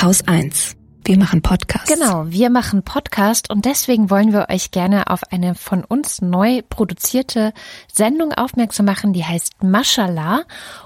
Haus 0.00 0.28
1. 0.28 0.76
Wir 1.04 1.18
machen 1.18 1.42
Podcast. 1.42 1.88
Genau, 1.88 2.26
wir 2.28 2.50
machen 2.50 2.84
Podcast 2.84 3.50
und 3.50 3.64
deswegen 3.64 4.10
wollen 4.10 4.32
wir 4.32 4.46
euch 4.48 4.70
gerne 4.70 5.10
auf 5.10 5.24
eine 5.32 5.56
von 5.56 5.82
uns 5.82 6.22
neu 6.22 6.62
produzierte 6.68 7.52
Sendung 7.92 8.32
aufmerksam 8.32 8.86
machen, 8.86 9.12
die 9.12 9.24
heißt 9.24 9.60
Mashallah 9.60 10.44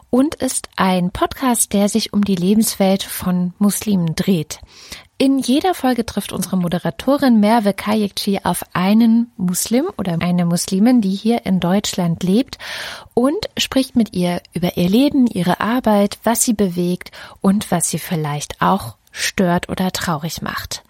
und 0.08 0.36
ist 0.36 0.70
ein 0.76 1.10
Podcast, 1.10 1.74
der 1.74 1.90
sich 1.90 2.14
um 2.14 2.24
die 2.24 2.36
Lebenswelt 2.36 3.02
von 3.02 3.52
Muslimen 3.58 4.14
dreht. 4.14 4.60
In 5.18 5.38
jeder 5.38 5.74
Folge 5.74 6.06
trifft 6.06 6.32
unsere 6.32 6.56
Moderatorin 6.56 7.38
Merve 7.38 7.74
Kayekci 7.74 8.40
auf 8.44 8.64
einen 8.72 9.30
Muslim 9.36 9.86
oder 9.98 10.16
eine 10.20 10.46
Muslimin, 10.46 11.00
die 11.00 11.14
hier 11.14 11.44
in 11.44 11.60
Deutschland 11.60 12.22
lebt 12.22 12.58
und 13.12 13.48
spricht 13.58 13.94
mit 13.94 14.14
ihr 14.14 14.40
über 14.52 14.76
ihr 14.76 14.88
Leben, 14.88 15.26
ihre 15.26 15.60
Arbeit, 15.60 16.18
was 16.24 16.42
sie 16.44 16.54
bewegt 16.54 17.10
und 17.40 17.70
was 17.70 17.90
sie 17.90 17.98
vielleicht 17.98 18.62
auch 18.62 18.96
stört 19.12 19.68
oder 19.68 19.92
traurig 19.92 20.42
macht. 20.42 20.82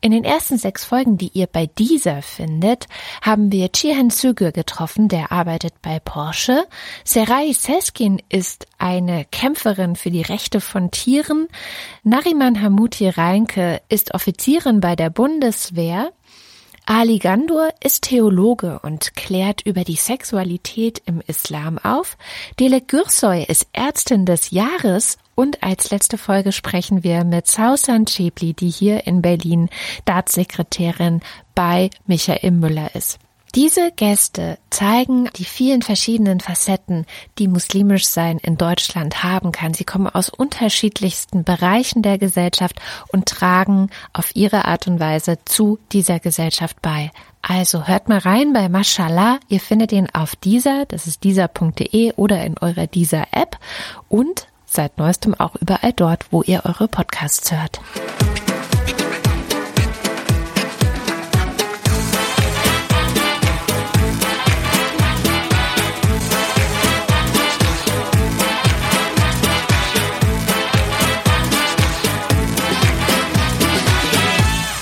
In 0.00 0.10
den 0.10 0.24
ersten 0.24 0.58
sechs 0.58 0.84
Folgen, 0.84 1.18
die 1.18 1.30
ihr 1.34 1.46
bei 1.46 1.66
dieser 1.66 2.22
findet, 2.22 2.86
haben 3.22 3.52
wir 3.52 3.70
Chihan 3.70 4.10
Züge 4.10 4.52
getroffen, 4.52 5.08
der 5.08 5.30
arbeitet 5.30 5.74
bei 5.82 6.00
Porsche. 6.00 6.64
Serai 7.04 7.52
Seskin 7.52 8.20
ist 8.28 8.66
eine 8.78 9.26
Kämpferin 9.26 9.94
für 9.94 10.10
die 10.10 10.22
Rechte 10.22 10.60
von 10.60 10.90
Tieren. 10.90 11.48
Nariman 12.02 12.60
Hamuti 12.60 13.08
Reinke 13.08 13.80
ist 13.88 14.14
Offizierin 14.14 14.80
bei 14.80 14.96
der 14.96 15.10
Bundeswehr. 15.10 16.10
Ali 16.90 17.18
Gandur 17.18 17.68
ist 17.84 18.04
Theologe 18.04 18.78
und 18.78 19.14
klärt 19.14 19.60
über 19.66 19.84
die 19.84 19.96
Sexualität 19.96 21.02
im 21.04 21.20
Islam 21.26 21.76
auf. 21.76 22.16
Dele 22.58 22.80
Gürsoy 22.80 23.44
ist 23.44 23.66
Ärztin 23.74 24.24
des 24.24 24.52
Jahres 24.52 25.18
und 25.38 25.62
als 25.62 25.92
letzte 25.92 26.18
Folge 26.18 26.50
sprechen 26.50 27.04
wir 27.04 27.22
mit 27.22 27.46
Sausan 27.46 28.06
Chebli, 28.06 28.54
die 28.54 28.70
hier 28.70 29.06
in 29.06 29.22
Berlin 29.22 29.68
Staatssekretärin 30.02 31.20
bei 31.54 31.90
Michael 32.08 32.50
Müller 32.50 32.92
ist. 32.96 33.20
Diese 33.54 33.92
Gäste 33.92 34.58
zeigen 34.68 35.30
die 35.36 35.44
vielen 35.44 35.82
verschiedenen 35.82 36.40
Facetten, 36.40 37.06
die 37.38 37.46
muslimisch 37.46 38.08
sein 38.08 38.38
in 38.38 38.56
Deutschland 38.56 39.22
haben 39.22 39.52
kann. 39.52 39.74
Sie 39.74 39.84
kommen 39.84 40.08
aus 40.08 40.28
unterschiedlichsten 40.28 41.44
Bereichen 41.44 42.02
der 42.02 42.18
Gesellschaft 42.18 42.80
und 43.12 43.26
tragen 43.26 43.90
auf 44.12 44.34
ihre 44.34 44.64
Art 44.64 44.88
und 44.88 44.98
Weise 44.98 45.38
zu 45.44 45.78
dieser 45.92 46.18
Gesellschaft 46.18 46.82
bei. 46.82 47.12
Also 47.42 47.86
hört 47.86 48.08
mal 48.08 48.18
rein 48.18 48.52
bei 48.52 48.68
Mashallah. 48.68 49.38
Ihr 49.48 49.60
findet 49.60 49.92
ihn 49.92 50.08
auf 50.12 50.34
dieser, 50.34 50.84
das 50.86 51.06
ist 51.06 51.22
dieser.de 51.22 52.14
oder 52.16 52.44
in 52.44 52.58
eurer 52.58 52.88
dieser 52.88 53.28
App 53.30 53.56
und 54.08 54.48
seit 54.70 54.98
neuestem 54.98 55.34
auch 55.34 55.56
überall 55.56 55.92
dort, 55.92 56.26
wo 56.30 56.42
ihr 56.42 56.62
eure 56.64 56.88
Podcasts 56.88 57.50
hört. 57.52 57.80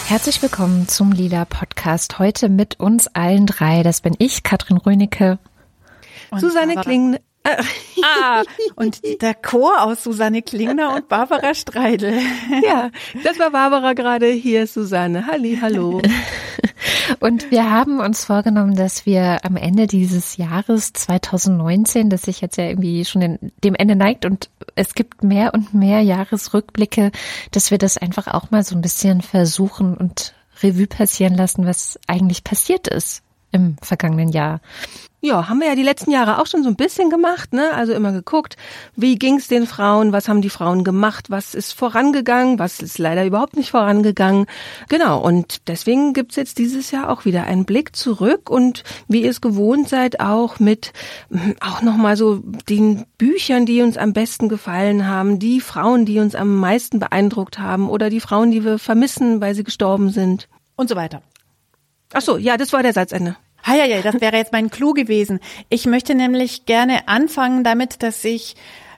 Herzlich 0.08 0.40
willkommen 0.40 0.88
zum 0.88 1.12
Lila 1.12 1.44
Podcast. 1.44 2.18
Heute 2.18 2.48
mit 2.48 2.80
uns 2.80 3.06
allen 3.08 3.44
drei. 3.44 3.82
Das 3.82 4.00
bin 4.00 4.14
ich, 4.18 4.42
Katrin 4.42 4.76
Rönecke. 4.76 5.38
Und 6.30 6.40
Susanne 6.40 6.74
Kling. 6.76 7.18
Ah, 8.02 8.42
und 8.74 9.00
der 9.22 9.34
Chor 9.34 9.82
aus 9.82 10.04
Susanne 10.04 10.42
Klingner 10.42 10.94
und 10.94 11.08
Barbara 11.08 11.54
Streidel. 11.54 12.20
Ja, 12.64 12.90
das 13.24 13.38
war 13.38 13.50
Barbara 13.50 13.94
gerade. 13.94 14.26
Hier 14.28 14.66
Susanne. 14.66 15.26
Halli, 15.26 15.58
hallo. 15.60 16.02
Und 17.20 17.50
wir 17.50 17.70
haben 17.70 18.00
uns 18.00 18.24
vorgenommen, 18.24 18.74
dass 18.74 19.06
wir 19.06 19.44
am 19.44 19.56
Ende 19.56 19.86
dieses 19.86 20.36
Jahres 20.36 20.92
2019, 20.92 22.10
das 22.10 22.22
sich 22.22 22.40
jetzt 22.40 22.56
ja 22.56 22.64
irgendwie 22.64 23.04
schon 23.04 23.22
in, 23.22 23.52
dem 23.62 23.74
Ende 23.74 23.96
neigt 23.96 24.24
und 24.24 24.50
es 24.74 24.94
gibt 24.94 25.22
mehr 25.22 25.54
und 25.54 25.74
mehr 25.74 26.00
Jahresrückblicke, 26.02 27.12
dass 27.52 27.70
wir 27.70 27.78
das 27.78 27.96
einfach 27.96 28.26
auch 28.28 28.50
mal 28.50 28.64
so 28.64 28.74
ein 28.74 28.82
bisschen 28.82 29.22
versuchen 29.22 29.96
und 29.96 30.34
Revue 30.62 30.86
passieren 30.86 31.34
lassen, 31.34 31.66
was 31.66 31.98
eigentlich 32.06 32.44
passiert 32.44 32.88
ist 32.88 33.22
im 33.52 33.76
vergangenen 33.80 34.28
Jahr. 34.28 34.60
Ja, 35.22 35.48
haben 35.48 35.60
wir 35.60 35.68
ja 35.68 35.74
die 35.74 35.82
letzten 35.82 36.10
Jahre 36.10 36.38
auch 36.38 36.46
schon 36.46 36.62
so 36.62 36.68
ein 36.68 36.76
bisschen 36.76 37.08
gemacht, 37.08 37.54
ne? 37.54 37.72
Also 37.72 37.94
immer 37.94 38.12
geguckt, 38.12 38.56
wie 38.96 39.16
ging's 39.16 39.48
den 39.48 39.66
Frauen, 39.66 40.12
was 40.12 40.28
haben 40.28 40.42
die 40.42 40.50
Frauen 40.50 40.84
gemacht, 40.84 41.30
was 41.30 41.54
ist 41.54 41.72
vorangegangen, 41.72 42.58
was 42.58 42.80
ist 42.80 42.98
leider 42.98 43.24
überhaupt 43.24 43.56
nicht 43.56 43.70
vorangegangen. 43.70 44.46
Genau, 44.88 45.18
und 45.18 45.68
deswegen 45.68 46.12
gibt's 46.12 46.36
jetzt 46.36 46.58
dieses 46.58 46.90
Jahr 46.90 47.08
auch 47.08 47.24
wieder 47.24 47.44
einen 47.44 47.64
Blick 47.64 47.96
zurück 47.96 48.50
und 48.50 48.84
wie 49.08 49.22
ihr 49.22 49.30
es 49.30 49.40
gewohnt 49.40 49.88
seid, 49.88 50.20
auch 50.20 50.60
mit 50.60 50.92
hm, 51.30 51.56
auch 51.60 51.80
nochmal 51.80 52.18
so 52.18 52.42
den 52.68 53.06
Büchern, 53.16 53.64
die 53.64 53.80
uns 53.80 53.96
am 53.96 54.12
besten 54.12 54.50
gefallen 54.50 55.08
haben, 55.08 55.38
die 55.38 55.62
Frauen, 55.62 56.04
die 56.04 56.18
uns 56.18 56.34
am 56.34 56.56
meisten 56.56 56.98
beeindruckt 56.98 57.58
haben 57.58 57.88
oder 57.88 58.10
die 58.10 58.20
Frauen, 58.20 58.50
die 58.50 58.64
wir 58.64 58.78
vermissen, 58.78 59.40
weil 59.40 59.54
sie 59.54 59.64
gestorben 59.64 60.10
sind. 60.10 60.46
Und 60.76 60.90
so 60.90 60.94
weiter. 60.94 61.22
Ach 62.12 62.20
so, 62.20 62.36
ja, 62.36 62.58
das 62.58 62.74
war 62.74 62.82
der 62.82 62.92
Satzende. 62.92 63.36
Ja, 63.66 63.84
ja, 63.84 64.00
das 64.00 64.20
wäre 64.20 64.36
jetzt 64.36 64.52
mein 64.52 64.70
Clou 64.70 64.92
gewesen. 64.92 65.40
Ich 65.68 65.86
möchte 65.86 66.14
nämlich 66.14 66.66
gerne 66.66 67.08
anfangen 67.08 67.64
damit, 67.64 68.02
dass 68.02 68.24
ich 68.24 68.54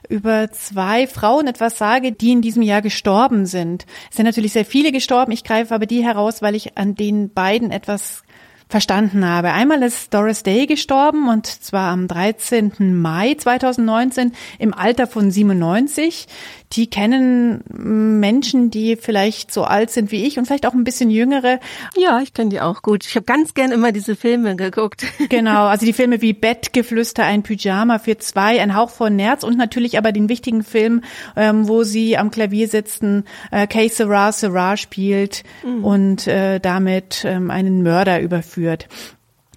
über 0.09 0.51
zwei 0.51 1.07
Frauen 1.07 1.47
etwas 1.47 1.77
sage, 1.77 2.11
die 2.11 2.31
in 2.31 2.41
diesem 2.41 2.63
Jahr 2.63 2.81
gestorben 2.81 3.45
sind. 3.45 3.85
Es 4.09 4.17
sind 4.17 4.25
natürlich 4.25 4.53
sehr 4.53 4.65
viele 4.65 4.91
gestorben. 4.91 5.31
Ich 5.31 5.43
greife 5.43 5.73
aber 5.73 5.85
die 5.85 6.03
heraus, 6.03 6.41
weil 6.41 6.55
ich 6.55 6.77
an 6.77 6.95
den 6.95 7.33
beiden 7.33 7.71
etwas 7.71 8.23
verstanden 8.69 9.25
habe. 9.25 9.51
Einmal 9.51 9.81
ist 9.81 10.13
Doris 10.13 10.43
Day 10.43 10.67
gestorben 10.67 11.27
und 11.27 11.47
zwar 11.47 11.91
am 11.91 12.07
13. 12.07 12.99
Mai 13.01 13.33
2019 13.33 14.33
im 14.59 14.75
Alter 14.75 15.07
von 15.07 15.31
97. 15.31 16.27
Die 16.73 16.89
kennen 16.89 17.63
Menschen, 18.19 18.69
die 18.69 18.95
vielleicht 18.95 19.51
so 19.51 19.63
alt 19.63 19.89
sind 19.89 20.11
wie 20.11 20.25
ich 20.25 20.37
und 20.37 20.45
vielleicht 20.45 20.65
auch 20.65 20.73
ein 20.73 20.83
bisschen 20.83 21.09
jüngere. 21.09 21.59
Ja, 21.97 22.19
ich 22.21 22.33
kenne 22.33 22.49
die 22.49 22.61
auch 22.61 22.81
gut. 22.81 23.05
Ich 23.05 23.15
habe 23.15 23.25
ganz 23.25 23.53
gern 23.53 23.71
immer 23.71 23.91
diese 23.91 24.15
Filme 24.15 24.55
geguckt. 24.55 25.05
Genau, 25.29 25.67
also 25.67 25.85
die 25.85 25.93
Filme 25.93 26.21
wie 26.21 26.33
Bettgeflüster, 26.33 27.23
ein 27.23 27.43
Pyjama 27.43 27.99
für 27.99 28.17
zwei, 28.17 28.59
ein 28.61 28.75
Hauch 28.75 28.89
von 28.89 29.15
Nerz 29.15 29.43
und 29.43 29.57
natürlich 29.57 29.97
aber 29.97 30.11
den 30.11 30.27
wichtigen 30.27 30.63
Film, 30.63 31.03
ähm, 31.35 31.67
wo 31.67 31.83
sie 31.83 32.17
am 32.17 32.31
Klavier 32.31 32.67
sitzen, 32.67 33.25
äh, 33.51 33.67
Kay 33.67 33.89
Sarah 33.89 34.31
Sarah 34.31 34.75
spielt 34.75 35.43
mhm. 35.63 35.85
und 35.85 36.27
äh, 36.27 36.59
damit 36.59 37.23
ähm, 37.25 37.51
einen 37.51 37.83
Mörder 37.83 38.21
überführt. 38.21 38.87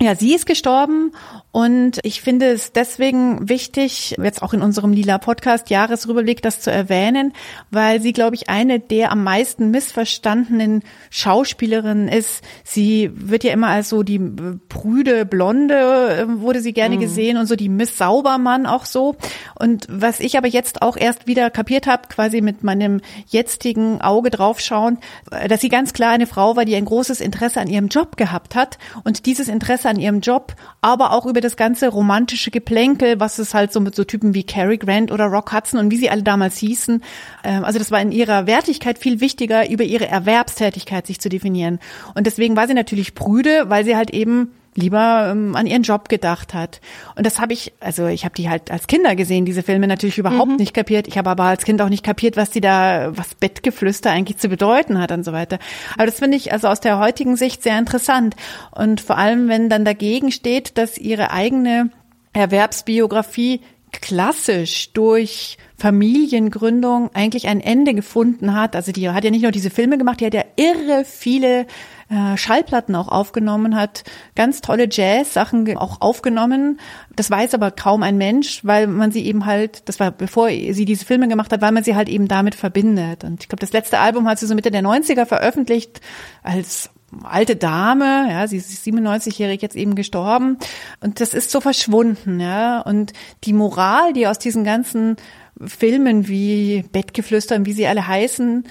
Ja, 0.03 0.17
sie 0.17 0.35
ist 0.35 0.47
gestorben 0.47 1.13
und 1.53 2.01
ich 2.03 2.23
finde 2.23 2.47
es 2.47 2.73
deswegen 2.73 3.49
wichtig, 3.49 4.17
jetzt 4.21 4.43
auch 4.43 4.53
in 4.53 4.63
unserem 4.63 4.93
Lila 4.93 5.19
Podcast 5.19 5.71
Jahresrückblick 5.71 6.43
das 6.43 6.61
zu 6.61 6.73
erwähnen, 6.73 7.33
weil 7.71 8.03
sie, 8.03 8.13
glaube 8.13 8.35
ich, 8.35 8.51
eine 8.51 8.81
der 8.81 9.13
am 9.13 9.23
meisten 9.23 9.71
missverstandenen 9.71 10.83
Schauspielerinnen 11.11 12.09
ist. 12.09 12.43
Sie 12.65 13.13
wird 13.15 13.45
ja 13.45 13.53
immer 13.53 13.69
als 13.69 13.91
so 13.91 14.03
die 14.03 14.19
prüde 14.19 15.25
Blonde, 15.25 16.27
äh, 16.27 16.41
wurde 16.41 16.63
sie 16.63 16.73
gerne 16.73 16.97
mhm. 16.97 17.01
gesehen 17.01 17.37
und 17.37 17.47
so 17.47 17.55
die 17.55 17.69
Miss 17.69 17.97
Saubermann 17.97 18.67
auch 18.67 18.87
so. 18.87 19.15
Und 19.55 19.87
was 19.89 20.19
ich 20.19 20.37
aber 20.37 20.49
jetzt 20.49 20.83
auch 20.83 20.97
erst 20.97 21.29
wieder 21.29 21.49
kapiert 21.51 21.87
habe, 21.87 22.09
quasi 22.09 22.41
mit 22.41 22.65
meinem 22.65 23.01
jetzigen 23.29 24.01
Auge 24.01 24.31
draufschauen, 24.31 24.99
äh, 25.31 25.47
dass 25.47 25.61
sie 25.61 25.69
ganz 25.69 25.93
klar 25.93 26.11
eine 26.11 26.27
Frau 26.27 26.57
war, 26.57 26.65
die 26.65 26.75
ein 26.75 26.87
großes 26.87 27.21
Interesse 27.21 27.61
an 27.61 27.69
ihrem 27.69 27.87
Job 27.87 28.17
gehabt 28.17 28.57
hat 28.57 28.79
und 29.05 29.27
dieses 29.27 29.49
Interesse 29.49 29.92
an 29.93 30.01
ihrem 30.01 30.21
Job, 30.21 30.55
aber 30.81 31.13
auch 31.13 31.27
über 31.27 31.41
das 31.41 31.57
ganze 31.57 31.89
romantische 31.89 32.51
Geplänkel, 32.51 33.21
was 33.21 33.39
es 33.39 33.55
halt 33.55 33.73
so 33.73 33.81
mit 33.81 33.95
so 33.95 34.05
Typen 34.05 34.35
wie 34.35 34.43
Cary 34.43 34.79
Grant 34.79 35.13
oder 35.13 35.27
Rock 35.27 35.53
Hudson 35.53 35.79
und 35.79 35.91
wie 35.91 35.97
sie 35.97 36.11
alle 36.11 36.23
damals 36.23 36.57
hießen. 36.59 37.03
Ähm, 37.45 37.65
also 37.65 37.79
das 37.79 37.91
war 37.91 38.01
in 38.01 38.11
ihrer 38.11 38.47
Wertigkeit 38.47 38.99
viel 38.99 39.21
wichtiger, 39.21 39.71
über 39.71 39.85
ihre 39.85 40.09
Erwerbstätigkeit 40.09 41.07
sich 41.07 41.21
zu 41.21 41.29
definieren. 41.29 41.79
Und 42.15 42.27
deswegen 42.27 42.57
war 42.57 42.67
sie 42.67 42.75
natürlich 42.75 43.15
prüde, 43.15 43.65
weil 43.69 43.85
sie 43.85 43.97
halt 43.97 44.11
eben 44.11 44.53
lieber 44.75 45.29
ähm, 45.31 45.55
an 45.55 45.67
ihren 45.67 45.83
Job 45.83 46.09
gedacht 46.09 46.55
hat. 46.55 46.81
Und 47.17 47.27
das 47.27 47.41
habe 47.41 47.53
ich, 47.53 47.73
also 47.81 48.07
ich 48.07 48.25
habe 48.25 48.35
die 48.35 48.49
halt 48.49 48.71
als 48.71 48.87
Kinder 48.87 49.15
gesehen, 49.15 49.45
diese 49.45 49.63
Filme 49.63 49.87
natürlich 49.87 50.19
überhaupt 50.19 50.53
mhm. 50.53 50.57
nicht 50.57 50.75
kapiert. 50.75 51.07
Ich 51.09 51.19
habe 51.19 51.31
aber 51.31 51.45
als 51.45 51.65
Kind 51.65 51.83
auch 51.83 51.89
nicht 51.89 52.05
kapiert, 52.05 52.37
was 52.37 52.51
die 52.51 52.61
da, 52.61 53.17
was 53.17 53.35
Bettgeflüster 53.35 54.11
eigentlich 54.11 54.39
zu 54.39 54.49
bedeuten 54.49 54.99
hat 54.99 55.13
und 55.13 55.25
so 55.25 55.33
weiter. 55.33 55.59
Aber 55.95 56.07
das 56.07 56.19
finde 56.19 56.37
ich 56.37 56.53
also 56.53 56.69
aus 56.69 56.81
der 56.81 56.99
heutigen 56.99 57.37
Sicht 57.37 57.63
sehr 57.63 57.79
interessant. 57.79 58.35
Und 58.71 59.01
vor 59.01 59.19
allem, 59.19 59.49
wenn 59.49 59.69
dann 59.69 59.85
dagegen 59.85 60.33
steht, 60.33 60.79
dass 60.79 60.97
ihre 60.97 61.31
eigene 61.31 61.91
Erwerbsbiografie 62.33 63.61
klassisch 63.93 64.93
durch 64.93 65.59
Familiengründung 65.77 67.11
eigentlich 67.13 67.49
ein 67.49 67.61
Ende 67.61 67.95
gefunden 67.95 68.55
hat. 68.55 68.77
Also 68.77 68.93
die 68.93 69.11
hat 69.11 69.25
ja 69.25 69.31
nicht 69.31 69.43
nur 69.43 69.51
diese 69.51 69.71
Filme 69.71 69.99
gemacht, 69.99 70.21
die 70.21 70.27
hat 70.27 70.35
ja 70.35 70.45
irre 70.57 71.05
viele 71.05 71.67
äh, 72.09 72.37
Schallplatten 72.37 72.95
auch 72.95 73.09
aufgenommen, 73.09 73.77
hat 73.77 74.05
ganz 74.35 74.61
tolle 74.61 74.89
Jazz-Sachen 74.91 75.77
auch 75.77 76.01
aufgenommen. 76.01 76.79
Das 77.17 77.31
weiß 77.31 77.55
aber 77.55 77.71
kaum 77.71 78.03
ein 78.03 78.17
Mensch, 78.17 78.65
weil 78.65 78.87
man 78.87 79.13
sie 79.13 79.27
eben 79.27 79.45
halt, 79.45 79.89
das 79.89 79.99
war 79.99 80.11
bevor 80.11 80.49
sie 80.49 80.85
diese 80.85 81.05
Filme 81.05 81.29
gemacht 81.29 81.53
hat, 81.53 81.61
weil 81.61 81.73
man 81.73 81.85
sie 81.85 81.97
halt 81.97 82.09
eben 82.09 82.29
damit 82.29 82.55
verbindet. 82.55 83.25
Und 83.25 83.43
ich 83.43 83.49
glaube, 83.49 83.61
das 83.61 83.73
letzte 83.73 83.99
Album 83.99 84.29
hat 84.29 84.39
sie 84.39 84.47
so 84.47 84.55
Mitte 84.55 84.71
der 84.71 84.83
90er 84.83 85.27
veröffentlicht 85.27 86.01
als 86.43 86.91
alte 87.23 87.57
Dame, 87.57 88.29
ja, 88.31 88.47
sie 88.47 88.57
ist 88.57 88.71
97-jährig 88.87 89.61
jetzt 89.63 89.77
eben 89.77 89.95
gestorben. 89.95 90.59
Und 91.01 91.21
das 91.21 91.35
ist 91.35 91.51
so 91.51 91.61
verschwunden, 91.61 92.41
ja, 92.41 92.81
und 92.81 93.13
die 93.45 93.53
Moral, 93.53 94.13
die 94.13 94.27
aus 94.27 94.39
diesen 94.39 94.65
ganzen 94.65 95.17
Filmen 95.61 96.29
wie 96.29 96.85
Bettgeflüster 96.93 97.57
und 97.57 97.67
wie 97.67 97.73
sie 97.73 97.87
alle 97.87 98.07
heißen, 98.07 98.65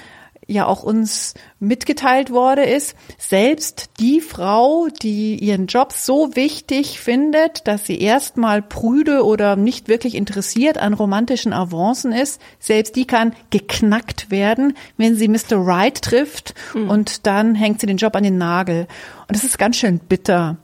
ja 0.51 0.65
auch 0.65 0.83
uns 0.83 1.33
mitgeteilt 1.59 2.31
worden 2.31 2.65
ist, 2.65 2.95
selbst 3.17 3.89
die 3.99 4.21
Frau, 4.21 4.87
die 5.01 5.37
ihren 5.37 5.67
Job 5.67 5.93
so 5.93 6.35
wichtig 6.35 6.99
findet, 6.99 7.67
dass 7.67 7.85
sie 7.85 7.99
erstmal 7.99 8.61
prüde 8.61 9.25
oder 9.25 9.55
nicht 9.55 9.87
wirklich 9.87 10.15
interessiert 10.15 10.77
an 10.77 10.93
romantischen 10.93 11.53
Avancen 11.53 12.11
ist, 12.11 12.41
selbst 12.59 12.95
die 12.95 13.05
kann 13.05 13.33
geknackt 13.49 14.31
werden, 14.31 14.73
wenn 14.97 15.15
sie 15.15 15.27
Mr. 15.27 15.57
Right 15.57 16.01
trifft 16.01 16.53
mhm. 16.73 16.89
und 16.89 17.25
dann 17.25 17.55
hängt 17.55 17.79
sie 17.79 17.87
den 17.87 17.97
Job 17.97 18.15
an 18.15 18.23
den 18.23 18.37
Nagel. 18.37 18.87
Und 19.27 19.35
das 19.35 19.43
ist 19.43 19.57
ganz 19.57 19.77
schön 19.77 19.99
bitter. 19.99 20.57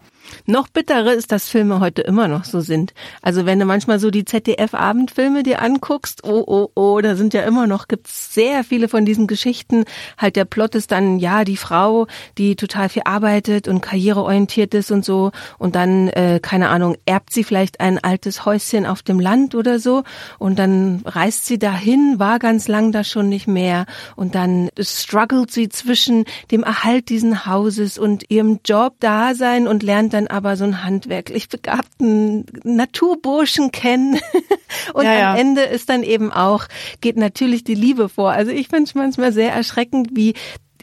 Noch 0.46 0.68
bitterer 0.68 1.14
ist, 1.14 1.32
dass 1.32 1.50
Filme 1.50 1.80
heute 1.80 2.02
immer 2.02 2.28
noch 2.28 2.46
so 2.46 2.62
sind. 2.62 2.94
Also 3.22 3.46
wenn 3.46 3.60
du 3.60 3.66
manchmal 3.66 4.00
so 4.00 4.12
die 4.12 4.26
ZDF-Abendfilme 4.26 5.44
dir 5.44 5.62
anguckst, 5.62 6.24
oh, 6.24 6.44
oh, 6.46 6.70
oh, 6.76 7.02
da 7.02 7.16
sind 7.16 7.34
ja 7.34 7.44
immer 7.44 7.68
noch, 7.68 7.88
gibt's 7.88 8.34
sehr 8.34 8.64
viele 8.64 8.88
von 8.88 9.06
diesen 9.06 9.28
Geschichten. 9.28 9.86
Halt 10.18 10.36
der 10.36 10.46
Plot 10.46 10.76
ist 10.76 10.92
dann, 10.92 11.20
ja, 11.20 11.44
die 11.44 11.58
Frau, 11.58 12.08
die 12.38 12.56
total 12.56 12.90
viel 12.90 13.04
arbeitet 13.06 13.68
und 13.68 13.82
karriereorientiert 13.82 14.74
ist 14.74 14.92
und 14.92 15.06
so 15.06 15.32
und 15.58 15.76
dann, 15.76 16.08
äh, 16.10 16.40
keine 16.42 16.70
Ahnung, 16.70 16.98
erbt 17.06 17.32
sie 17.34 17.44
vielleicht 17.44 17.80
ein 17.80 18.04
altes 18.04 18.46
Häuschen 18.46 18.86
auf 18.86 19.02
dem 19.04 19.20
Land 19.20 19.56
oder 19.56 19.80
so 19.80 20.04
und 20.40 20.60
dann 20.60 21.02
reist 21.06 21.46
sie 21.46 21.60
dahin, 21.60 22.16
war 22.20 22.40
ganz 22.40 22.68
lang 22.68 22.92
da 22.92 23.04
schon 23.04 23.30
nicht 23.30 23.48
mehr 23.48 23.86
und 24.16 24.36
dann 24.36 24.70
struggelt 24.80 25.52
sie 25.52 25.70
zwischen 25.70 26.26
dem 26.52 26.64
Erhalt 26.64 27.10
diesen 27.10 27.46
Hauses 27.46 27.98
und 27.98 28.30
ihrem 28.30 28.60
Job 28.66 28.96
da 29.00 29.36
sein 29.36 29.68
und 29.68 29.84
lernt 29.84 30.14
dann 30.14 30.17
aber 30.26 30.58
so 30.58 30.64
einen 30.64 30.84
handwerklich 30.84 31.50
begabten 31.50 32.46
Naturburschen 32.64 33.72
kennen. 33.72 34.20
Und 34.94 35.06
ja, 35.06 35.14
ja. 35.14 35.32
am 35.34 35.38
Ende 35.38 35.62
ist 35.62 35.90
dann 35.90 36.02
eben 36.02 36.32
auch, 36.32 36.66
geht 37.02 37.18
natürlich 37.18 37.64
die 37.64 37.76
Liebe 37.76 38.10
vor. 38.10 38.32
Also 38.32 38.52
ich 38.52 38.70
finde 38.70 38.86
es 38.86 38.96
manchmal 38.96 39.32
sehr 39.32 39.54
erschreckend, 39.54 40.16
wie 40.16 40.34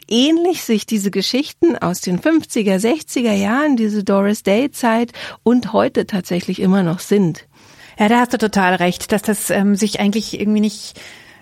ähnlich 0.07 0.63
sich 0.63 0.85
diese 0.85 1.11
Geschichten 1.11 1.77
aus 1.77 2.01
den 2.01 2.19
50er, 2.19 2.77
60er 2.77 3.33
Jahren, 3.33 3.75
diese 3.75 4.03
Doris 4.03 4.43
Day 4.43 4.71
Zeit 4.71 5.11
und 5.43 5.73
heute 5.73 6.05
tatsächlich 6.05 6.61
immer 6.61 6.83
noch 6.83 6.99
sind. 6.99 7.47
Ja, 7.97 8.09
da 8.09 8.19
hast 8.19 8.33
du 8.33 8.37
total 8.37 8.75
recht, 8.75 9.11
dass 9.11 9.21
das 9.21 9.49
ähm, 9.49 9.75
sich 9.75 9.99
eigentlich 9.99 10.39
irgendwie 10.39 10.61
nicht 10.61 10.99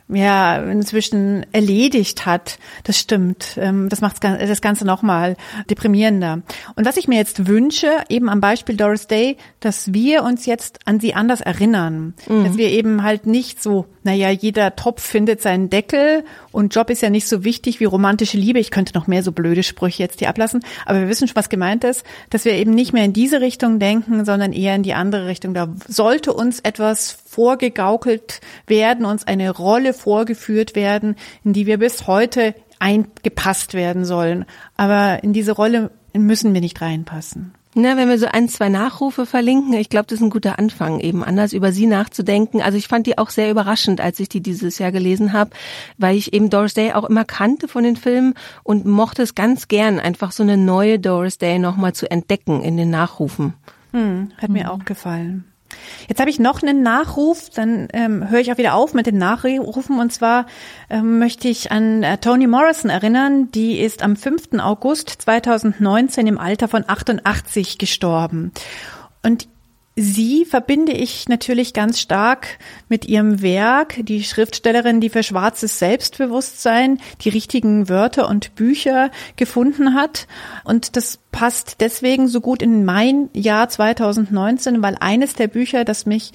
ja 0.08 0.58
inzwischen 0.58 1.46
erledigt 1.52 2.26
hat. 2.26 2.60
Das 2.84 3.00
stimmt. 3.00 3.58
Ähm, 3.58 3.90
das 3.90 4.02
macht 4.02 4.24
das 4.24 4.62
Ganze 4.62 4.86
nochmal 4.86 5.36
deprimierender. 5.70 6.42
Und 6.76 6.86
was 6.86 6.98
ich 6.98 7.08
mir 7.08 7.18
jetzt 7.18 7.48
wünsche, 7.48 7.90
eben 8.10 8.30
am 8.30 8.42
Beispiel 8.42 8.76
Doris 8.76 9.08
Day, 9.08 9.38
dass 9.60 9.94
wir 9.94 10.24
uns 10.24 10.46
jetzt 10.46 10.80
an 10.86 11.00
sie 11.00 11.14
anders 11.14 11.42
erinnern. 11.42 12.14
Mhm. 12.28 12.46
Dass 12.46 12.58
wir 12.58 12.70
eben 12.70 13.04
halt 13.04 13.26
nicht 13.26 13.64
so, 13.64 13.86
naja, 14.04 14.30
jeder 14.30 14.76
Topf 14.76 15.02
findet 15.02 15.42
seinen 15.42 15.70
Deckel 15.70 16.24
und 16.52 16.76
Job 16.76 16.90
ist 16.90 17.02
ja 17.02 17.10
nicht 17.10 17.28
so 17.28 17.44
wichtig 17.44 17.80
wie 17.80 17.86
romantische 17.86 18.38
Liebe. 18.38 18.60
Ich 18.60 18.72
könnte 18.72 18.94
noch 18.94 19.08
mehr 19.08 19.24
so 19.24 19.32
blöde 19.32 19.64
Sprüche 19.64 20.04
jetzt 20.04 20.20
hier 20.20 20.30
ablassen, 20.30 20.64
aber 20.86 21.02
wir 21.02 21.10
wissen 21.10 21.28
schon, 21.28 21.36
was 21.36 21.50
gemeint 21.50 21.84
ist, 21.84 22.04
dass 22.30 22.46
wir 22.46 22.54
eben 22.54 22.72
nicht 22.72 22.94
mehr 22.94 23.06
in 23.06 23.14
diese 23.14 23.42
Richtung 23.42 23.80
denken, 23.80 24.26
sondern 24.26 24.54
eher 24.54 24.76
in 24.76 24.84
die 24.84 24.94
andere 24.94 25.28
Richtung. 25.28 25.54
Da 25.54 25.70
sollte 25.88 26.34
uns 26.34 26.60
etwas 26.60 27.18
vorgegaukelt 27.34 28.42
werden, 28.68 29.06
uns 29.06 29.26
eine 29.26 29.50
Rolle 29.50 29.93
vorgeführt 29.94 30.76
werden, 30.76 31.16
in 31.44 31.54
die 31.54 31.66
wir 31.66 31.78
bis 31.78 32.08
heute 32.08 32.56
eingepasst 32.80 33.74
werden 33.74 34.06
sollen. 34.06 34.46
Aber 34.76 35.24
in 35.24 35.34
diese 35.34 35.54
Rolle 35.54 35.92
müssen 36.14 36.54
wir 36.54 36.62
nicht 36.62 36.82
reinpassen. 36.82 37.54
Na, 37.76 37.98
wenn 37.98 38.08
wir 38.08 38.20
so 38.20 38.28
ein, 38.28 38.50
zwei 38.50 38.70
Nachrufe 38.70 39.26
verlinken, 39.26 39.74
ich 39.74 39.90
glaube, 39.90 40.06
das 40.06 40.20
ist 40.20 40.24
ein 40.24 40.30
guter 40.30 40.60
Anfang, 40.60 41.00
eben 41.00 41.24
anders 41.24 41.54
über 41.54 41.72
sie 41.72 41.88
nachzudenken. 41.88 42.62
Also 42.62 42.78
ich 42.78 42.88
fand 42.88 43.08
die 43.08 43.18
auch 43.18 43.32
sehr 43.32 43.50
überraschend, 43.50 44.00
als 44.00 44.20
ich 44.20 44.30
die 44.30 44.42
dieses 44.42 44.78
Jahr 44.78 44.92
gelesen 44.92 45.34
habe, 45.34 45.52
weil 45.98 46.16
ich 46.16 46.34
eben 46.34 46.52
Doris 46.52 46.76
Day 46.76 46.94
auch 46.94 47.06
immer 47.06 47.26
kannte 47.26 47.68
von 47.68 47.84
den 47.84 47.96
Filmen 47.96 48.36
und 48.62 48.86
mochte 48.86 49.24
es 49.24 49.34
ganz 49.34 49.68
gern, 49.70 50.00
einfach 50.00 50.32
so 50.32 50.44
eine 50.44 50.56
neue 50.56 51.00
Doris 51.00 51.40
Day 51.40 51.58
nochmal 51.58 51.94
zu 51.94 52.12
entdecken 52.12 52.62
in 52.62 52.78
den 52.78 52.92
Nachrufen. 52.92 53.56
Hm, 53.92 54.32
hat 54.38 54.52
mir 54.52 54.72
auch 54.72 54.86
gefallen. 54.86 55.46
Jetzt 56.08 56.20
habe 56.20 56.30
ich 56.30 56.40
noch 56.40 56.62
einen 56.62 56.82
Nachruf, 56.84 57.50
dann 57.50 57.88
ähm, 57.94 58.30
höre 58.30 58.40
ich 58.40 58.52
auch 58.52 58.58
wieder 58.58 58.76
auf 58.76 58.94
mit 58.94 59.06
den 59.06 59.18
Nachrufen. 59.18 60.00
Und 60.00 60.12
zwar 60.12 60.46
ähm, 60.90 61.20
möchte 61.20 61.48
ich 61.48 61.72
an 61.72 62.04
äh, 62.04 62.18
Toni 62.18 62.48
Morrison 62.48 62.90
erinnern. 62.90 63.52
Die 63.52 63.80
ist 63.80 64.04
am 64.04 64.16
5. 64.16 64.60
August 64.60 65.10
2019 65.10 66.28
im 66.28 66.38
Alter 66.38 66.68
von 66.68 66.84
88 66.88 67.78
gestorben. 67.78 68.52
Und 69.24 69.48
Sie 69.96 70.46
verbinde 70.46 70.92
ich 70.92 71.30
natürlich 71.30 71.74
ganz 71.74 72.00
stark 72.00 72.58
mit 72.90 73.06
ihrem 73.06 73.44
Werk, 73.44 74.00
die 74.00 74.24
Schriftstellerin, 74.24 75.02
die 75.02 75.10
für 75.10 75.22
schwarzes 75.22 75.78
Selbstbewusstsein 75.78 77.00
die 77.22 77.30
richtigen 77.30 77.90
Wörter 77.90 78.28
und 78.28 78.56
Bücher 78.56 79.12
gefunden 79.36 79.94
hat. 79.94 80.26
Und 80.64 80.96
das 80.96 81.20
passt 81.32 81.76
deswegen 81.80 82.28
so 82.28 82.42
gut 82.42 82.64
in 82.64 82.86
mein 82.86 83.30
Jahr 83.34 83.70
2019, 83.70 84.82
weil 84.82 84.98
eines 85.00 85.36
der 85.36 85.48
Bücher, 85.48 85.86
das 85.86 86.08
mich 86.08 86.32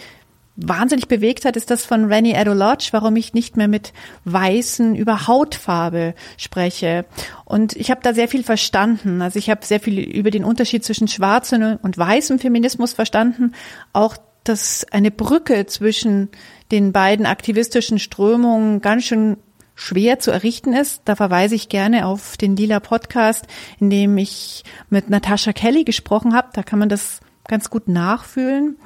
wahnsinnig 0.60 1.06
bewegt 1.06 1.44
hat, 1.44 1.56
ist 1.56 1.70
das 1.70 1.87
von 1.87 2.06
Rennie 2.06 2.34
Lodge, 2.34 2.88
warum 2.90 3.14
ich 3.16 3.32
nicht 3.32 3.56
mehr 3.56 3.69
mit 3.69 3.93
Weißen 4.25 4.96
über 4.96 5.28
Hautfarbe 5.28 6.14
spreche. 6.37 7.05
Und 7.44 7.76
ich 7.76 7.90
habe 7.90 8.00
da 8.02 8.12
sehr 8.12 8.28
viel 8.28 8.43
verstanden. 8.43 9.22
Also 9.22 9.38
ich 9.38 9.50
habe 9.50 9.64
sehr 9.64 9.78
viel 9.78 9.99
über 10.00 10.31
den 10.31 10.44
Unterschied 10.44 10.84
zwischen 10.84 11.06
schwarzem 11.06 11.78
und 11.81 11.96
weißem 11.96 12.40
Feminismus 12.40 12.93
verstanden. 12.93 13.52
Auch, 13.93 14.16
dass 14.43 14.84
eine 14.90 15.12
Brücke 15.12 15.66
zwischen 15.66 16.28
den 16.72 16.93
beiden 16.93 17.25
aktivistischen 17.25 18.00
Strömungen 18.00 18.81
ganz 18.81 19.04
schön 19.04 19.37
schwer 19.76 20.19
zu 20.19 20.32
errichten 20.32 20.72
ist. 20.72 21.02
Da 21.04 21.14
verweise 21.14 21.54
ich 21.54 21.69
gerne 21.69 22.04
auf 22.04 22.37
den 22.37 22.56
Lila 22.56 22.81
Podcast, 22.81 23.46
in 23.78 23.90
dem 23.90 24.19
ich 24.19 24.64
mit 24.90 25.08
Natasha 25.08 25.52
Kelly 25.52 25.84
gesprochen 25.84 26.34
habe. 26.34 26.49
Da 26.52 26.64
kann 26.64 26.81
man 26.81 26.88
das 26.88 27.20
ganz 27.46 27.70
gut 27.70 27.87
nachfühlen 27.87 28.76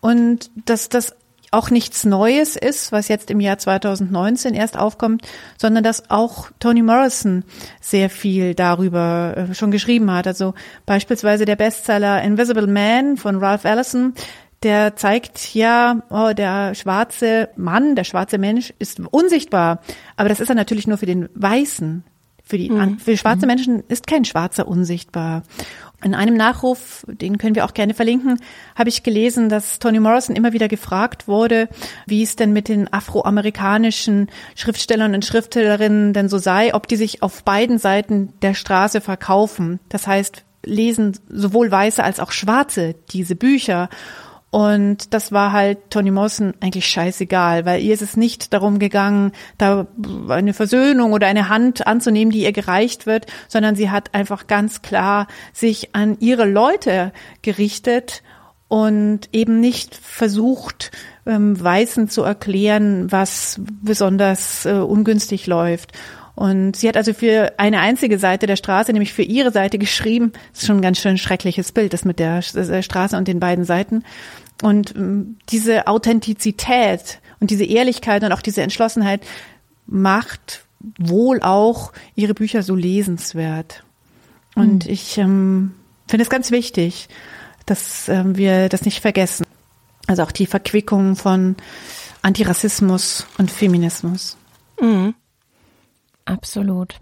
und 0.00 0.50
dass 0.66 0.88
das 0.88 1.14
auch 1.52 1.70
nichts 1.70 2.04
Neues 2.04 2.54
ist, 2.54 2.92
was 2.92 3.08
jetzt 3.08 3.30
im 3.30 3.40
Jahr 3.40 3.58
2019 3.58 4.54
erst 4.54 4.78
aufkommt, 4.78 5.26
sondern 5.58 5.82
dass 5.82 6.10
auch 6.10 6.50
Toni 6.60 6.82
Morrison 6.82 7.44
sehr 7.80 8.08
viel 8.08 8.54
darüber 8.54 9.34
äh, 9.36 9.54
schon 9.54 9.72
geschrieben 9.72 10.10
hat. 10.12 10.26
Also 10.26 10.54
beispielsweise 10.86 11.44
der 11.44 11.56
Bestseller 11.56 12.22
Invisible 12.22 12.68
Man 12.68 13.16
von 13.16 13.36
Ralph 13.36 13.64
Ellison, 13.64 14.14
der 14.62 14.94
zeigt 14.94 15.54
ja, 15.54 16.02
oh, 16.10 16.32
der 16.34 16.74
schwarze 16.74 17.48
Mann, 17.56 17.96
der 17.96 18.04
schwarze 18.04 18.38
Mensch 18.38 18.72
ist 18.78 19.00
unsichtbar. 19.00 19.80
Aber 20.16 20.28
das 20.28 20.38
ist 20.38 20.50
er 20.50 20.54
natürlich 20.54 20.86
nur 20.86 20.98
für 20.98 21.06
den 21.06 21.28
Weißen. 21.34 22.04
Für 22.44 22.58
die, 22.58 22.68
mhm. 22.68 22.98
für 22.98 23.16
schwarze 23.16 23.42
mhm. 23.42 23.46
Menschen 23.46 23.82
ist 23.88 24.06
kein 24.06 24.24
Schwarzer 24.24 24.68
unsichtbar. 24.68 25.42
In 26.02 26.14
einem 26.14 26.34
Nachruf, 26.34 27.04
den 27.06 27.36
können 27.36 27.54
wir 27.54 27.66
auch 27.66 27.74
gerne 27.74 27.92
verlinken, 27.92 28.40
habe 28.74 28.88
ich 28.88 29.02
gelesen, 29.02 29.50
dass 29.50 29.78
Toni 29.78 30.00
Morrison 30.00 30.34
immer 30.34 30.52
wieder 30.54 30.68
gefragt 30.68 31.28
wurde, 31.28 31.68
wie 32.06 32.22
es 32.22 32.36
denn 32.36 32.52
mit 32.52 32.68
den 32.68 32.90
afroamerikanischen 32.90 34.30
Schriftstellern 34.54 35.14
und 35.14 35.26
Schriftstellerinnen 35.26 36.14
denn 36.14 36.30
so 36.30 36.38
sei, 36.38 36.74
ob 36.74 36.88
die 36.88 36.96
sich 36.96 37.22
auf 37.22 37.42
beiden 37.44 37.78
Seiten 37.78 38.32
der 38.40 38.54
Straße 38.54 39.02
verkaufen. 39.02 39.78
Das 39.90 40.06
heißt, 40.06 40.44
lesen 40.64 41.18
sowohl 41.28 41.70
Weiße 41.70 42.02
als 42.02 42.20
auch 42.20 42.32
Schwarze 42.32 42.94
diese 43.12 43.36
Bücher. 43.36 43.88
Und 44.50 45.14
das 45.14 45.30
war 45.30 45.52
halt 45.52 45.90
Toni 45.90 46.10
Morrison 46.10 46.54
eigentlich 46.60 46.86
scheißegal, 46.86 47.64
weil 47.66 47.82
ihr 47.82 47.94
ist 47.94 48.02
es 48.02 48.16
nicht 48.16 48.52
darum 48.52 48.80
gegangen, 48.80 49.30
da 49.58 49.86
eine 50.28 50.54
Versöhnung 50.54 51.12
oder 51.12 51.28
eine 51.28 51.48
Hand 51.48 51.86
anzunehmen, 51.86 52.32
die 52.32 52.42
ihr 52.42 52.52
gereicht 52.52 53.06
wird, 53.06 53.26
sondern 53.46 53.76
sie 53.76 53.90
hat 53.90 54.12
einfach 54.12 54.48
ganz 54.48 54.82
klar 54.82 55.28
sich 55.52 55.94
an 55.94 56.16
ihre 56.18 56.46
Leute 56.46 57.12
gerichtet 57.42 58.24
und 58.66 59.28
eben 59.32 59.60
nicht 59.60 59.94
versucht, 59.94 60.90
ähm, 61.26 61.60
Weißen 61.60 62.08
zu 62.08 62.22
erklären, 62.22 63.10
was 63.12 63.60
besonders 63.82 64.66
äh, 64.66 64.72
ungünstig 64.72 65.46
läuft. 65.46 65.92
Und 66.34 66.74
sie 66.74 66.88
hat 66.88 66.96
also 66.96 67.12
für 67.12 67.52
eine 67.58 67.80
einzige 67.80 68.18
Seite 68.18 68.46
der 68.46 68.56
Straße, 68.56 68.92
nämlich 68.92 69.12
für 69.12 69.22
ihre 69.22 69.50
Seite 69.50 69.78
geschrieben, 69.78 70.32
das 70.52 70.62
ist 70.62 70.66
schon 70.66 70.78
ein 70.78 70.82
ganz 70.82 70.98
schön 70.98 71.18
schreckliches 71.18 71.72
Bild, 71.72 71.92
das 71.92 72.04
mit 72.04 72.18
der 72.18 72.40
Straße 72.40 73.16
und 73.16 73.28
den 73.28 73.40
beiden 73.40 73.64
Seiten 73.64 74.04
Und 74.62 74.94
ähm, 74.94 75.38
diese 75.48 75.86
Authentizität 75.86 77.20
und 77.40 77.50
diese 77.50 77.64
Ehrlichkeit 77.64 78.22
und 78.22 78.32
auch 78.32 78.42
diese 78.42 78.62
Entschlossenheit 78.62 79.22
macht 79.86 80.64
wohl 80.98 81.42
auch 81.42 81.92
ihre 82.14 82.34
Bücher 82.34 82.62
so 82.62 82.74
lesenswert. 82.74 83.84
Und 84.54 84.86
mhm. 84.86 84.92
ich 84.92 85.18
ähm, 85.18 85.74
finde 86.08 86.22
es 86.22 86.30
ganz 86.30 86.50
wichtig, 86.50 87.08
dass 87.66 88.08
ähm, 88.08 88.36
wir 88.36 88.68
das 88.68 88.82
nicht 88.82 89.00
vergessen. 89.00 89.46
Also 90.06 90.22
auch 90.22 90.32
die 90.32 90.46
Verquickung 90.46 91.16
von 91.16 91.56
Antirassismus 92.22 93.26
und 93.38 93.50
Feminismus. 93.50 94.36
Mhm. 94.80 95.14
Absolut. 96.24 97.00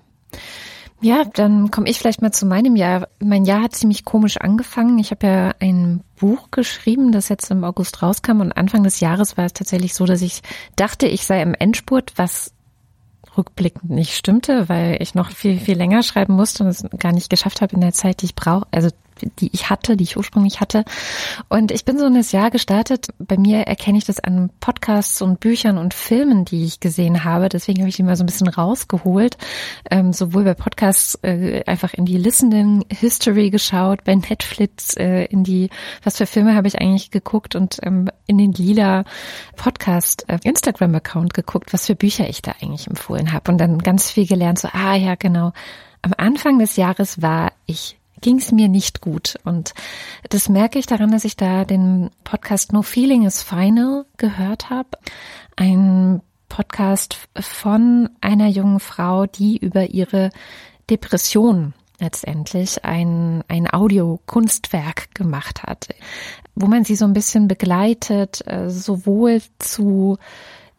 Ja, 1.00 1.24
dann 1.24 1.70
komme 1.70 1.88
ich 1.88 1.98
vielleicht 1.98 2.22
mal 2.22 2.32
zu 2.32 2.44
meinem 2.44 2.74
Jahr. 2.74 3.08
Mein 3.20 3.44
Jahr 3.44 3.62
hat 3.62 3.76
ziemlich 3.76 4.04
komisch 4.04 4.36
angefangen. 4.36 4.98
Ich 4.98 5.12
habe 5.12 5.26
ja 5.26 5.54
ein 5.60 6.02
Buch 6.18 6.50
geschrieben, 6.50 7.12
das 7.12 7.28
jetzt 7.28 7.50
im 7.52 7.62
August 7.62 8.02
rauskam 8.02 8.40
und 8.40 8.52
Anfang 8.52 8.82
des 8.82 8.98
Jahres 8.98 9.36
war 9.36 9.44
es 9.44 9.52
tatsächlich 9.52 9.94
so, 9.94 10.06
dass 10.06 10.22
ich 10.22 10.42
dachte, 10.74 11.06
ich 11.06 11.24
sei 11.24 11.40
im 11.40 11.54
Endspurt, 11.54 12.14
was 12.16 12.52
rückblickend 13.36 13.90
nicht 13.90 14.16
stimmte, 14.16 14.68
weil 14.68 15.00
ich 15.00 15.14
noch 15.14 15.30
viel, 15.30 15.60
viel 15.60 15.76
länger 15.76 16.02
schreiben 16.02 16.34
musste 16.34 16.64
und 16.64 16.70
es 16.70 16.84
gar 16.98 17.12
nicht 17.12 17.30
geschafft 17.30 17.60
habe 17.60 17.74
in 17.74 17.80
der 17.80 17.92
Zeit, 17.92 18.22
die 18.22 18.26
ich 18.26 18.34
brauche, 18.34 18.66
also 18.72 18.88
die 19.40 19.50
ich 19.52 19.70
hatte, 19.70 19.96
die 19.96 20.04
ich 20.04 20.16
ursprünglich 20.16 20.60
hatte. 20.60 20.84
Und 21.48 21.70
ich 21.70 21.84
bin 21.84 21.98
so 21.98 22.06
in 22.06 22.14
das 22.14 22.32
Jahr 22.32 22.50
gestartet. 22.50 23.08
Bei 23.18 23.36
mir 23.36 23.60
erkenne 23.60 23.98
ich 23.98 24.04
das 24.04 24.20
an 24.20 24.50
Podcasts 24.60 25.22
und 25.22 25.40
Büchern 25.40 25.78
und 25.78 25.94
Filmen, 25.94 26.44
die 26.44 26.64
ich 26.64 26.80
gesehen 26.80 27.24
habe. 27.24 27.48
Deswegen 27.48 27.80
habe 27.80 27.88
ich 27.88 27.96
die 27.96 28.02
mal 28.02 28.16
so 28.16 28.24
ein 28.24 28.26
bisschen 28.26 28.48
rausgeholt. 28.48 29.36
Ähm, 29.90 30.12
sowohl 30.12 30.44
bei 30.44 30.54
Podcasts 30.54 31.18
äh, 31.22 31.62
einfach 31.66 31.94
in 31.94 32.04
die 32.04 32.18
Listening 32.18 32.84
History 32.88 33.50
geschaut, 33.50 34.04
bei 34.04 34.14
Netflix 34.14 34.94
äh, 34.94 35.24
in 35.24 35.44
die, 35.44 35.70
was 36.02 36.16
für 36.16 36.26
Filme 36.26 36.54
habe 36.54 36.68
ich 36.68 36.80
eigentlich 36.80 37.10
geguckt 37.10 37.54
und 37.54 37.78
ähm, 37.82 38.10
in 38.26 38.38
den 38.38 38.52
lila 38.52 39.04
Podcast 39.56 40.24
äh, 40.28 40.38
Instagram 40.44 40.94
Account 40.94 41.34
geguckt, 41.34 41.72
was 41.72 41.86
für 41.86 41.94
Bücher 41.94 42.28
ich 42.28 42.42
da 42.42 42.52
eigentlich 42.60 42.86
empfohlen 42.86 43.32
habe. 43.32 43.50
Und 43.50 43.58
dann 43.58 43.78
ganz 43.78 44.10
viel 44.10 44.26
gelernt, 44.26 44.58
so, 44.58 44.68
ah 44.72 44.94
ja, 44.94 45.14
genau. 45.14 45.52
Am 46.02 46.14
Anfang 46.16 46.58
des 46.58 46.76
Jahres 46.76 47.22
war 47.22 47.52
ich 47.66 47.97
ging 48.20 48.38
es 48.38 48.52
mir 48.52 48.68
nicht 48.68 49.00
gut. 49.00 49.38
Und 49.44 49.74
das 50.30 50.48
merke 50.48 50.78
ich 50.78 50.86
daran, 50.86 51.10
dass 51.10 51.24
ich 51.24 51.36
da 51.36 51.64
den 51.64 52.10
Podcast 52.24 52.72
No 52.72 52.82
Feeling 52.82 53.24
is 53.24 53.42
Final 53.42 54.06
gehört 54.16 54.70
habe. 54.70 54.90
Ein 55.56 56.20
Podcast 56.48 57.18
von 57.38 58.08
einer 58.20 58.48
jungen 58.48 58.80
Frau, 58.80 59.26
die 59.26 59.58
über 59.58 59.90
ihre 59.90 60.30
Depression 60.90 61.74
letztendlich 62.00 62.84
ein, 62.84 63.42
ein 63.48 63.72
Audiokunstwerk 63.72 65.14
gemacht 65.14 65.64
hat, 65.64 65.88
wo 66.54 66.66
man 66.66 66.84
sie 66.84 66.96
so 66.96 67.04
ein 67.04 67.12
bisschen 67.12 67.48
begleitet, 67.48 68.46
äh, 68.46 68.70
sowohl 68.70 69.42
zu 69.58 70.18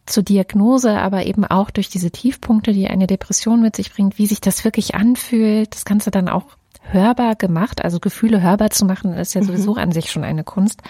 zur 0.06 0.22
Diagnose, 0.22 0.98
aber 0.98 1.24
eben 1.26 1.44
auch 1.44 1.70
durch 1.70 1.88
diese 1.88 2.10
Tiefpunkte, 2.10 2.72
die 2.72 2.88
eine 2.88 3.06
Depression 3.06 3.62
mit 3.62 3.76
sich 3.76 3.92
bringt, 3.92 4.18
wie 4.18 4.26
sich 4.26 4.40
das 4.40 4.64
wirklich 4.64 4.94
anfühlt. 4.94 5.72
Das 5.74 5.84
Ganze 5.84 6.10
dann 6.10 6.28
auch 6.28 6.46
hörbar 6.82 7.36
gemacht. 7.36 7.84
Also 7.84 8.00
Gefühle 8.00 8.42
hörbar 8.42 8.70
zu 8.70 8.84
machen, 8.84 9.14
ist 9.14 9.34
ja 9.34 9.42
sowieso 9.42 9.72
mhm. 9.72 9.78
an 9.78 9.92
sich 9.92 10.10
schon 10.10 10.24
eine 10.24 10.44
Kunst. 10.44 10.82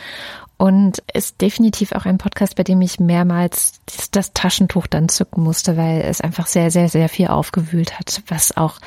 Und 0.57 1.03
ist 1.15 1.41
definitiv 1.41 1.93
auch 1.93 2.05
ein 2.05 2.19
Podcast, 2.19 2.57
bei 2.57 2.65
dem 2.65 2.83
ich 2.83 3.01
mehrmals 3.01 3.81
das 4.11 4.35
Taschentuch 4.35 4.87
dann 4.87 5.09
zücken 5.09 5.43
musste, 5.43 5.79
weil 5.79 6.03
es 6.03 6.21
einfach 6.21 6.47
sehr, 6.47 6.71
sehr, 6.71 6.91
sehr 6.91 7.09
viel 7.09 7.29
aufgewühlt 7.29 7.99
hat, 7.99 8.23
was 8.29 8.57
auch 8.57 8.79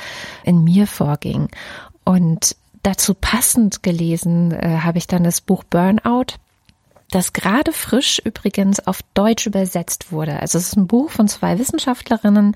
in 0.43 0.63
mir 0.63 0.85
vorging. 0.85 1.49
Und 2.03 2.55
dazu 2.83 3.15
passend 3.15 3.81
gelesen 3.81 4.51
äh, 4.51 4.79
habe 4.83 4.99
ich 4.99 5.07
dann 5.07 5.23
das 5.23 5.41
Buch 5.41 5.63
Burnout 5.63 6.35
das 7.11 7.33
gerade 7.33 7.73
frisch 7.73 8.19
übrigens 8.23 8.85
auf 8.85 9.01
Deutsch 9.13 9.45
übersetzt 9.45 10.11
wurde. 10.11 10.39
Also 10.39 10.57
es 10.57 10.67
ist 10.67 10.77
ein 10.77 10.87
Buch 10.87 11.09
von 11.11 11.27
zwei 11.27 11.59
Wissenschaftlerinnen, 11.59 12.55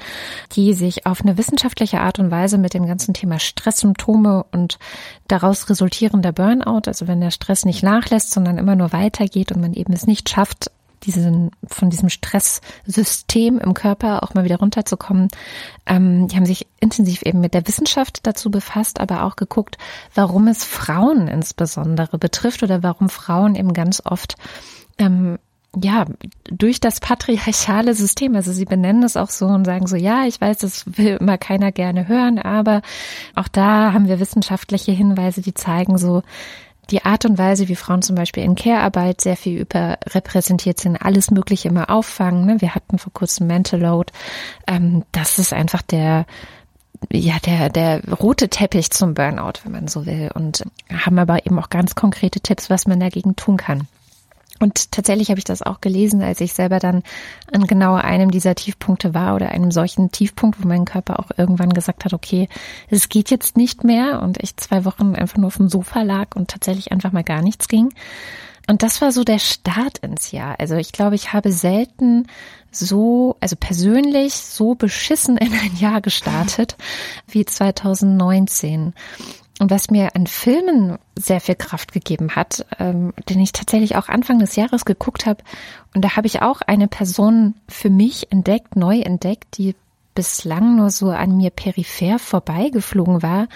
die 0.53 0.73
sich 0.73 1.05
auf 1.05 1.21
eine 1.21 1.37
wissenschaftliche 1.37 2.01
Art 2.01 2.19
und 2.19 2.31
Weise 2.31 2.57
mit 2.57 2.73
dem 2.73 2.87
ganzen 2.87 3.13
Thema 3.13 3.39
Stresssymptome 3.39 4.45
und 4.51 4.79
daraus 5.27 5.69
resultierender 5.69 6.31
Burnout, 6.31 6.81
also 6.87 7.07
wenn 7.07 7.21
der 7.21 7.31
Stress 7.31 7.65
nicht 7.65 7.83
nachlässt, 7.83 8.31
sondern 8.31 8.57
immer 8.57 8.75
nur 8.75 8.93
weitergeht 8.93 9.51
und 9.51 9.61
man 9.61 9.73
eben 9.73 9.93
es 9.93 10.07
nicht 10.07 10.29
schafft, 10.29 10.71
diesen, 11.03 11.51
von 11.67 11.89
diesem 11.89 12.09
Stresssystem 12.09 13.59
im 13.59 13.73
Körper 13.73 14.23
auch 14.23 14.33
mal 14.33 14.43
wieder 14.43 14.59
runterzukommen. 14.59 15.29
Ähm, 15.85 16.27
die 16.27 16.35
haben 16.35 16.45
sich 16.45 16.67
intensiv 16.79 17.21
eben 17.23 17.39
mit 17.39 17.53
der 17.53 17.67
Wissenschaft 17.67 18.19
dazu 18.23 18.51
befasst, 18.51 18.99
aber 18.99 19.23
auch 19.23 19.35
geguckt, 19.35 19.77
warum 20.15 20.47
es 20.47 20.63
Frauen 20.63 21.27
insbesondere 21.27 22.17
betrifft 22.17 22.63
oder 22.63 22.83
warum 22.83 23.09
Frauen 23.09 23.55
eben 23.55 23.73
ganz 23.73 24.01
oft 24.05 24.35
ähm, 24.97 25.37
ja, 25.83 26.05
durch 26.45 26.79
das 26.79 26.99
patriarchale 26.99 27.93
System, 27.93 28.35
also 28.35 28.51
sie 28.51 28.65
benennen 28.65 29.03
es 29.03 29.17
auch 29.17 29.29
so 29.29 29.45
und 29.47 29.65
sagen 29.65 29.87
so, 29.87 29.95
ja, 29.95 30.25
ich 30.25 30.39
weiß, 30.39 30.59
das 30.59 30.97
will 30.97 31.17
immer 31.19 31.37
keiner 31.37 31.71
gerne 31.71 32.07
hören, 32.07 32.39
aber 32.39 32.81
auch 33.35 33.47
da 33.47 33.93
haben 33.93 34.07
wir 34.07 34.19
wissenschaftliche 34.19 34.91
Hinweise, 34.91 35.41
die 35.41 35.53
zeigen 35.53 35.97
so, 35.97 36.23
die 36.89 37.05
Art 37.05 37.25
und 37.25 37.37
Weise, 37.37 37.67
wie 37.67 37.75
Frauen 37.75 38.01
zum 38.01 38.15
Beispiel 38.15 38.43
in 38.43 38.55
Care-Arbeit 38.55 39.21
sehr 39.21 39.37
viel 39.37 39.59
überrepräsentiert 39.59 40.79
sind, 40.79 40.97
alles 40.97 41.31
Mögliche 41.31 41.67
immer 41.67 41.89
auffangen. 41.89 42.45
Ne? 42.45 42.61
Wir 42.61 42.75
hatten 42.75 42.97
vor 42.97 43.13
kurzem 43.13 43.47
Mental 43.47 43.79
Load. 43.79 44.11
Ähm, 44.67 45.03
das 45.11 45.39
ist 45.39 45.53
einfach 45.53 45.81
der, 45.81 46.25
ja, 47.11 47.37
der, 47.45 47.69
der 47.69 48.01
rote 48.15 48.49
Teppich 48.49 48.91
zum 48.91 49.13
Burnout, 49.13 49.63
wenn 49.63 49.71
man 49.71 49.87
so 49.87 50.05
will. 50.05 50.31
Und 50.33 50.63
haben 50.91 51.19
aber 51.19 51.45
eben 51.45 51.59
auch 51.59 51.69
ganz 51.69 51.95
konkrete 51.95 52.39
Tipps, 52.39 52.69
was 52.69 52.87
man 52.87 52.99
dagegen 52.99 53.35
tun 53.35 53.57
kann. 53.57 53.87
Und 54.59 54.91
tatsächlich 54.91 55.29
habe 55.29 55.39
ich 55.39 55.43
das 55.43 55.61
auch 55.61 55.81
gelesen, 55.81 56.21
als 56.21 56.41
ich 56.41 56.53
selber 56.53 56.79
dann 56.79 57.03
an 57.51 57.67
genau 57.67 57.95
einem 57.95 58.31
dieser 58.31 58.55
Tiefpunkte 58.55 59.13
war 59.13 59.35
oder 59.35 59.49
einem 59.49 59.71
solchen 59.71 60.11
Tiefpunkt, 60.11 60.63
wo 60.63 60.67
mein 60.67 60.85
Körper 60.85 61.19
auch 61.19 61.31
irgendwann 61.37 61.73
gesagt 61.73 62.05
hat, 62.05 62.13
okay, 62.13 62.49
es 62.89 63.09
geht 63.09 63.29
jetzt 63.29 63.57
nicht 63.57 63.83
mehr 63.83 64.21
und 64.21 64.41
ich 64.41 64.57
zwei 64.57 64.85
Wochen 64.85 65.15
einfach 65.15 65.37
nur 65.37 65.47
auf 65.47 65.57
dem 65.57 65.69
Sofa 65.69 66.01
lag 66.01 66.35
und 66.35 66.49
tatsächlich 66.49 66.91
einfach 66.91 67.11
mal 67.11 67.23
gar 67.23 67.41
nichts 67.41 67.67
ging. 67.67 67.93
Und 68.69 68.83
das 68.83 69.01
war 69.01 69.13
so 69.13 69.23
der 69.23 69.39
Start 69.39 69.99
ins 69.99 70.31
Jahr. 70.31 70.59
Also 70.59 70.75
ich 70.75 70.91
glaube, 70.91 71.15
ich 71.15 71.31
habe 71.31 71.53
selten 71.53 72.27
so, 72.69 73.37
also 73.39 73.55
persönlich 73.57 74.33
so 74.33 74.75
beschissen 74.75 75.37
in 75.37 75.53
ein 75.53 75.75
Jahr 75.77 76.01
gestartet 76.01 76.75
wie 77.27 77.45
2019. 77.45 78.93
Und 79.59 79.71
was 79.71 79.89
mir 79.89 80.15
an 80.15 80.27
Filmen 80.27 80.97
sehr 81.15 81.41
viel 81.41 81.55
Kraft 81.55 81.91
gegeben 81.91 82.35
hat, 82.35 82.65
ähm, 82.77 83.13
den 83.27 83.39
ich 83.39 83.53
tatsächlich 83.53 83.95
auch 83.95 84.07
Anfang 84.07 84.37
des 84.39 84.55
Jahres 84.55 84.85
geguckt 84.85 85.25
habe. 85.25 85.43
Und 85.95 86.05
da 86.05 86.15
habe 86.15 86.27
ich 86.27 86.41
auch 86.41 86.61
eine 86.61 86.87
Person 86.87 87.55
für 87.67 87.89
mich 87.89 88.31
entdeckt, 88.31 88.75
neu 88.75 88.99
entdeckt, 88.99 89.57
die 89.57 89.75
bislang 90.13 90.75
nur 90.75 90.89
so 90.89 91.09
an 91.09 91.37
mir 91.37 91.49
peripher 91.49 92.19
vorbeigeflogen 92.19 93.23
war. 93.23 93.47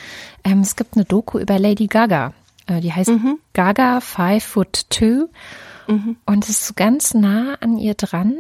Ähm, 0.43 0.61
es 0.61 0.75
gibt 0.75 0.95
eine 0.95 1.05
Doku 1.05 1.39
über 1.39 1.59
Lady 1.59 1.87
Gaga. 1.87 2.33
Äh, 2.67 2.81
die 2.81 2.93
heißt 2.93 3.09
mhm. 3.09 3.37
Gaga 3.53 3.99
Five 3.99 4.43
Foot 4.43 4.89
Two. 4.89 5.29
Mhm. 5.87 6.17
Und 6.25 6.43
es 6.45 6.49
ist 6.49 6.67
so 6.67 6.73
ganz 6.75 7.13
nah 7.13 7.55
an 7.61 7.77
ihr 7.77 7.93
dran 7.95 8.37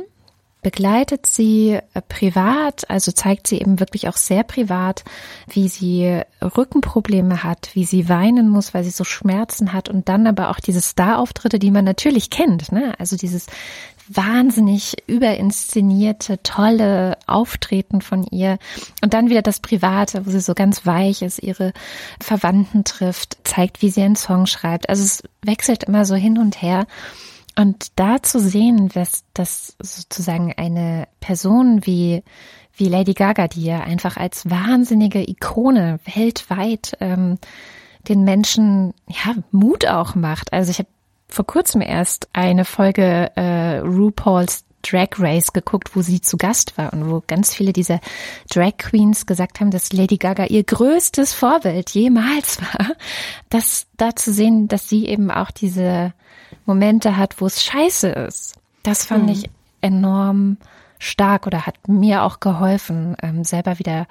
begleitet 0.61 1.25
sie 1.25 1.79
äh, 1.93 2.01
privat, 2.07 2.89
also 2.89 3.11
zeigt 3.11 3.47
sie 3.47 3.59
eben 3.59 3.79
wirklich 3.79 4.07
auch 4.07 4.17
sehr 4.17 4.43
privat, 4.43 5.03
wie 5.47 5.67
sie 5.67 6.21
Rückenprobleme 6.41 7.43
hat, 7.43 7.71
wie 7.73 7.85
sie 7.85 8.09
weinen 8.09 8.49
muss, 8.49 8.73
weil 8.73 8.83
sie 8.83 8.91
so 8.91 9.03
Schmerzen 9.03 9.73
hat 9.73 9.89
und 9.89 10.09
dann 10.09 10.27
aber 10.27 10.49
auch 10.49 10.59
diese 10.59 10.81
Star-Auftritte, 10.81 11.59
die 11.59 11.71
man 11.71 11.85
natürlich 11.85 12.29
kennt, 12.29 12.71
ne? 12.71 12.93
Also 12.99 13.17
dieses 13.17 13.47
wahnsinnig 14.07 14.97
überinszenierte, 15.07 16.41
tolle 16.43 17.17
Auftreten 17.27 18.01
von 18.01 18.23
ihr 18.23 18.57
und 19.01 19.13
dann 19.13 19.29
wieder 19.29 19.41
das 19.41 19.59
Private, 19.59 20.25
wo 20.25 20.31
sie 20.31 20.41
so 20.41 20.53
ganz 20.53 20.85
weich 20.85 21.21
ist, 21.21 21.39
ihre 21.39 21.71
Verwandten 22.19 22.83
trifft, 22.83 23.37
zeigt, 23.43 23.81
wie 23.81 23.89
sie 23.89 24.01
einen 24.01 24.15
Song 24.15 24.47
schreibt. 24.47 24.89
Also 24.89 25.03
es 25.03 25.23
wechselt 25.43 25.85
immer 25.85 26.05
so 26.05 26.15
hin 26.15 26.37
und 26.37 26.61
her. 26.61 26.87
Und 27.61 27.99
da 27.99 28.23
zu 28.23 28.39
sehen, 28.39 28.89
dass, 28.89 29.23
dass 29.35 29.75
sozusagen 29.79 30.51
eine 30.57 31.07
Person 31.19 31.85
wie, 31.85 32.23
wie 32.73 32.89
Lady 32.89 33.13
Gaga, 33.13 33.47
die 33.47 33.63
ja 33.63 33.81
einfach 33.81 34.17
als 34.17 34.49
wahnsinnige 34.49 35.21
Ikone 35.29 35.99
weltweit 36.15 36.97
ähm, 37.01 37.37
den 38.07 38.23
Menschen 38.23 38.95
ja 39.07 39.35
Mut 39.51 39.85
auch 39.85 40.15
macht. 40.15 40.53
Also 40.53 40.71
ich 40.71 40.79
habe 40.79 40.89
vor 41.27 41.45
kurzem 41.45 41.81
erst 41.81 42.29
eine 42.33 42.65
Folge 42.65 43.31
äh, 43.35 43.77
RuPaul's 43.77 44.65
Drag 44.81 45.09
Race 45.19 45.53
geguckt, 45.53 45.95
wo 45.95 46.01
sie 46.01 46.19
zu 46.19 46.37
Gast 46.37 46.79
war 46.79 46.91
und 46.93 47.11
wo 47.11 47.21
ganz 47.27 47.53
viele 47.53 47.73
dieser 47.73 47.99
Drag 48.49 48.77
Queens 48.79 49.27
gesagt 49.27 49.59
haben, 49.59 49.69
dass 49.69 49.93
Lady 49.93 50.17
Gaga 50.17 50.45
ihr 50.45 50.63
größtes 50.63 51.35
Vorbild 51.35 51.91
jemals 51.91 52.59
war. 52.61 52.93
Das 53.49 53.85
da 53.97 54.15
zu 54.15 54.33
sehen, 54.33 54.67
dass 54.67 54.89
sie 54.89 55.05
eben 55.05 55.29
auch 55.29 55.51
diese 55.51 56.13
Momente 56.65 57.17
hat, 57.17 57.41
wo 57.41 57.45
es 57.45 57.63
scheiße 57.63 58.09
ist. 58.09 58.55
Das 58.83 59.05
fand 59.05 59.25
mhm. 59.25 59.29
ich 59.29 59.49
enorm 59.81 60.57
stark 60.99 61.47
oder 61.47 61.65
hat 61.65 61.87
mir 61.87 62.23
auch 62.23 62.39
geholfen, 62.39 63.15
ähm, 63.21 63.43
selber 63.43 63.79
wieder 63.79 64.07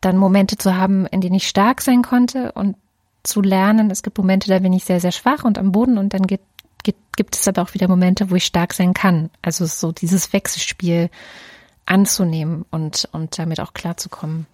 dann 0.00 0.16
Momente 0.16 0.56
zu 0.58 0.76
haben, 0.76 1.06
in 1.06 1.20
denen 1.20 1.34
ich 1.34 1.48
stark 1.48 1.80
sein 1.80 2.02
konnte 2.02 2.52
und 2.52 2.76
zu 3.22 3.42
lernen, 3.42 3.90
es 3.90 4.02
gibt 4.02 4.16
Momente, 4.16 4.48
da 4.48 4.58
bin 4.60 4.72
ich 4.72 4.84
sehr, 4.84 5.00
sehr 5.00 5.12
schwach 5.12 5.44
und 5.44 5.58
am 5.58 5.72
Boden 5.72 5.98
und 5.98 6.14
dann 6.14 6.26
geht 6.26 6.40
gibt, 6.88 7.16
gibt 7.16 7.36
es 7.36 7.46
aber 7.46 7.62
auch 7.62 7.74
wieder 7.74 7.88
Momente, 7.88 8.30
wo 8.30 8.34
ich 8.34 8.44
stark 8.44 8.72
sein 8.72 8.94
kann. 8.94 9.30
Also 9.42 9.66
so 9.66 9.92
dieses 9.92 10.32
Wechselspiel 10.32 11.10
anzunehmen 11.86 12.64
und, 12.70 13.08
und 13.12 13.38
damit 13.38 13.60
auch 13.60 13.74
klarzukommen. 13.74 14.46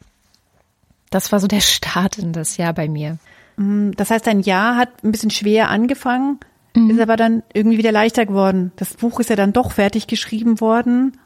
Das 1.10 1.32
war 1.32 1.40
so 1.40 1.46
der 1.46 1.60
Start 1.60 2.18
in 2.18 2.32
das 2.32 2.56
Jahr 2.56 2.72
bei 2.72 2.88
mir. 2.88 3.18
Mm, 3.56 3.92
das 3.92 4.10
heißt, 4.10 4.26
ein 4.28 4.40
Jahr 4.40 4.76
hat 4.76 5.04
ein 5.04 5.12
bisschen 5.12 5.30
schwer 5.30 5.68
angefangen, 5.70 6.40
mhm. 6.74 6.90
ist 6.90 7.00
aber 7.00 7.16
dann 7.16 7.42
irgendwie 7.52 7.78
wieder 7.78 7.92
leichter 7.92 8.26
geworden. 8.26 8.72
Das 8.76 8.94
Buch 8.94 9.20
ist 9.20 9.30
ja 9.30 9.36
dann 9.36 9.52
doch 9.52 9.72
fertig 9.72 10.06
geschrieben 10.06 10.60
worden 10.60 11.18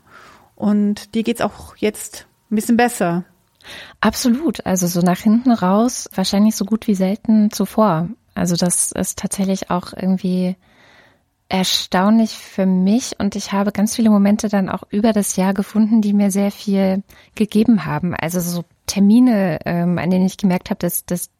und 0.54 1.14
dir 1.14 1.22
geht's 1.22 1.40
auch 1.40 1.76
jetzt 1.76 2.26
ein 2.50 2.56
bisschen 2.56 2.76
besser. 2.76 3.24
Absolut. 4.00 4.64
Also 4.66 4.86
so 4.86 5.00
nach 5.00 5.18
hinten 5.18 5.52
raus 5.52 6.08
wahrscheinlich 6.14 6.56
so 6.56 6.64
gut 6.64 6.86
wie 6.86 6.94
selten 6.94 7.50
zuvor. 7.50 8.08
Also 8.34 8.56
das 8.56 8.92
ist 8.92 9.18
tatsächlich 9.18 9.70
auch 9.70 9.92
irgendwie 9.94 10.56
erstaunlich 11.48 12.30
für 12.36 12.66
mich 12.66 13.18
und 13.18 13.34
ich 13.34 13.52
habe 13.52 13.72
ganz 13.72 13.96
viele 13.96 14.10
Momente 14.10 14.48
dann 14.48 14.68
auch 14.68 14.82
über 14.90 15.12
das 15.12 15.36
Jahr 15.36 15.54
gefunden, 15.54 16.02
die 16.02 16.12
mir 16.12 16.30
sehr 16.30 16.50
viel 16.50 17.02
gegeben 17.34 17.86
haben. 17.86 18.14
Also 18.14 18.40
so 18.40 18.64
Termine, 18.88 19.60
ähm, 19.64 19.98
an 19.98 20.10
denen 20.10 20.26
ich 20.26 20.36
gemerkt 20.36 20.70
habe, 20.70 20.78
dass, 20.80 21.06
dass, 21.06 21.30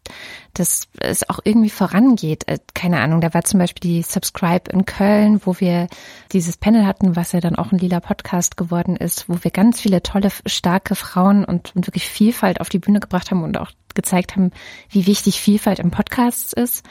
dass 0.55 0.87
es 1.01 1.29
auch 1.29 1.41
irgendwie 1.43 1.71
vorangeht. 1.71 2.47
Äh, 2.47 2.59
keine 2.75 3.01
Ahnung, 3.01 3.21
da 3.21 3.35
war 3.35 3.43
zum 3.43 3.59
Beispiel 3.59 3.91
die 3.91 4.03
Subscribe 4.03 4.71
in 4.71 4.87
Köln, 4.87 5.41
wo 5.45 5.59
wir 5.59 5.89
dieses 6.33 6.57
Panel 6.57 6.87
hatten, 6.87 7.17
was 7.17 7.33
ja 7.33 7.41
dann 7.41 7.57
auch 7.57 7.73
ein 7.73 7.79
lila 7.79 7.99
Podcast 7.99 8.57
geworden 8.57 8.95
ist, 8.97 9.29
wo 9.29 9.43
wir 9.43 9.51
ganz 9.51 9.81
viele 9.81 10.03
tolle, 10.03 10.29
starke 10.47 10.95
Frauen 10.95 11.45
und, 11.45 11.75
und 11.75 11.89
wirklich 11.89 12.07
Vielfalt 12.07 12.61
auf 12.61 12.69
die 12.69 12.79
Bühne 12.79 13.01
gebracht 13.01 13.33
haben 13.33 13.43
und 13.43 13.59
auch 13.59 13.73
gezeigt 13.95 14.37
haben, 14.37 14.53
wie 14.91 15.07
wichtig 15.07 15.41
Vielfalt 15.41 15.81
im 15.81 15.91
Podcast 15.91 16.55
ist. 16.55 16.85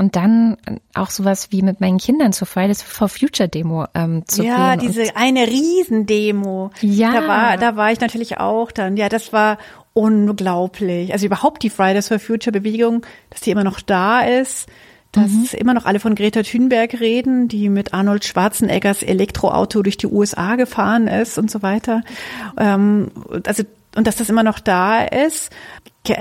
Und 0.00 0.14
dann 0.14 0.56
auch 0.94 1.10
sowas 1.10 1.48
wie 1.50 1.60
mit 1.60 1.80
meinen 1.80 1.98
Kindern 1.98 2.32
zur 2.32 2.46
Fridays 2.46 2.82
for 2.82 3.08
Future 3.08 3.48
Demo 3.48 3.86
ähm, 3.94 4.22
zu 4.28 4.44
Ja, 4.44 4.76
diese 4.76 5.16
eine 5.16 5.48
Riesendemo. 5.48 6.70
Ja. 6.80 7.12
Da 7.12 7.26
war, 7.28 7.56
da 7.56 7.76
war 7.76 7.90
ich 7.90 8.00
natürlich 8.00 8.38
auch 8.38 8.70
dann. 8.70 8.96
Ja, 8.96 9.08
das 9.08 9.32
war 9.32 9.58
unglaublich. 9.98 11.12
Also 11.12 11.26
überhaupt 11.26 11.64
die 11.64 11.70
Fridays 11.70 12.06
for 12.06 12.20
Future 12.20 12.52
Bewegung, 12.52 13.04
dass 13.30 13.40
die 13.40 13.50
immer 13.50 13.64
noch 13.64 13.80
da 13.80 14.20
ist, 14.20 14.68
dass 15.10 15.30
mhm. 15.30 15.48
immer 15.58 15.74
noch 15.74 15.86
alle 15.86 15.98
von 15.98 16.14
Greta 16.14 16.44
Thunberg 16.44 17.00
reden, 17.00 17.48
die 17.48 17.68
mit 17.68 17.94
Arnold 17.94 18.24
Schwarzeneggers 18.24 19.02
Elektroauto 19.02 19.82
durch 19.82 19.96
die 19.96 20.06
USA 20.06 20.54
gefahren 20.54 21.08
ist 21.08 21.36
und 21.36 21.50
so 21.50 21.62
weiter. 21.62 22.02
Ähm, 22.56 23.10
also 23.44 23.64
und 23.96 24.06
dass 24.06 24.16
das 24.16 24.28
immer 24.28 24.42
noch 24.42 24.60
da 24.60 25.04
ist. 25.04 25.50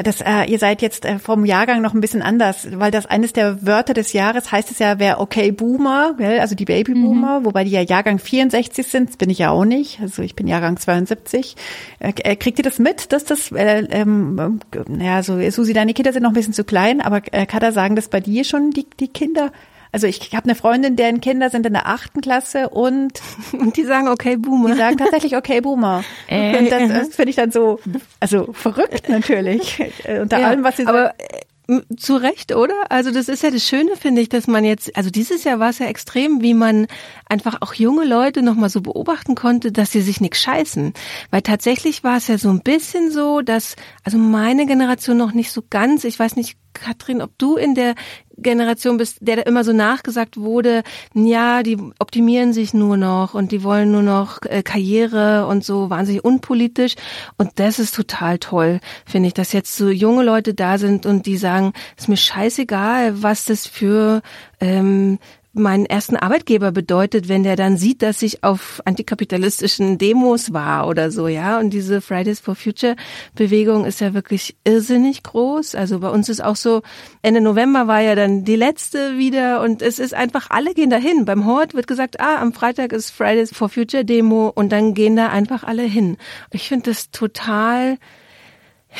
Das, 0.03 0.19
äh, 0.19 0.43
ihr 0.47 0.59
seid 0.59 0.81
jetzt 0.81 1.05
äh, 1.05 1.17
vom 1.17 1.45
Jahrgang 1.45 1.81
noch 1.81 1.93
ein 1.93 2.01
bisschen 2.01 2.21
anders, 2.21 2.67
weil 2.73 2.91
das 2.91 3.05
eines 3.05 3.31
der 3.31 3.65
Wörter 3.65 3.93
des 3.93 4.11
Jahres 4.11 4.51
heißt 4.51 4.69
es 4.69 4.79
ja, 4.79 4.99
wer 4.99 5.21
okay 5.21 5.51
Boomer, 5.51 6.15
gell? 6.17 6.39
also 6.39 6.55
die 6.55 6.65
Babyboomer, 6.65 7.39
mhm. 7.39 7.45
wobei 7.45 7.63
die 7.63 7.71
ja 7.71 7.81
Jahrgang 7.81 8.19
64 8.19 8.85
sind, 8.85 9.09
das 9.09 9.17
bin 9.17 9.29
ich 9.29 9.37
ja 9.37 9.51
auch 9.51 9.63
nicht, 9.63 10.01
also 10.01 10.23
ich 10.23 10.35
bin 10.35 10.47
Jahrgang 10.47 10.75
72. 10.75 11.55
Äh, 11.99 12.11
äh, 12.23 12.35
kriegt 12.35 12.59
ihr 12.59 12.63
das 12.63 12.79
mit, 12.79 13.13
dass 13.13 13.23
das, 13.23 13.51
äh, 13.53 13.87
ähm, 13.91 14.59
ja, 14.99 15.23
so 15.23 15.39
Susi, 15.49 15.71
deine 15.71 15.93
Kinder 15.93 16.11
sind 16.11 16.23
noch 16.23 16.31
ein 16.31 16.35
bisschen 16.35 16.53
zu 16.53 16.65
klein, 16.65 16.99
aber 16.99 17.21
äh, 17.31 17.45
kann 17.45 17.61
da 17.61 17.71
sagen, 17.71 17.95
dass 17.95 18.09
bei 18.09 18.19
dir 18.19 18.43
schon 18.43 18.71
die, 18.71 18.87
die 18.99 19.07
Kinder 19.07 19.53
also 19.97 20.05
ich 20.05 20.35
habe 20.35 20.43
eine 20.43 20.53
Freundin, 20.53 20.95
deren 20.95 21.21
Kinder 21.21 21.49
sind 21.49 21.65
in 21.65 21.73
der 21.73 21.87
achten 21.87 22.21
Klasse 22.21 22.69
und 22.69 23.19
und 23.51 23.77
die 23.77 23.83
sagen 23.83 24.07
okay 24.07 24.37
Boomer. 24.37 24.69
Die 24.69 24.77
sagen 24.77 24.95
tatsächlich 24.97 25.35
okay 25.35 25.59
Boomer. 25.59 26.03
Äh, 26.27 26.59
und 26.59 26.71
das, 26.71 26.87
das 26.87 27.15
finde 27.15 27.31
ich 27.31 27.35
dann 27.35 27.49
so, 27.49 27.79
also 28.19 28.53
verrückt 28.53 29.09
natürlich 29.09 29.81
unter 30.21 30.39
ja, 30.39 30.49
allem, 30.49 30.63
was 30.63 30.77
sie 30.77 30.85
aber 30.85 31.15
äh, 31.17 31.81
zu 31.97 32.15
Recht, 32.15 32.53
oder? 32.53 32.91
Also 32.91 33.09
das 33.09 33.27
ist 33.27 33.41
ja 33.41 33.49
das 33.49 33.63
Schöne, 33.63 33.95
finde 33.95 34.21
ich, 34.21 34.29
dass 34.29 34.45
man 34.45 34.63
jetzt, 34.63 34.95
also 34.95 35.09
dieses 35.09 35.43
Jahr 35.43 35.57
war 35.57 35.71
es 35.71 35.79
ja 35.79 35.87
extrem, 35.87 36.43
wie 36.43 36.53
man 36.53 36.85
einfach 37.27 37.57
auch 37.61 37.73
junge 37.73 38.05
Leute 38.05 38.43
nochmal 38.43 38.69
so 38.69 38.81
beobachten 38.81 39.33
konnte, 39.33 39.71
dass 39.71 39.91
sie 39.91 40.01
sich 40.01 40.21
nichts 40.21 40.39
scheißen. 40.41 40.93
Weil 41.31 41.41
tatsächlich 41.41 42.03
war 42.03 42.17
es 42.17 42.27
ja 42.27 42.37
so 42.37 42.49
ein 42.49 42.61
bisschen 42.61 43.09
so, 43.09 43.41
dass, 43.41 43.75
also 44.03 44.19
meine 44.19 44.67
Generation 44.67 45.17
noch 45.17 45.33
nicht 45.33 45.51
so 45.51 45.63
ganz, 45.67 46.03
ich 46.03 46.19
weiß 46.19 46.35
nicht, 46.35 46.55
Katrin, 46.73 47.21
ob 47.23 47.37
du 47.37 47.55
in 47.55 47.73
der 47.73 47.95
Generation 48.37 48.97
bist, 48.97 49.17
der 49.21 49.37
da 49.37 49.41
immer 49.43 49.63
so 49.63 49.73
nachgesagt 49.73 50.37
wurde, 50.37 50.83
ja, 51.13 51.63
die 51.63 51.77
optimieren 51.99 52.53
sich 52.53 52.73
nur 52.73 52.97
noch 52.97 53.33
und 53.33 53.51
die 53.51 53.63
wollen 53.63 53.91
nur 53.91 54.03
noch 54.03 54.41
äh, 54.43 54.63
Karriere 54.63 55.47
und 55.47 55.63
so 55.63 55.89
wahnsinnig 55.89 56.23
unpolitisch. 56.23 56.95
Und 57.37 57.51
das 57.55 57.79
ist 57.79 57.95
total 57.95 58.37
toll, 58.37 58.79
finde 59.05 59.27
ich, 59.27 59.33
dass 59.33 59.53
jetzt 59.53 59.75
so 59.75 59.89
junge 59.89 60.23
Leute 60.23 60.53
da 60.53 60.77
sind 60.77 61.05
und 61.05 61.25
die 61.25 61.37
sagen, 61.37 61.73
ist 61.97 62.09
mir 62.09 62.17
scheißegal, 62.17 63.21
was 63.23 63.45
das 63.45 63.65
für 63.65 64.21
ähm, 64.59 65.19
meinen 65.57 65.85
ersten 65.85 66.15
Arbeitgeber 66.15 66.71
bedeutet, 66.71 67.27
wenn 67.27 67.43
der 67.43 67.55
dann 67.55 67.77
sieht, 67.77 68.01
dass 68.01 68.21
ich 68.21 68.43
auf 68.43 68.81
antikapitalistischen 68.85 69.97
Demos 69.97 70.53
war 70.53 70.87
oder 70.87 71.11
so, 71.11 71.27
ja. 71.27 71.59
Und 71.59 71.71
diese 71.71 72.01
Fridays 72.01 72.39
for 72.39 72.55
Future 72.55 72.95
Bewegung 73.35 73.85
ist 73.85 74.01
ja 74.01 74.13
wirklich 74.13 74.55
irrsinnig 74.63 75.23
groß. 75.23 75.75
Also 75.75 75.99
bei 75.99 76.09
uns 76.09 76.29
ist 76.29 76.43
auch 76.43 76.55
so, 76.55 76.81
Ende 77.21 77.41
November 77.41 77.87
war 77.87 78.01
ja 78.01 78.15
dann 78.15 78.43
die 78.43 78.55
letzte 78.55 79.17
wieder 79.17 79.61
und 79.61 79.81
es 79.81 79.99
ist 79.99 80.13
einfach, 80.13 80.49
alle 80.49 80.73
gehen 80.73 80.89
dahin. 80.89 81.25
Beim 81.25 81.45
Hort 81.45 81.73
wird 81.73 81.87
gesagt, 81.87 82.19
ah, 82.19 82.37
am 82.41 82.53
Freitag 82.53 82.93
ist 82.93 83.11
Fridays 83.11 83.51
for 83.53 83.69
Future 83.69 84.05
Demo 84.05 84.51
und 84.53 84.71
dann 84.71 84.93
gehen 84.93 85.15
da 85.15 85.29
einfach 85.29 85.63
alle 85.63 85.83
hin. 85.83 86.17
Ich 86.51 86.67
finde 86.67 86.91
das 86.91 87.11
total 87.11 87.97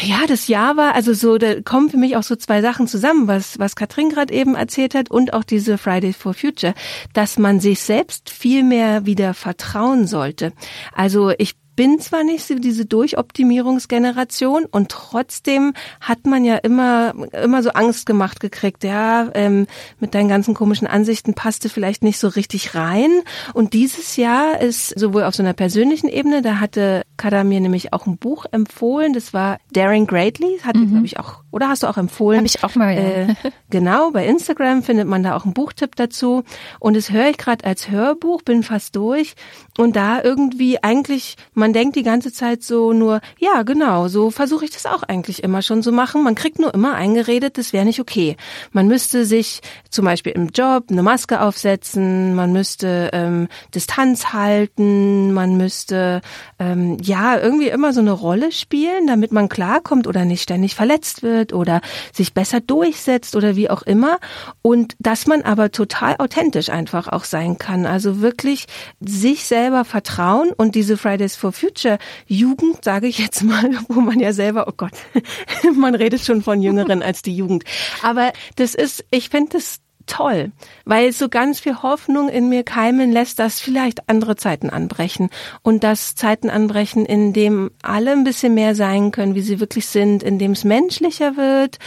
ja, 0.02 0.28
das 0.28 0.48
Jahr 0.48 0.78
war, 0.78 0.94
also 0.94 1.14
so, 1.14 1.38
da 1.38 1.62
kommen 1.62 1.90
für 1.90 1.98
mich 1.98 2.18
auch 2.18 2.24
so 2.24 2.36
zwei 2.36 2.62
Sachen 2.62 2.88
zusammen, 2.88 3.28
was, 3.28 3.58
was 3.58 3.76
Katrin 3.76 4.10
gerade 4.10 4.34
eben 4.34 4.56
erzählt 4.56 4.94
hat 4.94 5.10
und 5.10 5.34
auch 5.34 5.44
diese 5.44 5.78
Fridays 5.78 6.16
for 6.16 6.34
Future, 6.34 6.74
dass 7.14 7.40
man 7.40 7.60
sich 7.60 7.80
selbst 7.82 8.30
viel 8.30 8.64
mehr 8.64 9.06
wieder 9.06 9.34
vertrauen 9.34 10.06
sollte. 10.06 10.54
Also 10.94 11.32
ich 11.38 11.56
bin 11.78 12.00
zwar 12.00 12.24
nicht 12.24 12.46
so 12.46 12.56
diese 12.56 12.86
Durchoptimierungsgeneration 12.86 14.66
und 14.66 14.90
trotzdem 14.90 15.74
hat 16.02 16.26
man 16.26 16.44
ja 16.44 16.58
immer 16.58 17.14
immer 17.32 17.64
so 17.64 17.70
Angst 17.70 18.06
gemacht 18.06 18.40
gekriegt, 18.40 18.84
ja, 18.84 19.30
ähm, 19.36 19.68
mit 20.00 20.16
deinen 20.16 20.28
ganzen 20.28 20.56
komischen 20.56 20.88
Ansichten 20.88 21.36
passte 21.36 21.70
vielleicht 21.70 22.04
nicht 22.04 22.18
so 22.18 22.28
richtig 22.30 22.74
rein. 22.76 23.12
Und 23.54 23.74
dieses 23.74 24.16
Jahr 24.18 24.60
ist 24.60 25.00
sowohl 25.00 25.24
auf 25.24 25.36
so 25.36 25.44
einer 25.44 25.54
persönlichen 25.54 26.10
Ebene, 26.10 26.42
da 26.42 26.60
hatte 26.60 27.04
Kada 27.16 27.44
mir 27.44 27.60
nämlich 27.60 27.94
auch 27.94 28.08
ein 28.08 28.18
Buch 28.18 28.46
empfohlen, 28.52 29.14
das 29.14 29.34
war 29.34 29.60
Daring 29.72 30.08
Greatly, 30.08 30.60
hatte 30.64 30.80
mhm. 30.80 30.90
glaube 30.90 31.06
ich 31.06 31.20
auch, 31.20 31.42
oder 31.52 31.70
hast 31.70 31.84
du 31.84 31.88
auch 31.88 31.98
empfohlen? 31.98 32.40
Habe 32.40 32.48
ich 32.48 32.64
auch 32.64 32.76
mal. 32.76 32.96
Ja. 32.96 33.02
Äh, 33.02 33.36
genau, 33.70 34.10
bei 34.12 34.26
Instagram 34.26 34.82
findet 34.82 35.08
man 35.08 35.22
da 35.22 35.36
auch 35.36 35.46
einen 35.46 35.54
Buchtipp 35.54 35.96
dazu 35.96 36.44
und 36.80 36.96
das 36.96 37.12
höre 37.12 37.30
ich 37.30 37.38
gerade 37.38 37.66
als 37.66 37.90
Hörbuch, 37.92 38.42
bin 38.42 38.64
fast 38.64 38.96
durch 38.96 39.36
und 39.78 39.96
da 39.96 40.24
irgendwie 40.24 40.84
eigentlich 40.84 41.36
man 41.54 41.67
man 41.68 41.74
denkt 41.74 41.98
die 41.98 42.04
ganze 42.04 42.32
Zeit 42.32 42.64
so 42.64 42.94
nur, 42.94 43.20
ja, 43.40 43.64
genau, 43.64 44.08
so 44.08 44.32
versuche 44.32 44.64
ich 44.64 44.72
das 44.72 44.86
auch 44.86 45.04
eigentlich 45.04 45.44
immer 45.44 45.62
schon 45.62 45.84
zu 45.84 45.92
machen. 45.92 46.24
Man 46.24 46.34
kriegt 46.34 46.60
nur 46.60 46.74
immer 46.74 46.96
eingeredet, 46.96 47.58
das 47.58 47.74
wäre 47.74 47.84
nicht 47.84 48.00
okay. 48.00 48.38
Man 48.72 48.88
müsste 48.88 49.26
sich 49.26 49.60
zum 49.90 50.06
Beispiel 50.06 50.32
im 50.32 50.48
Job 50.48 50.86
eine 50.90 51.04
Maske 51.04 51.42
aufsetzen, 51.42 52.36
man 52.36 52.54
müsste 52.54 53.10
ähm, 53.12 53.50
Distanz 53.76 54.32
halten, 54.32 55.34
man 55.34 55.58
müsste 55.58 56.22
ähm, 56.58 57.00
ja 57.02 57.38
irgendwie 57.38 57.68
immer 57.68 57.92
so 57.92 58.00
eine 58.00 58.14
Rolle 58.14 58.54
spielen, 58.54 59.06
damit 59.06 59.34
man 59.34 59.50
klarkommt 59.50 60.08
oder 60.08 60.24
nicht 60.24 60.44
ständig 60.44 60.74
verletzt 60.74 61.22
wird 61.22 61.52
oder 61.52 61.82
sich 62.14 62.34
besser 62.34 62.62
durchsetzt 62.62 63.36
oder 63.36 63.58
wie 63.58 63.70
auch 63.70 63.82
immer. 63.82 64.20
Und 64.62 64.96
dass 65.00 65.28
man 65.28 65.42
aber 65.42 65.70
total 65.72 66.16
authentisch 66.20 66.70
einfach 66.70 67.10
auch 67.10 67.26
sein 67.26 67.58
kann. 67.58 67.86
Also 67.86 68.22
wirklich 68.22 68.68
sich 69.02 69.44
selber 69.44 69.84
vertrauen 69.84 70.54
und 70.56 70.74
diese 70.74 70.96
Fridays 70.96 71.36
for 71.36 71.52
Future 71.58 71.98
Jugend, 72.28 72.84
sage 72.84 73.08
ich 73.08 73.18
jetzt 73.20 73.44
mal, 73.44 73.72
wo 73.88 74.02
man 74.02 74.20
ja 74.20 74.34
selber, 74.34 74.68
oh 74.68 74.74
Gott, 74.76 74.94
man 75.76 75.96
redet 75.96 76.22
schon 76.22 76.42
von 76.42 76.62
Jüngeren 76.62 77.02
als 77.02 77.22
die 77.22 77.36
Jugend. 77.36 77.64
Aber 78.02 78.32
das 78.56 78.76
ist, 78.76 79.06
ich 79.12 79.30
finde 79.30 79.54
das 79.54 79.80
toll, 80.08 80.52
weil 80.86 81.10
es 81.10 81.20
so 81.20 81.30
ganz 81.30 81.60
viel 81.60 81.82
Hoffnung 81.84 82.30
in 82.30 82.50
mir 82.50 82.64
keimen 82.64 83.12
lässt, 83.12 83.40
dass 83.40 83.60
vielleicht 83.60 84.10
andere 84.10 84.36
Zeiten 84.36 84.70
anbrechen 84.70 85.30
und 85.62 85.84
dass 85.84 86.16
Zeiten 86.16 86.50
anbrechen, 86.50 87.06
in 87.06 87.34
dem 87.34 87.72
alle 87.82 88.14
ein 88.14 88.24
bisschen 88.24 88.54
mehr 88.54 88.74
sein 88.74 89.12
können, 89.12 89.36
wie 89.36 89.42
sie 89.42 89.60
wirklich 89.60 89.88
sind, 89.88 90.24
in 90.24 90.40
dem 90.40 90.54
es 90.54 90.64
menschlicher 90.64 91.38
wird, 91.38 91.78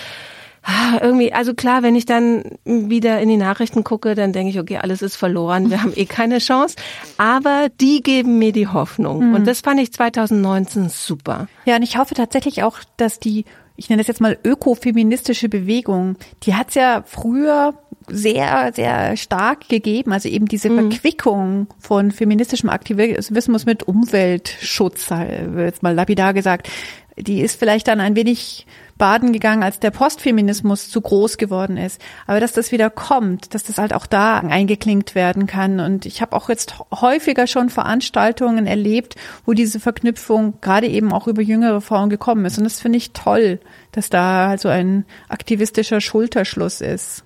irgendwie, 1.01 1.33
also 1.33 1.55
klar, 1.55 1.83
wenn 1.83 1.97
ich 1.97 2.05
dann 2.05 2.45
wieder 2.65 3.21
in 3.21 3.29
die 3.29 3.37
Nachrichten 3.37 3.85
gucke, 3.85 4.15
dann 4.15 4.33
denke 4.33 4.51
ich, 4.51 4.59
okay, 4.59 4.79
alles 4.79 5.03
ist 5.03 5.17
verloren, 5.17 5.71
wir 5.71 5.83
haben 5.83 5.93
eh 5.97 6.05
keine 6.05 6.39
Chance. 6.39 6.77
Aber 7.17 7.69
die 7.81 8.03
geben 8.03 8.39
mir 8.39 8.53
die 8.53 8.69
Hoffnung. 8.69 9.29
Mhm. 9.29 9.35
Und 9.35 9.47
das 9.47 9.61
fand 9.61 9.81
ich 9.81 9.93
2019 9.93 10.89
super. 10.89 11.49
Ja, 11.65 11.77
und 11.77 11.83
ich 11.83 11.97
hoffe 11.97 12.15
tatsächlich 12.15 12.63
auch, 12.63 12.79
dass 12.97 13.19
die, 13.19 13.45
ich 13.77 13.89
nenne 13.89 14.01
das 14.01 14.09
jetzt 14.09 14.21
mal 14.21 14.39
ökofeministische 14.45 15.49
Bewegung, 15.49 16.17
die 16.43 16.55
hat 16.55 16.69
es 16.69 16.75
ja 16.75 17.05
früher 17.07 17.75
sehr, 18.09 18.73
sehr 18.75 19.17
stark 19.17 19.69
gegeben. 19.69 20.13
Also 20.13 20.29
eben 20.29 20.47
diese 20.47 20.69
mhm. 20.69 20.91
Verquickung 20.91 21.69
von 21.79 22.11
feministischem 22.11 22.69
Aktivismus 22.69 23.65
mit 23.65 23.85
Umweltschutz, 23.85 25.09
jetzt 25.57 25.83
mal 25.83 25.95
lapidar 25.95 26.35
gesagt, 26.35 26.69
die 27.17 27.41
ist 27.41 27.59
vielleicht 27.59 27.89
dann 27.89 28.01
ein 28.01 28.17
wenig 28.17 28.67
baden 29.01 29.33
gegangen, 29.33 29.65
als 29.65 29.81
der 29.81 29.91
Postfeminismus 29.91 30.91
zu 30.91 31.01
groß 31.01 31.39
geworden 31.39 31.77
ist. 31.77 32.01
Aber 32.29 32.39
dass 32.39 32.53
das 32.53 32.71
wieder 32.71 32.91
kommt, 32.91 33.55
dass 33.55 33.65
das 33.65 33.79
halt 33.79 33.95
auch 33.95 34.07
da 34.07 34.39
eingeklinkt 34.39 35.15
werden 35.15 35.47
kann. 35.47 35.81
Und 35.81 36.07
ich 36.07 36.23
habe 36.23 36.37
auch 36.37 36.49
jetzt 36.49 36.75
häufiger 36.95 37.49
schon 37.49 37.71
Veranstaltungen 37.71 38.67
erlebt, 38.67 39.17
wo 39.47 39.55
diese 39.55 39.81
Verknüpfung 39.81 40.61
gerade 40.61 40.87
eben 40.87 41.13
auch 41.13 41.27
über 41.27 41.43
jüngere 41.43 41.81
Frauen 41.81 42.11
gekommen 42.11 42.45
ist. 42.45 42.59
Und 42.59 42.65
das 42.65 42.79
finde 42.79 42.99
ich 42.99 43.13
toll, 43.13 43.59
dass 43.93 44.11
da 44.11 44.51
also 44.51 44.69
ein 44.69 45.07
aktivistischer 45.29 46.01
Schulterschluss 46.01 46.83
ist. 46.83 47.25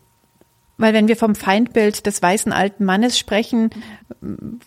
Weil 0.76 0.92
wenn 0.92 1.06
wir 1.06 1.16
vom 1.16 1.34
Feindbild 1.34 2.06
des 2.06 2.20
weißen 2.20 2.52
alten 2.52 2.84
Mannes 2.84 3.18
sprechen, 3.18 3.70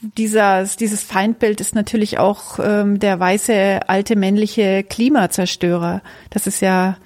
dieser, 0.02 0.64
dieses 0.64 1.04
Feindbild 1.04 1.60
ist 1.60 1.76
natürlich 1.76 2.18
auch 2.18 2.60
ähm, 2.64 3.00
der 3.00 3.20
weiße 3.20 3.82
alte 3.88 4.16
männliche 4.16 4.84
Klimazerstörer. 4.84 6.02
Das 6.30 6.48
ist 6.48 6.62
ja, 6.62 6.98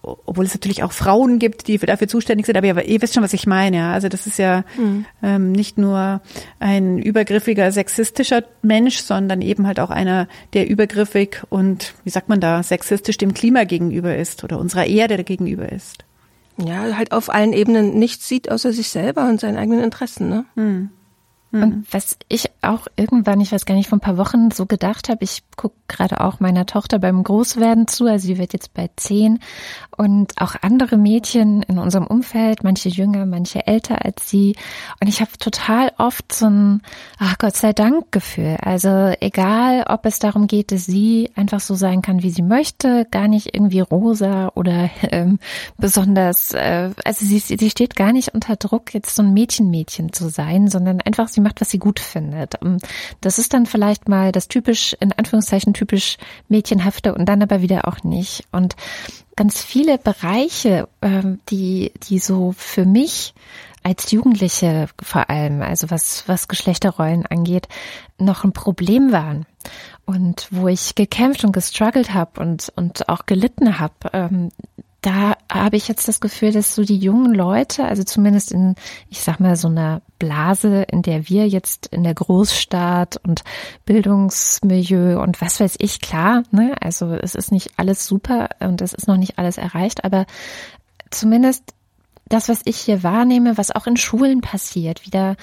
obwohl 0.00 0.46
es 0.46 0.54
natürlich 0.54 0.82
auch 0.82 0.92
Frauen 0.92 1.38
gibt, 1.38 1.68
die 1.68 1.76
dafür 1.76 2.08
zuständig 2.08 2.46
sind, 2.46 2.56
aber 2.56 2.66
ihr, 2.66 2.88
ihr 2.88 3.02
wisst 3.02 3.12
schon, 3.12 3.22
was 3.22 3.34
ich 3.34 3.46
meine. 3.46 3.76
Ja? 3.76 3.92
Also 3.92 4.08
das 4.08 4.26
ist 4.26 4.38
ja 4.38 4.64
mhm. 4.78 5.04
ähm, 5.22 5.52
nicht 5.52 5.76
nur 5.76 6.22
ein 6.58 6.98
übergriffiger 6.98 7.70
sexistischer 7.70 8.44
Mensch, 8.62 8.96
sondern 8.98 9.42
eben 9.42 9.66
halt 9.66 9.78
auch 9.78 9.90
einer, 9.90 10.26
der 10.54 10.70
übergriffig 10.70 11.42
und, 11.50 11.92
wie 12.04 12.10
sagt 12.10 12.30
man 12.30 12.40
da, 12.40 12.62
sexistisch 12.62 13.18
dem 13.18 13.34
Klima 13.34 13.64
gegenüber 13.64 14.16
ist 14.16 14.42
oder 14.42 14.58
unserer 14.58 14.86
Erde 14.86 15.22
gegenüber 15.22 15.70
ist. 15.70 16.05
Ja, 16.58 16.96
halt 16.96 17.12
auf 17.12 17.32
allen 17.32 17.52
Ebenen 17.52 17.98
nichts 17.98 18.28
sieht 18.28 18.50
außer 18.50 18.72
sich 18.72 18.88
selber 18.88 19.28
und 19.28 19.40
seinen 19.40 19.58
eigenen 19.58 19.82
Interessen, 19.82 20.28
ne? 20.28 20.44
Hm. 20.54 20.90
Und 21.62 21.72
hm. 21.72 21.86
was 21.90 22.16
ich 22.28 22.50
auch 22.62 22.86
irgendwann, 22.96 23.40
ich 23.40 23.52
weiß 23.52 23.66
gar 23.66 23.74
nicht, 23.74 23.88
vor 23.88 23.98
ein 23.98 24.02
paar 24.02 24.18
Wochen 24.18 24.50
so 24.50 24.66
gedacht 24.66 25.08
habe, 25.08 25.24
ich 25.24 25.42
gucke 25.56 25.76
gerade 25.88 26.20
auch 26.20 26.40
meiner 26.40 26.66
Tochter 26.66 26.98
beim 26.98 27.22
Großwerden 27.22 27.88
zu, 27.88 28.06
also 28.06 28.26
sie 28.26 28.38
wird 28.38 28.52
jetzt 28.52 28.74
bei 28.74 28.90
zehn 28.96 29.38
und 29.96 30.40
auch 30.40 30.54
andere 30.60 30.96
Mädchen 30.96 31.62
in 31.62 31.78
unserem 31.78 32.06
Umfeld, 32.06 32.64
manche 32.64 32.88
jünger, 32.88 33.26
manche 33.26 33.66
älter 33.66 34.04
als 34.04 34.28
sie. 34.28 34.56
Und 35.00 35.08
ich 35.08 35.20
habe 35.20 35.30
total 35.38 35.92
oft 35.98 36.32
so 36.32 36.46
ein, 36.46 36.82
ach 37.18 37.38
Gott 37.38 37.56
sei 37.56 37.72
Dank 37.72 38.12
Gefühl. 38.12 38.56
Also 38.60 39.12
egal, 39.20 39.84
ob 39.88 40.06
es 40.06 40.18
darum 40.18 40.46
geht, 40.46 40.72
dass 40.72 40.86
sie 40.86 41.30
einfach 41.34 41.60
so 41.60 41.74
sein 41.74 42.02
kann, 42.02 42.22
wie 42.22 42.30
sie 42.30 42.42
möchte, 42.42 43.06
gar 43.10 43.28
nicht 43.28 43.54
irgendwie 43.54 43.80
rosa 43.80 44.52
oder 44.54 44.90
ähm, 45.10 45.38
besonders, 45.78 46.52
äh, 46.52 46.90
also 47.04 47.24
sie, 47.24 47.38
sie 47.38 47.70
steht 47.70 47.96
gar 47.96 48.12
nicht 48.12 48.34
unter 48.34 48.56
Druck, 48.56 48.94
jetzt 48.94 49.14
so 49.14 49.22
ein 49.22 49.32
Mädchenmädchen 49.32 50.12
zu 50.12 50.28
sein, 50.28 50.68
sondern 50.68 51.00
einfach 51.00 51.28
sie 51.28 51.40
macht, 51.46 51.60
was 51.60 51.70
sie 51.70 51.78
gut 51.78 52.00
findet. 52.00 52.54
Das 53.20 53.38
ist 53.38 53.54
dann 53.54 53.66
vielleicht 53.66 54.08
mal 54.08 54.32
das 54.32 54.48
typisch, 54.48 54.96
in 54.98 55.12
Anführungszeichen 55.12 55.74
typisch 55.74 56.18
Mädchenhafte 56.48 57.14
und 57.14 57.26
dann 57.26 57.42
aber 57.42 57.62
wieder 57.62 57.86
auch 57.86 58.02
nicht. 58.02 58.44
Und 58.50 58.74
ganz 59.36 59.62
viele 59.62 59.96
Bereiche, 59.98 60.88
ähm, 61.02 61.38
die, 61.48 61.92
die 62.08 62.18
so 62.18 62.52
für 62.56 62.84
mich 62.84 63.34
als 63.84 64.10
Jugendliche 64.10 64.88
vor 65.00 65.30
allem, 65.30 65.62
also 65.62 65.88
was, 65.90 66.24
was 66.26 66.48
Geschlechterrollen 66.48 67.24
angeht, 67.26 67.68
noch 68.18 68.42
ein 68.42 68.52
Problem 68.52 69.12
waren 69.12 69.46
und 70.04 70.48
wo 70.50 70.66
ich 70.66 70.96
gekämpft 70.96 71.44
und 71.44 71.52
gestruggelt 71.52 72.12
habe 72.12 72.40
und, 72.40 72.72
und 72.74 73.08
auch 73.08 73.26
gelitten 73.26 73.78
habe, 73.78 73.94
ähm, 74.12 74.48
da 75.06 75.36
habe 75.48 75.76
ich 75.76 75.86
jetzt 75.86 76.08
das 76.08 76.20
Gefühl, 76.20 76.50
dass 76.50 76.74
so 76.74 76.82
die 76.82 76.98
jungen 76.98 77.32
Leute, 77.32 77.84
also 77.84 78.02
zumindest 78.02 78.50
in, 78.50 78.74
ich 79.08 79.20
sag 79.20 79.38
mal, 79.38 79.54
so 79.54 79.68
einer 79.68 80.02
Blase, 80.18 80.82
in 80.82 81.02
der 81.02 81.28
wir 81.28 81.46
jetzt 81.46 81.86
in 81.86 82.02
der 82.02 82.14
Großstadt 82.14 83.16
und 83.18 83.44
Bildungsmilieu 83.84 85.22
und 85.22 85.40
was 85.40 85.60
weiß 85.60 85.76
ich, 85.78 86.00
klar, 86.00 86.42
ne, 86.50 86.74
also 86.80 87.14
es 87.14 87.36
ist 87.36 87.52
nicht 87.52 87.70
alles 87.76 88.04
super 88.04 88.48
und 88.58 88.82
es 88.82 88.94
ist 88.94 89.06
noch 89.06 89.16
nicht 89.16 89.38
alles 89.38 89.58
erreicht, 89.58 90.04
aber 90.04 90.26
zumindest 91.10 91.62
das, 92.28 92.48
was 92.48 92.62
ich 92.64 92.78
hier 92.78 93.04
wahrnehme, 93.04 93.56
was 93.56 93.70
auch 93.70 93.86
in 93.86 93.96
Schulen 93.96 94.40
passiert, 94.40 95.06
wieder 95.06 95.36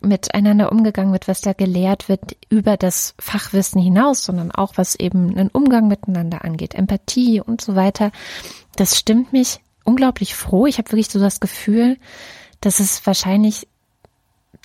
miteinander 0.00 0.70
umgegangen 0.70 1.12
wird, 1.12 1.26
was 1.26 1.40
da 1.40 1.52
gelehrt 1.52 2.08
wird 2.08 2.36
über 2.50 2.76
das 2.76 3.14
Fachwissen 3.18 3.82
hinaus, 3.82 4.24
sondern 4.24 4.52
auch 4.52 4.74
was 4.76 4.94
eben 4.94 5.30
einen 5.30 5.48
Umgang 5.48 5.88
miteinander 5.88 6.44
angeht, 6.44 6.74
Empathie 6.74 7.40
und 7.40 7.60
so 7.60 7.74
weiter. 7.74 8.12
Das 8.78 8.96
stimmt 8.96 9.32
mich 9.32 9.58
unglaublich 9.82 10.36
froh. 10.36 10.66
Ich 10.66 10.78
habe 10.78 10.92
wirklich 10.92 11.08
so 11.08 11.18
das 11.18 11.40
Gefühl, 11.40 11.96
dass 12.60 12.78
es 12.78 13.04
wahrscheinlich 13.06 13.66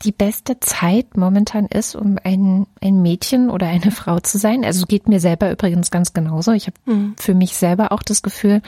die 0.03 0.11
beste 0.11 0.59
Zeit 0.59 1.17
momentan 1.17 1.65
ist, 1.65 1.95
um 1.95 2.19
ein, 2.23 2.67
ein 2.79 3.01
Mädchen 3.01 3.49
oder 3.49 3.65
eine 3.65 3.89
Frau 3.91 4.19
zu 4.19 4.37
sein. 4.37 4.63
Also 4.63 4.85
geht 4.85 5.07
mir 5.07 5.19
selber 5.19 5.49
übrigens 5.51 5.89
ganz 5.89 6.13
genauso. 6.13 6.51
Ich 6.51 6.67
habe 6.67 6.77
mhm. 6.85 7.15
für 7.17 7.33
mich 7.33 7.55
selber 7.55 7.91
auch 7.91 8.03
das 8.03 8.21
Gefühl, 8.21 8.61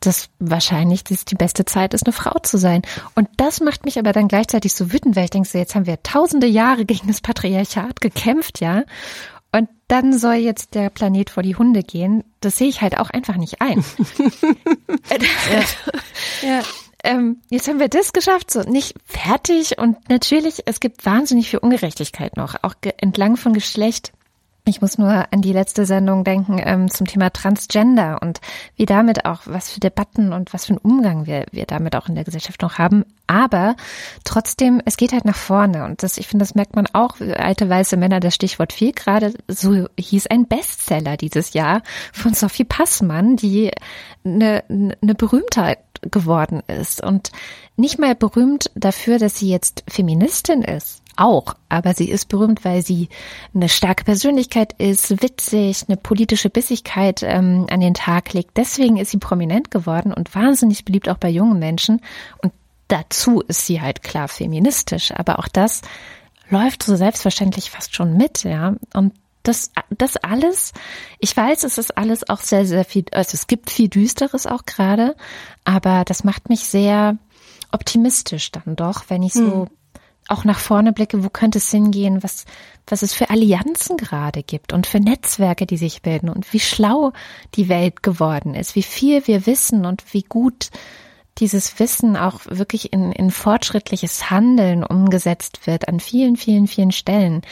dass 0.00 0.28
wahrscheinlich 0.40 1.04
das 1.04 1.24
die 1.24 1.36
beste 1.36 1.64
Zeit 1.66 1.94
ist, 1.94 2.06
eine 2.06 2.12
Frau 2.12 2.36
zu 2.42 2.58
sein. 2.58 2.82
Und 3.14 3.28
das 3.36 3.60
macht 3.60 3.84
mich 3.84 3.96
aber 3.96 4.12
dann 4.12 4.26
gleichzeitig 4.26 4.74
so 4.74 4.92
wütend, 4.92 5.14
weil 5.14 5.24
ich 5.24 5.30
denke, 5.30 5.48
so, 5.48 5.56
jetzt 5.56 5.76
haben 5.76 5.86
wir 5.86 6.02
tausende 6.02 6.48
Jahre 6.48 6.84
gegen 6.84 7.06
das 7.06 7.20
Patriarchat 7.20 8.00
gekämpft, 8.00 8.60
ja. 8.60 8.82
Dann 9.90 10.16
soll 10.16 10.34
jetzt 10.34 10.76
der 10.76 10.88
Planet 10.88 11.30
vor 11.30 11.42
die 11.42 11.56
Hunde 11.56 11.82
gehen. 11.82 12.22
Das 12.40 12.56
sehe 12.56 12.68
ich 12.68 12.80
halt 12.80 12.96
auch 12.98 13.10
einfach 13.10 13.36
nicht 13.36 13.60
ein. 13.60 13.84
ja. 15.10 15.62
ja 16.42 16.62
ähm, 17.02 17.40
jetzt 17.48 17.68
haben 17.68 17.80
wir 17.80 17.88
das 17.88 18.12
geschafft, 18.12 18.50
so 18.50 18.60
nicht 18.60 18.94
fertig. 19.04 19.78
Und 19.78 20.08
natürlich, 20.08 20.62
es 20.66 20.80
gibt 20.80 21.04
wahnsinnig 21.06 21.50
viel 21.50 21.58
Ungerechtigkeit 21.58 22.36
noch, 22.36 22.56
auch 22.62 22.74
entlang 22.98 23.36
von 23.36 23.52
Geschlecht. 23.52 24.12
Ich 24.66 24.82
muss 24.82 24.98
nur 24.98 25.26
an 25.32 25.40
die 25.40 25.54
letzte 25.54 25.86
Sendung 25.86 26.22
denken 26.22 26.60
ähm, 26.62 26.90
zum 26.90 27.06
Thema 27.06 27.30
Transgender 27.30 28.18
und 28.20 28.40
wie 28.76 28.84
damit 28.84 29.24
auch, 29.24 29.40
was 29.46 29.70
für 29.70 29.80
Debatten 29.80 30.32
und 30.32 30.52
was 30.52 30.66
für 30.66 30.74
einen 30.74 30.78
Umgang 30.78 31.26
wir, 31.26 31.46
wir 31.50 31.64
damit 31.64 31.96
auch 31.96 32.08
in 32.08 32.14
der 32.14 32.24
Gesellschaft 32.24 32.60
noch 32.60 32.76
haben. 32.76 33.04
Aber 33.26 33.74
trotzdem, 34.24 34.82
es 34.84 34.96
geht 34.96 35.12
halt 35.12 35.24
nach 35.24 35.36
vorne 35.36 35.84
und 35.84 36.02
das, 36.02 36.18
ich 36.18 36.28
finde, 36.28 36.42
das 36.42 36.54
merkt 36.54 36.76
man 36.76 36.86
auch. 36.92 37.20
Alte 37.20 37.68
weiße 37.68 37.96
Männer, 37.96 38.20
das 38.20 38.34
Stichwort 38.34 38.72
viel 38.72 38.92
gerade. 38.92 39.32
So 39.48 39.86
hieß 39.98 40.26
ein 40.26 40.46
Bestseller 40.46 41.16
dieses 41.16 41.54
Jahr 41.54 41.82
von 42.12 42.34
Sophie 42.34 42.64
Passmann, 42.64 43.36
die 43.36 43.70
eine, 44.24 44.62
eine 44.68 45.14
Berühmtheit 45.14 45.78
geworden 46.02 46.62
ist 46.66 47.02
und 47.02 47.30
nicht 47.76 47.98
mal 47.98 48.14
berühmt 48.14 48.70
dafür, 48.74 49.18
dass 49.18 49.38
sie 49.38 49.50
jetzt 49.50 49.84
Feministin 49.88 50.62
ist. 50.62 50.99
Auch, 51.20 51.54
aber 51.68 51.92
sie 51.92 52.08
ist 52.08 52.28
berühmt, 52.28 52.64
weil 52.64 52.80
sie 52.80 53.10
eine 53.54 53.68
starke 53.68 54.04
Persönlichkeit 54.04 54.72
ist, 54.78 55.22
witzig, 55.22 55.84
eine 55.86 55.98
politische 55.98 56.48
Bissigkeit 56.48 57.22
ähm, 57.22 57.66
an 57.68 57.80
den 57.80 57.92
Tag 57.92 58.32
legt. 58.32 58.56
Deswegen 58.56 58.96
ist 58.96 59.10
sie 59.10 59.18
prominent 59.18 59.70
geworden 59.70 60.14
und 60.14 60.34
wahnsinnig 60.34 60.86
beliebt 60.86 61.10
auch 61.10 61.18
bei 61.18 61.28
jungen 61.28 61.58
Menschen. 61.58 62.00
Und 62.38 62.54
dazu 62.88 63.42
ist 63.42 63.66
sie 63.66 63.82
halt 63.82 64.02
klar 64.02 64.28
feministisch. 64.28 65.12
Aber 65.12 65.38
auch 65.38 65.48
das 65.48 65.82
läuft 66.48 66.82
so 66.84 66.96
selbstverständlich 66.96 67.70
fast 67.70 67.94
schon 67.94 68.16
mit, 68.16 68.44
ja. 68.44 68.76
Und 68.94 69.12
das, 69.42 69.72
das 69.90 70.16
alles, 70.16 70.72
ich 71.18 71.36
weiß, 71.36 71.64
es 71.64 71.76
ist 71.76 71.98
alles 71.98 72.30
auch 72.30 72.40
sehr, 72.40 72.64
sehr 72.64 72.86
viel, 72.86 73.04
also 73.12 73.34
es 73.34 73.46
gibt 73.46 73.68
viel 73.68 73.88
Düsteres 73.88 74.46
auch 74.46 74.64
gerade, 74.64 75.16
aber 75.64 76.04
das 76.06 76.24
macht 76.24 76.48
mich 76.48 76.60
sehr 76.60 77.18
optimistisch 77.72 78.52
dann 78.52 78.74
doch, 78.74 79.04
wenn 79.08 79.22
ich 79.22 79.34
so 79.34 79.66
hm. 79.66 79.70
Auch 80.30 80.44
nach 80.44 80.58
vorne 80.58 80.92
blicke, 80.92 81.24
wo 81.24 81.28
könnte 81.28 81.58
es 81.58 81.70
hingehen, 81.70 82.22
was, 82.22 82.44
was 82.86 83.02
es 83.02 83.12
für 83.12 83.30
Allianzen 83.30 83.96
gerade 83.96 84.42
gibt 84.42 84.72
und 84.72 84.86
für 84.86 85.00
Netzwerke, 85.00 85.66
die 85.66 85.76
sich 85.76 86.02
bilden 86.02 86.28
und 86.28 86.52
wie 86.52 86.60
schlau 86.60 87.12
die 87.54 87.68
Welt 87.68 88.02
geworden 88.02 88.54
ist, 88.54 88.74
wie 88.74 88.82
viel 88.82 89.26
wir 89.26 89.46
wissen 89.46 89.84
und 89.86 90.14
wie 90.14 90.22
gut 90.22 90.70
dieses 91.38 91.78
Wissen 91.78 92.16
auch 92.16 92.40
wirklich 92.46 92.92
in, 92.92 93.12
in 93.12 93.30
fortschrittliches 93.30 94.30
Handeln 94.30 94.84
umgesetzt 94.84 95.66
wird 95.66 95.88
an 95.88 96.00
vielen, 96.00 96.36
vielen, 96.36 96.66
vielen 96.66 96.92
Stellen. 96.92 97.42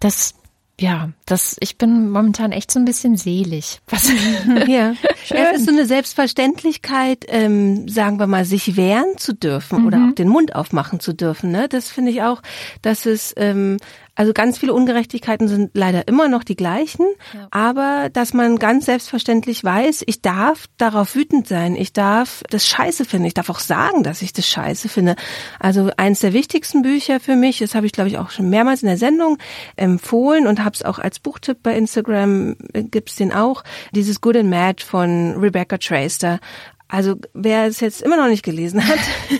Das 0.00 0.34
ja, 0.80 1.10
das, 1.26 1.56
ich 1.60 1.76
bin 1.76 2.10
momentan 2.10 2.52
echt 2.52 2.70
so 2.70 2.78
ein 2.78 2.84
bisschen 2.84 3.16
selig. 3.16 3.80
Was? 3.88 4.10
ja, 4.68 4.94
Schön. 5.24 5.38
es 5.52 5.60
ist 5.60 5.66
so 5.66 5.72
eine 5.72 5.86
Selbstverständlichkeit, 5.86 7.24
ähm, 7.28 7.88
sagen 7.88 8.18
wir 8.18 8.26
mal, 8.26 8.44
sich 8.44 8.76
wehren 8.76 9.16
zu 9.16 9.34
dürfen 9.34 9.80
mhm. 9.80 9.86
oder 9.86 10.06
auch 10.08 10.14
den 10.14 10.28
Mund 10.28 10.54
aufmachen 10.54 11.00
zu 11.00 11.12
dürfen. 11.12 11.50
Ne? 11.50 11.68
Das 11.68 11.88
finde 11.88 12.12
ich 12.12 12.22
auch, 12.22 12.42
dass 12.82 13.06
es 13.06 13.34
ähm, 13.36 13.78
also 14.18 14.32
ganz 14.32 14.58
viele 14.58 14.74
Ungerechtigkeiten 14.74 15.46
sind 15.46 15.70
leider 15.74 16.08
immer 16.08 16.28
noch 16.28 16.42
die 16.42 16.56
gleichen, 16.56 17.06
ja. 17.32 17.46
aber 17.52 18.10
dass 18.12 18.34
man 18.34 18.58
ganz 18.58 18.86
selbstverständlich 18.86 19.62
weiß, 19.62 20.02
ich 20.06 20.22
darf 20.22 20.66
darauf 20.76 21.14
wütend 21.14 21.46
sein, 21.46 21.76
ich 21.76 21.92
darf 21.92 22.42
das 22.50 22.66
scheiße 22.66 23.04
finden, 23.04 23.26
ich 23.26 23.34
darf 23.34 23.48
auch 23.48 23.60
sagen, 23.60 24.02
dass 24.02 24.20
ich 24.20 24.32
das 24.32 24.48
scheiße 24.48 24.88
finde. 24.88 25.14
Also 25.60 25.92
eins 25.96 26.18
der 26.18 26.32
wichtigsten 26.32 26.82
Bücher 26.82 27.20
für 27.20 27.36
mich, 27.36 27.60
das 27.60 27.76
habe 27.76 27.86
ich 27.86 27.92
glaube 27.92 28.08
ich 28.08 28.18
auch 28.18 28.30
schon 28.30 28.50
mehrmals 28.50 28.82
in 28.82 28.88
der 28.88 28.98
Sendung 28.98 29.38
empfohlen 29.76 30.48
und 30.48 30.64
habe 30.64 30.74
es 30.74 30.82
auch 30.82 30.98
als 30.98 31.20
Buchtipp 31.20 31.62
bei 31.62 31.76
Instagram, 31.76 32.56
äh, 32.72 32.82
gibt's 32.82 33.14
den 33.14 33.32
auch, 33.32 33.62
dieses 33.92 34.20
Good 34.20 34.38
and 34.38 34.50
Mad 34.50 34.82
von 34.82 35.36
Rebecca 35.36 35.78
Traster. 35.78 36.40
Also 36.88 37.16
wer 37.34 37.66
es 37.66 37.80
jetzt 37.80 38.00
immer 38.00 38.16
noch 38.16 38.28
nicht 38.28 38.42
gelesen 38.42 38.86
hat, 38.86 38.98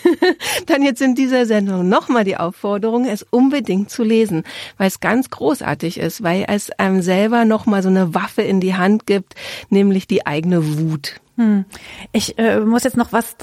dann 0.67 0.83
jetzt 0.83 1.01
in 1.01 1.15
dieser 1.15 1.47
Sendung 1.47 1.89
nochmal 1.89 2.25
die 2.25 2.37
Aufforderung, 2.37 3.07
es 3.07 3.23
unbedingt 3.23 3.91
zu 3.91 4.05
lesen, 4.05 4.45
weil 4.77 4.89
es 4.89 5.01
ganz 5.01 5.31
großartig 5.31 5.99
ist, 5.99 6.23
weil 6.23 6.45
es 6.47 6.71
einem 6.73 7.01
selber 7.01 7.47
nochmal 7.47 7.83
so 7.83 7.89
eine 7.89 8.15
Waffe 8.15 8.43
in 8.43 8.61
die 8.61 8.75
Hand 8.75 9.07
gibt, 9.07 9.35
nämlich 9.71 10.07
die 10.07 10.27
eigene 10.27 10.79
Wut. 10.79 11.21
Hm. 11.39 11.65
Ich 12.13 12.37
äh, 12.39 12.61
muss 12.61 12.85
jetzt 12.85 12.97
noch 12.97 13.13
was 13.13 13.37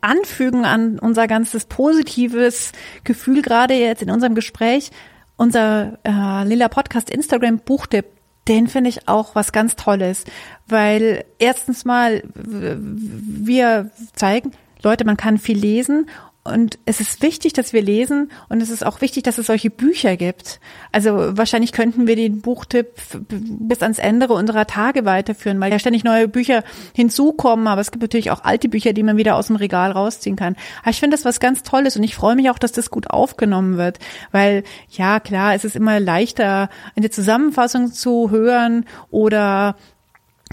anfügen 0.00 0.64
an 0.64 0.98
unser 0.98 1.28
ganzes 1.28 1.66
positives 1.66 2.72
Gefühl 3.04 3.42
gerade 3.42 3.74
jetzt 3.74 4.02
in 4.02 4.10
unserem 4.10 4.34
Gespräch. 4.34 4.90
Unser 5.36 5.98
äh, 6.04 6.44
Lila 6.44 6.68
Podcast 6.68 7.10
Instagram 7.10 7.58
Buchtipp, 7.58 8.06
den 8.48 8.66
finde 8.66 8.90
ich 8.90 9.08
auch 9.08 9.34
was 9.34 9.52
ganz 9.52 9.76
Tolles, 9.76 10.24
weil 10.66 11.24
erstens 11.38 11.84
mal 11.84 12.22
wir 12.34 13.90
zeigen, 14.14 14.52
Leute, 14.82 15.04
man 15.04 15.16
kann 15.16 15.38
viel 15.38 15.58
lesen 15.58 16.08
und 16.44 16.80
es 16.86 16.98
ist 17.00 17.22
wichtig, 17.22 17.52
dass 17.52 17.72
wir 17.72 17.82
lesen 17.82 18.32
und 18.48 18.60
es 18.60 18.70
ist 18.70 18.84
auch 18.84 19.00
wichtig, 19.00 19.22
dass 19.22 19.38
es 19.38 19.46
solche 19.46 19.70
Bücher 19.70 20.16
gibt. 20.16 20.58
Also 20.90 21.36
wahrscheinlich 21.36 21.70
könnten 21.70 22.08
wir 22.08 22.16
den 22.16 22.40
Buchtipp 22.40 22.88
bis 23.30 23.80
ans 23.80 24.00
Ende 24.00 24.26
unserer 24.26 24.66
Tage 24.66 25.04
weiterführen, 25.04 25.60
weil 25.60 25.70
ja 25.70 25.78
ständig 25.78 26.02
neue 26.02 26.26
Bücher 26.26 26.64
hinzukommen, 26.94 27.68
aber 27.68 27.80
es 27.80 27.92
gibt 27.92 28.02
natürlich 28.02 28.32
auch 28.32 28.42
alte 28.42 28.68
Bücher, 28.68 28.92
die 28.92 29.04
man 29.04 29.16
wieder 29.16 29.36
aus 29.36 29.46
dem 29.46 29.56
Regal 29.56 29.92
rausziehen 29.92 30.34
kann. 30.34 30.56
Aber 30.80 30.90
ich 30.90 30.98
finde 30.98 31.16
das 31.16 31.24
was 31.24 31.38
ganz 31.38 31.62
Tolles 31.62 31.96
und 31.96 32.02
ich 32.02 32.16
freue 32.16 32.34
mich 32.34 32.50
auch, 32.50 32.58
dass 32.58 32.72
das 32.72 32.90
gut 32.90 33.10
aufgenommen 33.10 33.76
wird, 33.76 34.00
weil 34.32 34.64
ja 34.88 35.20
klar, 35.20 35.54
es 35.54 35.64
ist 35.64 35.76
immer 35.76 36.00
leichter, 36.00 36.70
eine 36.96 37.10
Zusammenfassung 37.10 37.92
zu 37.92 38.30
hören 38.30 38.84
oder 39.10 39.76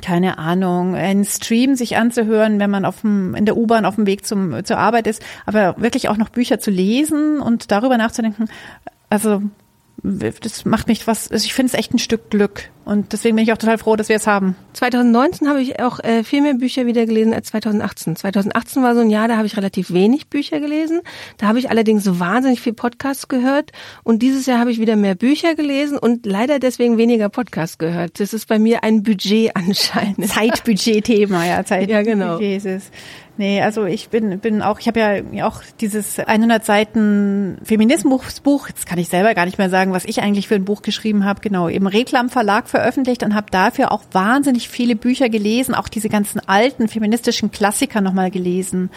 keine 0.02 0.38
Ahnung, 0.38 0.96
einen 0.96 1.26
Stream 1.26 1.76
sich 1.76 1.98
anzuhören, 1.98 2.60
wenn 2.60 2.70
man 2.70 2.86
auf 2.86 3.02
dem, 3.02 3.36
in 3.36 3.46
der 3.46 3.58
U-Bahn 3.58 3.86
auf 3.86 3.96
dem 3.96 4.06
Weg 4.06 4.26
zum, 4.26 4.64
zur 4.64 4.78
Arbeit 4.78 5.08
ist, 5.08 5.24
aber 5.46 5.76
wirklich 5.78 6.10
auch 6.10 6.18
noch 6.18 6.30
Bücher 6.30 6.60
zu 6.60 6.72
lesen 6.72 7.40
und 7.40 7.72
darüber 7.72 7.98
nachzudenken, 7.98 8.48
also 9.10 9.42
das 10.02 10.66
macht 10.66 10.88
mich 10.88 11.08
was, 11.08 11.32
also 11.32 11.46
ich 11.46 11.54
finde 11.54 11.74
es 11.74 11.80
echt 11.80 11.94
ein 11.94 12.00
Stück 12.00 12.30
Glück. 12.30 12.70
Und 12.90 13.14
deswegen 13.14 13.36
bin 13.36 13.44
ich 13.44 13.54
auch 13.54 13.58
total 13.60 13.78
froh, 13.78 13.96
dass 13.96 14.10
wir 14.10 14.16
es 14.16 14.26
haben. 14.26 14.56
2019 14.74 15.48
habe 15.48 15.62
ich 15.62 15.80
auch 15.80 16.00
äh, 16.00 16.24
viel 16.24 16.42
mehr 16.42 16.56
Bücher 16.56 16.88
wieder 16.88 17.06
gelesen 17.06 17.36
als 17.36 17.50
2018. 17.50 18.16
2018 18.16 18.82
war 18.82 18.96
so 18.96 19.02
ein 19.02 19.12
Jahr, 19.12 19.28
da 19.28 19.38
habe 19.38 19.46
ich 19.46 19.56
relativ 19.58 19.94
wenig 19.94 20.28
Bücher 20.28 20.60
gelesen. 20.60 21.02
Da 21.38 21.46
habe 21.46 21.60
ich 21.60 21.70
allerdings 21.70 22.04
so 22.04 22.20
wahnsinnig 22.20 22.62
viel 22.62 22.74
Podcasts 22.74 23.28
gehört. 23.28 23.74
Und 24.02 24.24
dieses 24.24 24.48
Jahr 24.48 24.58
habe 24.58 24.72
ich 24.72 24.80
wieder 24.80 24.96
mehr 24.96 25.14
Bücher 25.14 25.54
gelesen 25.54 26.00
und 26.00 26.26
leider 26.26 26.58
deswegen 26.58 26.98
weniger 26.98 27.30
Podcasts 27.30 27.78
gehört. 27.78 28.20
Das 28.20 28.34
ist 28.34 28.48
bei 28.48 28.58
mir 28.58 28.84
ein 28.84 29.04
Budget 29.04 29.52
anscheinend. 29.56 30.28
Zeitbudget-Thema, 30.28 31.46
ja. 31.46 31.64
Zeitbudget 31.64 31.92
ja, 31.92 32.02
genau. 32.02 32.40
ist 32.40 32.66
es. 32.66 32.90
Nee, 33.38 33.62
also 33.62 33.86
ich 33.86 34.10
bin, 34.10 34.40
bin 34.40 34.62
auch, 34.62 34.82
ich 34.82 34.88
habe 34.90 35.00
ja 35.00 35.48
auch 35.48 35.62
dieses 35.80 36.20
100 36.20 36.66
Seiten 36.66 37.58
Feminismusbuch, 37.64 38.68
jetzt 38.68 38.86
kann 38.86 39.00
ich 39.00 39.08
selber 39.08 39.34
gar 39.34 39.46
nicht 39.46 39.58
mehr 39.58 39.70
sagen, 39.70 39.94
was 39.94 40.04
ich 40.04 40.22
eigentlich 40.22 40.50
für 40.50 40.56
ein 40.56 40.66
Buch 40.66 40.82
geschrieben 40.82 41.24
habe, 41.24 41.40
genau, 41.40 41.70
im 41.70 41.88
Reklam 41.88 42.28
Verlag 42.28 42.68
veröffentlicht 42.68 42.79
und 43.24 43.36
habe 43.36 43.48
dafür 43.52 43.92
auch 43.92 44.04
wahnsinnig 44.12 44.70
viele 44.70 44.96
Bücher 44.96 45.30
gelesen, 45.30 45.76
auch 45.76 45.88
diese 45.88 46.10
ganzen 46.10 46.40
alten 46.48 46.88
feministischen 46.88 47.52
Klassiker 47.52 48.02
nochmal 48.02 48.32
gelesen. 48.32 48.90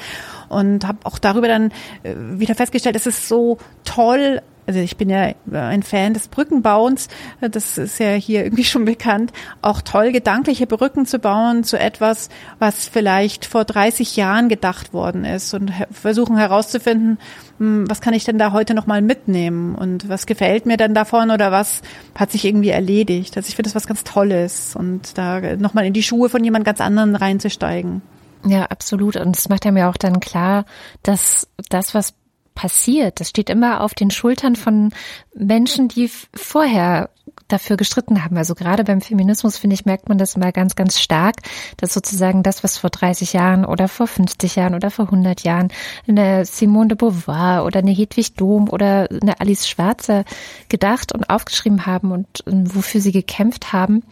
Und 0.49 0.87
habe 0.87 0.99
auch 1.05 1.18
darüber 1.18 1.49
dann 1.49 1.73
äh, 2.03 2.14
wieder 2.16 2.55
festgestellt, 2.55 2.97
es 2.97 3.07
ist 3.07 3.29
so 3.29 3.59
toll, 3.85 4.42
also 4.66 4.81
ich 4.81 4.96
bin 4.96 5.11
ja 5.11 5.33
ein 5.53 5.83
Fan 5.83 6.14
des 6.14 6.29
Brückenbauens, 6.29 7.09
das 7.40 7.79
ist 7.79 7.98
ja 7.98 8.12
hier 8.12 8.44
irgendwie 8.44 8.64
schon 8.72 8.85
bekannt, 8.85 9.33
auch 9.61 9.81
toll 9.83 10.12
gedankliche 10.12 10.66
Brücken 10.66 11.07
zu 11.07 11.18
bauen 11.18 11.64
zu 11.64 11.79
etwas, 11.79 12.29
was 12.59 12.87
vielleicht 12.87 13.44
vor 13.44 13.64
30 13.64 14.16
Jahren 14.16 14.48
gedacht 14.48 14.92
worden 14.92 15.25
ist 15.25 15.55
und 15.55 15.72
versuchen 15.90 16.37
herauszufinden, 16.37 17.18
hm, 17.59 17.88
was 17.88 18.01
kann 18.01 18.14
ich 18.14 18.25
denn 18.25 18.38
da 18.38 18.53
heute 18.53 18.75
nochmal 18.75 19.03
mitnehmen 19.03 19.75
und 19.75 20.09
was 20.09 20.27
gefällt 20.27 20.66
mir 20.66 20.77
denn 20.77 20.94
davon 20.94 21.31
oder 21.31 21.51
was 21.51 21.83
hat 22.14 22.31
sich 22.31 22.44
irgendwie 22.44 22.70
erledigt. 22.70 23.37
Also 23.37 23.48
ich 23.48 23.57
finde 23.57 23.68
das 23.68 23.75
was 23.75 23.87
ganz 23.87 24.05
Tolles 24.05 24.77
und 24.77 25.18
da 25.18 25.57
nochmal 25.57 25.87
in 25.87 25.92
die 25.92 26.03
Schuhe 26.03 26.29
von 26.29 26.44
jemand 26.44 26.64
ganz 26.64 26.81
anderen 26.81 27.16
reinzusteigen. 27.16 28.03
Ja, 28.44 28.64
absolut. 28.64 29.16
Und 29.16 29.37
es 29.37 29.48
macht 29.48 29.64
ja 29.64 29.70
mir 29.70 29.88
auch 29.88 29.96
dann 29.96 30.20
klar, 30.20 30.64
dass 31.03 31.46
das, 31.68 31.94
was 31.94 32.14
passiert. 32.54 33.20
Das 33.20 33.28
steht 33.28 33.50
immer 33.50 33.80
auf 33.80 33.94
den 33.94 34.10
Schultern 34.10 34.56
von 34.56 34.90
Menschen, 35.34 35.88
die 35.88 36.10
vorher 36.34 37.10
dafür 37.48 37.76
gestritten 37.76 38.24
haben. 38.24 38.37
Also 38.37 38.54
gerade 38.54 38.85
beim 38.85 39.00
Feminismus, 39.00 39.58
finde 39.58 39.74
ich, 39.74 39.85
merkt 39.85 40.08
man 40.08 40.18
das 40.18 40.35
immer 40.35 40.52
ganz, 40.52 40.74
ganz 40.74 40.98
stark, 40.98 41.37
dass 41.76 41.92
sozusagen 41.92 42.42
das, 42.42 42.64
was 42.64 42.78
vor 42.78 42.90
30 42.90 43.32
Jahren 43.32 43.64
oder 43.64 43.88
vor 43.88 44.06
50 44.06 44.56
Jahren 44.56 44.74
oder 44.74 44.90
vor 44.90 45.06
100 45.06 45.42
Jahren 45.42 45.68
eine 46.08 46.44
Simone 46.44 46.88
de 46.88 46.96
Beauvoir 46.96 47.64
oder 47.64 47.80
eine 47.80 47.92
Hedwig 47.92 48.35
Dom 48.35 48.68
oder 48.68 49.08
eine 49.11 49.40
Alice 49.40 49.68
Schwarzer 49.68 50.24
gedacht 50.68 51.12
und 51.12 51.30
aufgeschrieben 51.30 51.87
haben 51.87 52.11
und, 52.11 52.40
und 52.46 52.74
wofür 52.74 53.00
sie 53.00 53.12
gekämpft 53.12 53.72
haben, 53.72 54.02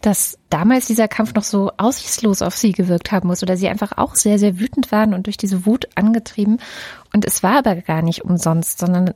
dass 0.00 0.38
damals 0.50 0.86
dieser 0.86 1.08
Kampf 1.08 1.34
noch 1.34 1.44
so 1.44 1.70
aussichtslos 1.76 2.42
auf 2.42 2.56
sie 2.56 2.72
gewirkt 2.72 3.12
haben 3.12 3.28
muss 3.28 3.42
oder 3.42 3.56
sie 3.56 3.68
einfach 3.68 3.92
auch 3.96 4.14
sehr, 4.14 4.38
sehr 4.38 4.58
wütend 4.58 4.92
waren 4.92 5.14
und 5.14 5.26
durch 5.26 5.36
diese 5.36 5.64
Wut 5.64 5.88
angetrieben. 5.94 6.58
Und 7.12 7.24
es 7.24 7.42
war 7.42 7.58
aber 7.58 7.76
gar 7.76 8.02
nicht 8.02 8.24
umsonst, 8.24 8.78
sondern 8.78 9.14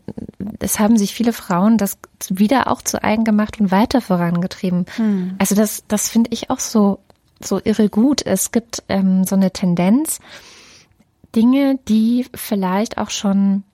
es 0.60 0.78
haben 0.78 0.96
sich 0.96 1.14
viele 1.14 1.32
Frauen 1.32 1.78
das 1.78 1.98
wieder 2.30 2.70
auch 2.70 2.82
zu 2.82 3.02
eigen 3.02 3.24
gemacht 3.24 3.60
und 3.60 3.70
weiter 3.70 4.00
vorangetrieben. 4.00 4.86
Hm. 4.96 5.34
Also 5.38 5.54
das, 5.54 5.84
das 5.88 6.08
finde 6.08 6.30
ich 6.32 6.50
auch 6.50 6.60
so, 6.60 7.00
so 7.42 7.60
irre 7.62 7.88
gut. 7.88 8.24
Es 8.24 8.52
gibt 8.52 8.82
ähm, 8.88 9.24
so 9.24 9.36
eine 9.36 9.52
Tendenz, 9.52 10.20
Dinge, 11.34 11.78
die 11.88 12.26
vielleicht 12.34 12.98
auch 12.98 13.10
schon 13.10 13.64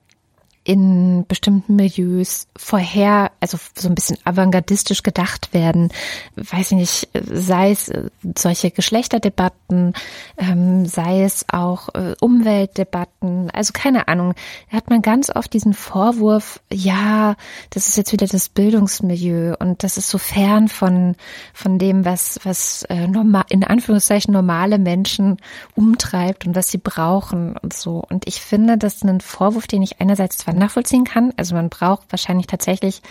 in 0.63 1.25
bestimmten 1.27 1.75
Milieus 1.75 2.47
vorher, 2.55 3.31
also 3.39 3.57
so 3.75 3.87
ein 3.87 3.95
bisschen 3.95 4.17
avantgardistisch 4.25 5.01
gedacht 5.01 5.53
werden. 5.53 5.89
Weiß 6.35 6.71
ich 6.71 6.77
nicht, 6.77 7.09
sei 7.13 7.71
es 7.71 7.89
äh, 7.89 8.09
solche 8.37 8.69
Geschlechterdebatten, 8.69 9.93
ähm, 10.37 10.85
sei 10.85 11.23
es 11.23 11.45
auch 11.51 11.89
äh, 11.95 12.13
Umweltdebatten, 12.21 13.49
also 13.51 13.73
keine 13.73 14.07
Ahnung. 14.07 14.35
Da 14.69 14.77
hat 14.77 14.89
man 14.91 15.01
ganz 15.01 15.35
oft 15.35 15.51
diesen 15.51 15.73
Vorwurf, 15.73 16.61
ja, 16.71 17.35
das 17.71 17.87
ist 17.87 17.97
jetzt 17.97 18.13
wieder 18.13 18.27
das 18.27 18.49
Bildungsmilieu 18.49 19.55
und 19.59 19.83
das 19.83 19.97
ist 19.97 20.09
so 20.09 20.19
fern 20.19 20.67
von, 20.67 21.15
von 21.55 21.79
dem, 21.79 22.05
was, 22.05 22.39
was 22.43 22.83
äh, 22.83 23.07
normal, 23.07 23.45
in 23.49 23.63
Anführungszeichen 23.63 24.31
normale 24.31 24.77
Menschen 24.77 25.37
umtreibt 25.73 26.45
und 26.45 26.55
was 26.55 26.69
sie 26.69 26.77
brauchen 26.77 27.57
und 27.57 27.73
so. 27.73 28.03
Und 28.07 28.27
ich 28.27 28.41
finde, 28.41 28.77
das 28.77 28.97
ist 28.97 29.05
ein 29.05 29.21
Vorwurf, 29.21 29.65
den 29.65 29.81
ich 29.81 29.99
einerseits 29.99 30.37
zwar 30.37 30.50
nachvollziehen 30.57 31.03
kann. 31.03 31.33
Also 31.37 31.55
man 31.55 31.69
braucht 31.69 32.11
wahrscheinlich 32.11 32.47
tatsächlich 32.47 33.01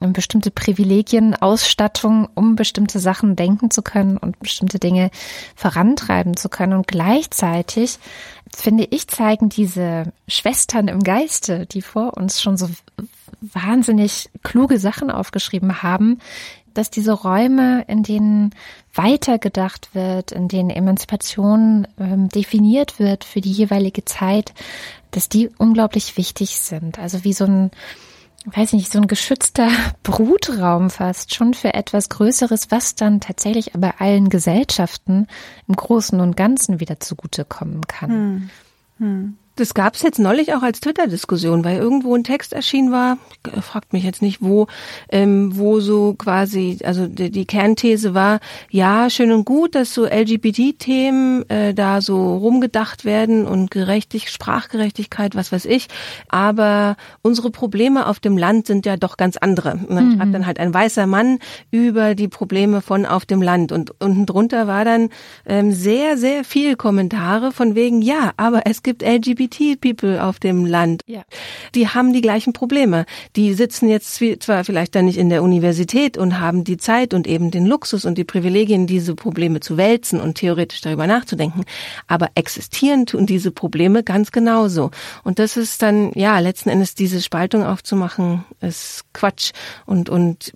eine 0.00 0.12
bestimmte 0.12 0.50
Privilegien, 0.50 1.34
Ausstattung, 1.34 2.28
um 2.34 2.56
bestimmte 2.56 2.98
Sachen 3.00 3.36
denken 3.36 3.70
zu 3.70 3.82
können 3.82 4.16
und 4.16 4.38
bestimmte 4.38 4.78
Dinge 4.78 5.10
vorantreiben 5.56 6.36
zu 6.36 6.48
können. 6.48 6.72
Und 6.74 6.86
gleichzeitig, 6.86 7.98
finde 8.54 8.86
ich, 8.90 9.08
zeigen 9.08 9.48
diese 9.48 10.12
Schwestern 10.28 10.88
im 10.88 11.02
Geiste, 11.02 11.66
die 11.66 11.82
vor 11.82 12.16
uns 12.16 12.40
schon 12.40 12.56
so 12.56 12.68
wahnsinnig 13.40 14.30
kluge 14.42 14.78
Sachen 14.78 15.10
aufgeschrieben 15.10 15.82
haben, 15.82 16.18
dass 16.74 16.90
diese 16.90 17.12
Räume, 17.12 17.84
in 17.88 18.04
denen 18.04 18.54
weitergedacht 18.94 19.94
wird, 19.94 20.32
in 20.32 20.46
denen 20.46 20.70
Emanzipation 20.70 21.88
ähm, 21.98 22.28
definiert 22.28 22.98
wird 22.98 23.24
für 23.24 23.40
die 23.40 23.50
jeweilige 23.50 24.04
Zeit, 24.04 24.54
dass 25.10 25.28
die 25.28 25.50
unglaublich 25.58 26.16
wichtig 26.16 26.60
sind. 26.60 26.98
Also 26.98 27.24
wie 27.24 27.32
so 27.32 27.44
ein, 27.44 27.70
weiß 28.46 28.72
nicht, 28.72 28.90
so 28.90 28.98
ein 28.98 29.06
geschützter 29.06 29.68
Brutraum 30.02 30.90
fast 30.90 31.34
schon 31.34 31.54
für 31.54 31.74
etwas 31.74 32.08
Größeres, 32.08 32.70
was 32.70 32.94
dann 32.94 33.20
tatsächlich 33.20 33.74
aber 33.74 34.00
allen 34.00 34.28
Gesellschaften 34.28 35.26
im 35.66 35.76
Großen 35.76 36.20
und 36.20 36.36
Ganzen 36.36 36.80
wieder 36.80 37.00
zugutekommen 37.00 37.86
kann. 37.86 38.10
Hm. 38.10 38.50
Hm. 38.98 39.38
Das 39.58 39.74
gab 39.74 39.96
es 39.96 40.02
jetzt 40.02 40.20
neulich 40.20 40.54
auch 40.54 40.62
als 40.62 40.78
Twitter-Diskussion, 40.78 41.64
weil 41.64 41.78
irgendwo 41.78 42.14
ein 42.14 42.22
Text 42.22 42.52
erschienen 42.52 42.92
war, 42.92 43.18
fragt 43.60 43.92
mich 43.92 44.04
jetzt 44.04 44.22
nicht 44.22 44.40
wo, 44.40 44.68
ähm, 45.10 45.58
wo 45.58 45.80
so 45.80 46.14
quasi, 46.14 46.78
also 46.84 47.08
die, 47.08 47.32
die, 47.32 47.44
Kernthese 47.44 48.14
war, 48.14 48.38
ja, 48.70 49.10
schön 49.10 49.32
und 49.32 49.44
gut, 49.44 49.74
dass 49.74 49.92
so 49.92 50.06
LGBT-Themen 50.06 51.50
äh, 51.50 51.74
da 51.74 52.00
so 52.00 52.36
rumgedacht 52.36 53.04
werden 53.04 53.48
und 53.48 53.72
Gerechtig, 53.72 54.30
Sprachgerechtigkeit, 54.30 55.34
was 55.34 55.50
weiß 55.50 55.64
ich, 55.64 55.88
aber 56.28 56.96
unsere 57.22 57.50
Probleme 57.50 58.06
auf 58.06 58.20
dem 58.20 58.38
Land 58.38 58.68
sind 58.68 58.86
ja 58.86 58.96
doch 58.96 59.16
ganz 59.16 59.36
andere. 59.36 59.72
Und 59.72 59.96
dann 59.96 60.08
mhm. 60.10 60.16
schreibt 60.16 60.34
dann 60.34 60.46
halt 60.46 60.60
ein 60.60 60.72
weißer 60.72 61.08
Mann 61.08 61.40
über 61.72 62.14
die 62.14 62.28
Probleme 62.28 62.80
von 62.80 63.06
auf 63.06 63.26
dem 63.26 63.42
Land 63.42 63.72
und 63.72 63.92
unten 64.00 64.24
drunter 64.24 64.68
war 64.68 64.84
dann 64.84 65.08
ähm, 65.46 65.72
sehr, 65.72 66.16
sehr 66.16 66.44
viel 66.44 66.76
Kommentare 66.76 67.50
von 67.50 67.74
wegen, 67.74 68.02
ja, 68.02 68.32
aber 68.36 68.62
es 68.66 68.84
gibt 68.84 69.02
LGBT 69.02 69.47
LGBT-People 69.48 70.22
auf 70.22 70.38
dem 70.38 70.66
Land, 70.66 71.02
Ja. 71.06 71.22
die 71.74 71.88
haben 71.88 72.12
die 72.12 72.20
gleichen 72.20 72.52
Probleme. 72.52 73.06
Die 73.36 73.54
sitzen 73.54 73.88
jetzt 73.88 74.20
zwar 74.40 74.64
vielleicht 74.64 74.94
dann 74.94 75.06
nicht 75.06 75.18
in 75.18 75.30
der 75.30 75.42
Universität 75.42 76.16
und 76.18 76.40
haben 76.40 76.64
die 76.64 76.76
Zeit 76.76 77.14
und 77.14 77.26
eben 77.26 77.50
den 77.50 77.66
Luxus 77.66 78.04
und 78.04 78.18
die 78.18 78.24
Privilegien, 78.24 78.86
diese 78.86 79.14
Probleme 79.14 79.60
zu 79.60 79.76
wälzen 79.76 80.20
und 80.20 80.36
theoretisch 80.36 80.80
darüber 80.80 81.06
nachzudenken, 81.06 81.64
aber 82.06 82.30
existieren 82.34 83.06
tun 83.06 83.26
diese 83.26 83.50
Probleme 83.50 84.02
ganz 84.02 84.32
genauso. 84.32 84.90
Und 85.24 85.38
das 85.38 85.56
ist 85.56 85.82
dann, 85.82 86.12
ja, 86.14 86.38
letzten 86.38 86.68
Endes 86.68 86.94
diese 86.94 87.20
Spaltung 87.22 87.64
aufzumachen, 87.64 88.44
ist 88.60 89.04
Quatsch. 89.12 89.52
Und, 89.86 90.08
und 90.08 90.52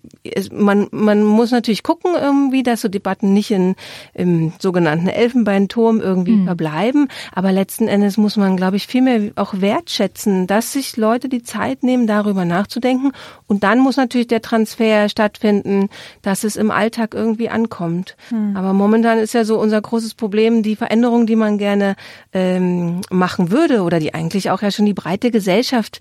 man, 0.52 0.88
man 0.90 1.22
muss 1.24 1.50
natürlich 1.50 1.82
gucken 1.82 2.12
irgendwie, 2.20 2.62
dass 2.62 2.80
so 2.82 2.88
Debatten 2.88 3.32
nicht 3.32 3.50
in, 3.50 3.74
im 4.14 4.52
sogenannten 4.58 5.08
Elfenbeinturm 5.08 6.00
irgendwie 6.00 6.44
verbleiben. 6.44 7.08
Aber 7.32 7.52
letzten 7.52 7.88
Endes 7.88 8.16
muss 8.16 8.36
man, 8.36 8.56
glaube 8.56 8.76
ich, 8.76 8.81
viel 8.86 9.02
mehr 9.02 9.32
auch 9.36 9.54
wertschätzen, 9.60 10.46
dass 10.46 10.72
sich 10.72 10.96
Leute 10.96 11.28
die 11.28 11.42
Zeit 11.42 11.82
nehmen, 11.82 12.06
darüber 12.06 12.44
nachzudenken. 12.44 13.12
Und 13.46 13.62
dann 13.64 13.78
muss 13.80 13.96
natürlich 13.96 14.28
der 14.28 14.42
Transfer 14.42 15.08
stattfinden, 15.08 15.88
dass 16.22 16.44
es 16.44 16.56
im 16.56 16.70
Alltag 16.70 17.14
irgendwie 17.14 17.48
ankommt. 17.48 18.16
Aber 18.54 18.72
momentan 18.72 19.18
ist 19.18 19.34
ja 19.34 19.44
so 19.44 19.58
unser 19.58 19.80
großes 19.80 20.14
Problem, 20.14 20.62
die 20.62 20.76
Veränderung, 20.76 21.26
die 21.26 21.36
man 21.36 21.58
gerne 21.58 21.96
ähm, 22.32 23.00
machen 23.10 23.50
würde 23.50 23.82
oder 23.82 24.00
die 24.00 24.14
eigentlich 24.14 24.50
auch 24.50 24.62
ja 24.62 24.70
schon 24.70 24.86
die 24.86 24.94
breite 24.94 25.30
Gesellschaft 25.30 26.00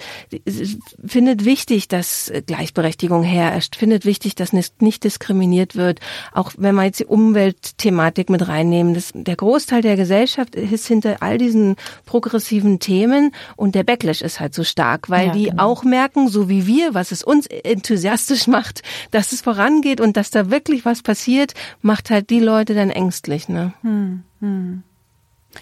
findet 1.06 1.46
wichtig, 1.46 1.88
dass 1.88 2.32
Gleichberechtigung 2.46 3.24
herrscht, 3.24 3.76
findet 3.76 4.06
wichtig, 4.06 4.36
dass 4.36 4.54
nicht, 4.54 4.82
nicht 4.82 5.04
diskriminiert 5.04 5.76
wird. 5.76 6.00
Auch 6.34 6.52
wenn 6.58 6.76
wir 6.76 6.86
jetzt 6.86 7.00
die 7.00 7.06
Umweltthematik 7.06 8.30
mit 8.30 8.48
reinnehmen, 8.48 8.94
das, 8.94 9.12
der 9.13 9.36
Großteil 9.36 9.82
der 9.82 9.96
Gesellschaft 9.96 10.56
ist 10.56 10.88
hinter 10.88 11.17
all 11.22 11.38
diesen 11.38 11.76
progressiven 12.06 12.70
Themen 12.79 13.31
und 13.55 13.75
der 13.75 13.84
Backlash 13.84 14.21
ist 14.21 14.39
halt 14.39 14.53
so 14.53 14.63
stark, 14.63 15.10
weil 15.10 15.27
Ja, 15.27 15.34
die 15.34 15.43
genau. 15.45 15.63
auch 15.63 15.84
merken, 15.84 16.27
so 16.27 16.49
wie 16.49 16.67
wir, 16.67 16.93
was 16.93 17.12
es 17.12 17.23
uns 17.23 17.47
enthusiastisch 17.47 18.47
macht, 18.47 18.81
dass 19.12 19.31
es 19.31 19.41
vorangeht 19.41 20.01
und 20.01 20.17
dass 20.17 20.31
da 20.31 20.49
wirklich 20.49 20.86
was 20.86 21.01
passiert, 21.03 21.53
macht 21.81 22.10
halt 22.10 22.29
die 22.29 22.39
Leute 22.39 22.73
dann 22.73 22.89
ängstlich. 22.89 23.49
Ne? 23.49 23.73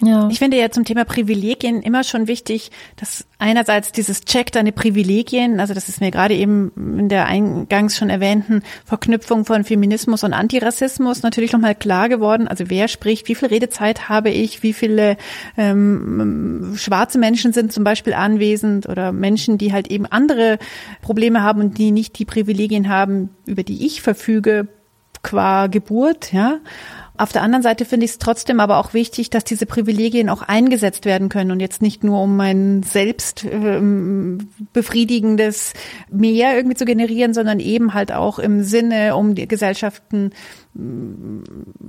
Ja. 0.00 0.28
Ich 0.30 0.38
finde 0.38 0.56
ja 0.56 0.70
zum 0.70 0.84
Thema 0.84 1.04
Privilegien 1.04 1.82
immer 1.82 2.04
schon 2.04 2.28
wichtig, 2.28 2.70
dass 2.96 3.26
einerseits 3.38 3.92
dieses 3.92 4.22
Check 4.22 4.52
deine 4.52 4.72
Privilegien, 4.72 5.58
also 5.58 5.74
das 5.74 5.88
ist 5.88 6.00
mir 6.00 6.10
gerade 6.10 6.34
eben 6.34 6.70
in 6.98 7.08
der 7.08 7.26
eingangs 7.26 7.96
schon 7.96 8.08
erwähnten 8.08 8.62
Verknüpfung 8.84 9.44
von 9.44 9.64
Feminismus 9.64 10.22
und 10.22 10.32
Antirassismus 10.32 11.22
natürlich 11.22 11.52
nochmal 11.52 11.74
klar 11.74 12.08
geworden. 12.08 12.46
Also 12.46 12.64
wer 12.68 12.88
spricht, 12.88 13.28
wie 13.28 13.34
viel 13.34 13.48
Redezeit 13.48 14.08
habe 14.08 14.30
ich, 14.30 14.62
wie 14.62 14.72
viele 14.72 15.16
ähm, 15.56 16.74
schwarze 16.76 17.18
Menschen 17.18 17.52
sind 17.52 17.72
zum 17.72 17.82
Beispiel 17.82 18.14
anwesend 18.14 18.88
oder 18.88 19.12
Menschen, 19.12 19.58
die 19.58 19.72
halt 19.72 19.88
eben 19.88 20.06
andere 20.06 20.58
Probleme 21.02 21.42
haben 21.42 21.60
und 21.60 21.78
die 21.78 21.90
nicht 21.90 22.18
die 22.18 22.24
Privilegien 22.24 22.88
haben, 22.88 23.30
über 23.44 23.64
die 23.64 23.86
ich 23.86 24.02
verfüge, 24.02 24.68
qua 25.22 25.66
Geburt, 25.66 26.32
ja. 26.32 26.58
Auf 27.20 27.32
der 27.32 27.42
anderen 27.42 27.62
Seite 27.62 27.84
finde 27.84 28.06
ich 28.06 28.12
es 28.12 28.18
trotzdem 28.18 28.60
aber 28.60 28.78
auch 28.78 28.94
wichtig, 28.94 29.28
dass 29.28 29.44
diese 29.44 29.66
Privilegien 29.66 30.30
auch 30.30 30.40
eingesetzt 30.40 31.04
werden 31.04 31.28
können 31.28 31.50
und 31.50 31.60
jetzt 31.60 31.82
nicht 31.82 32.02
nur 32.02 32.22
um 32.22 32.34
mein 32.34 32.82
selbst 32.82 33.44
ähm, 33.44 34.48
befriedigendes 34.72 35.74
Mehr 36.10 36.56
irgendwie 36.56 36.76
zu 36.76 36.86
generieren, 36.86 37.34
sondern 37.34 37.60
eben 37.60 37.92
halt 37.92 38.10
auch 38.10 38.38
im 38.38 38.62
Sinne, 38.62 39.16
um 39.16 39.34
die 39.34 39.46
Gesellschaften 39.46 40.30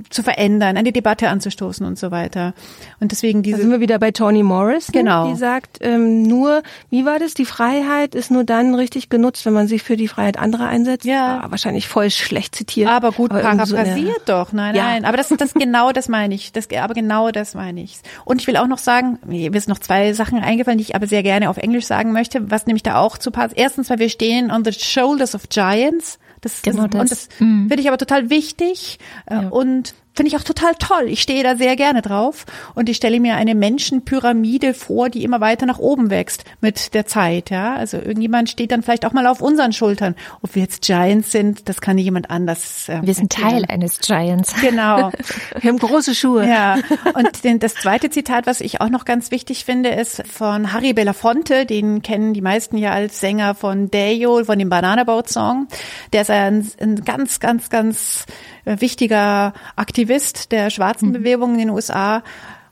zu 0.10 0.24
verändern, 0.24 0.76
eine 0.76 0.92
Debatte 0.92 1.30
anzustoßen 1.30 1.86
und 1.86 2.00
so 2.00 2.10
weiter. 2.10 2.54
Und 3.00 3.12
deswegen 3.12 3.40
Da 3.44 3.48
diese 3.48 3.62
sind 3.62 3.72
wir 3.72 3.80
wieder 3.80 4.00
bei 4.00 4.10
Toni 4.12 4.42
Morrison, 4.42 4.92
Genau. 4.94 5.30
die 5.30 5.36
sagt, 5.38 5.78
ähm, 5.82 6.24
nur, 6.24 6.64
wie 6.90 7.06
war 7.06 7.20
das, 7.20 7.36
die 7.36 7.46
Freiheit 7.46 8.16
ist 8.16 8.32
nur 8.32 8.44
dann 8.44 8.74
richtig 8.74 9.10
genutzt, 9.10 9.46
wenn 9.46 9.54
man 9.54 9.68
sich 9.68 9.84
für 9.84 9.98
die 9.98 10.08
Freiheit 10.08 10.40
anderer 10.40 10.68
einsetzt. 10.68 11.06
Ja. 11.06 11.42
Ah, 11.44 11.52
wahrscheinlich 11.52 11.88
voll 11.88 12.10
schlecht 12.10 12.56
zitiert. 12.56 12.90
Aber 12.90 13.12
gut 13.12 13.32
so 13.32 13.38
eine- 13.38 13.58
paraphrasiert 13.58 14.22
doch, 14.26 14.52
nein, 14.52 14.74
Ja. 14.76 14.84
nein. 14.86 15.06
Aber 15.06 15.18
das, 15.18 15.30
das 15.30 15.54
genau 15.54 15.92
das 15.92 16.10
meine 16.10 16.34
ich. 16.34 16.52
Das, 16.52 16.68
aber 16.76 16.94
genau 16.96 17.30
das 17.32 17.54
meine 17.54 17.82
ich. 17.84 18.00
Und 18.26 18.42
ich 18.42 18.48
will 18.48 18.58
auch 18.58 18.68
noch 18.68 18.80
sagen, 18.80 19.20
mir 19.26 19.52
sind 19.52 19.68
noch 19.68 19.80
zwei 19.80 20.14
Sachen 20.14 20.40
eingefallen, 20.40 20.80
die 20.80 20.84
ich 20.86 20.96
aber 20.96 21.06
sehr 21.08 21.22
gerne 21.24 21.50
auf 21.50 21.58
Englisch 21.58 21.86
sagen 21.86 22.12
möchte, 22.14 22.50
was 22.50 22.66
nämlich 22.66 22.84
da 22.84 23.00
auch 23.00 23.18
zu 23.20 23.30
passt. 23.32 23.56
Erstens, 23.56 23.90
weil 23.92 24.00
wir 24.00 24.10
stehen 24.10 24.50
on 24.52 24.66
the 24.66 24.74
shoulders 24.74 25.36
of 25.36 25.50
giants. 25.50 26.18
Das, 26.42 26.62
Genau 26.64 26.88
das, 26.88 27.02
und 27.02 27.12
das. 27.12 27.28
das 27.28 27.36
finde 27.38 27.80
ich 27.80 27.88
aber 27.88 27.98
total 27.98 28.30
wichtig 28.30 29.00
äh, 29.28 29.46
und 29.46 29.94
finde 30.14 30.30
ich 30.30 30.38
auch 30.38 30.44
total 30.44 30.76
toll. 30.76 31.06
Ich 31.08 31.22
stehe 31.22 31.44
da 31.44 31.56
sehr 31.56 31.76
gerne 31.76 32.02
drauf 32.02 32.46
und 32.76 32.90
ich 32.90 32.98
stelle 32.98 33.20
mir 33.20 33.36
eine 33.36 33.56
Menschenpyramide 33.56 34.74
vor, 34.74 35.10
die 35.10 35.24
immer 35.24 35.42
weiter 35.42 35.66
nach 35.66 35.80
oben 35.80 36.10
wächst 36.10 36.44
mit 36.60 36.94
der 36.94 37.06
Zeit. 37.06 37.50
Ja, 37.50 37.76
also 37.76 37.98
irgendjemand 37.98 38.50
steht 38.50 38.72
dann 38.72 38.84
vielleicht 38.84 39.06
auch 39.06 39.14
mal 39.14 39.28
auf 39.28 39.42
unseren 39.42 39.74
Schultern. 39.74 40.16
Ob 40.42 40.56
wir 40.56 40.64
jetzt 40.64 40.82
Giants 40.84 41.32
sind, 41.32 41.70
das 41.70 41.82
kann 41.82 41.98
jemand 41.98 42.30
anders. 42.30 42.90
Äh, 42.90 43.02
Wir 43.04 43.14
sind 43.14 43.34
erklären. 43.34 43.64
Teil 43.64 43.74
eines 43.74 44.00
Giants. 44.00 44.54
Genau. 44.62 45.12
Wir 45.60 45.70
haben 45.70 45.80
große 45.80 46.16
Schuhe. 46.16 46.48
Ja, 46.48 46.78
und 47.14 47.44
den, 47.44 47.60
das 47.60 47.76
zweite 47.76 48.10
Zitat, 48.10 48.46
was 48.48 48.62
ich 48.62 48.82
auch 48.82 48.90
noch 48.90 49.06
ganz 49.06 49.32
wichtig 49.32 49.66
finde, 49.66 49.90
ist 49.90 50.24
von 50.28 50.74
Harry 50.74 50.94
Belafonte, 50.94 51.66
den 51.66 52.02
kennen 52.02 52.34
die 52.34 52.42
meisten 52.42 52.78
ja 52.78 52.92
als 52.92 53.20
Sänger 53.20 53.56
von 53.56 53.90
Dayo, 53.90 54.44
von 54.44 54.60
dem 54.60 54.70
Banana 54.70 55.04
Boat 55.04 55.30
Song. 55.30 55.68
Der 56.14 56.22
ist 56.22 56.30
ein, 56.30 56.70
ein 56.80 56.96
ganz, 57.06 57.40
ganz, 57.40 57.70
ganz 57.70 58.26
wichtiger 58.66 59.54
Aktivist 59.76 60.52
der 60.52 60.70
schwarzen 60.70 61.12
Bewegung 61.12 61.54
in 61.54 61.60
den 61.60 61.70
USA. 61.70 62.24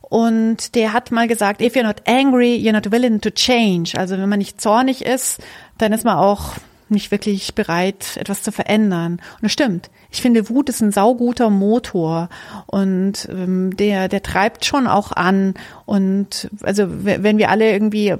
Und 0.01 0.75
der 0.75 0.93
hat 0.93 1.11
mal 1.11 1.27
gesagt, 1.27 1.61
if 1.61 1.75
you're 1.75 1.83
not 1.83 2.07
angry, 2.07 2.55
you're 2.55 2.73
not 2.73 2.91
willing 2.91 3.21
to 3.21 3.29
change. 3.29 3.97
Also 3.97 4.17
wenn 4.17 4.29
man 4.29 4.39
nicht 4.39 4.59
zornig 4.59 5.05
ist, 5.05 5.41
dann 5.77 5.93
ist 5.93 6.03
man 6.03 6.17
auch 6.17 6.53
nicht 6.91 7.11
wirklich 7.11 7.55
bereit, 7.55 8.17
etwas 8.17 8.43
zu 8.43 8.51
verändern. 8.51 9.13
Und 9.13 9.43
das 9.43 9.51
stimmt. 9.51 9.89
Ich 10.11 10.21
finde, 10.21 10.49
Wut 10.49 10.69
ist 10.69 10.81
ein 10.81 10.91
sauguter 10.91 11.49
Motor 11.49 12.29
und 12.65 13.27
ähm, 13.29 13.75
der, 13.77 14.07
der 14.07 14.23
treibt 14.23 14.65
schon 14.65 14.87
auch 14.87 15.11
an. 15.11 15.53
Und 15.85 16.49
also 16.63 16.85
wenn 16.87 17.37
wir 17.37 17.49
alle 17.49 17.71
irgendwie, 17.71 18.15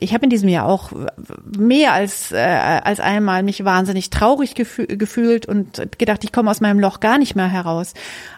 ich 0.00 0.12
habe 0.12 0.24
in 0.24 0.30
diesem 0.30 0.48
Jahr 0.48 0.66
auch 0.66 0.90
mehr 1.56 1.92
als 1.92 2.32
äh, 2.32 2.38
als 2.38 3.00
einmal 3.00 3.42
mich 3.42 3.64
wahnsinnig 3.64 4.10
traurig 4.10 4.54
gefü 4.54 4.86
gefühlt 4.86 5.46
und 5.46 5.98
gedacht, 5.98 6.24
ich 6.24 6.32
komme 6.32 6.50
aus 6.50 6.60
meinem 6.60 6.80
Loch 6.80 7.00
gar 7.00 7.18
nicht 7.18 7.36
mehr 7.36 7.48
heraus. 7.48 7.94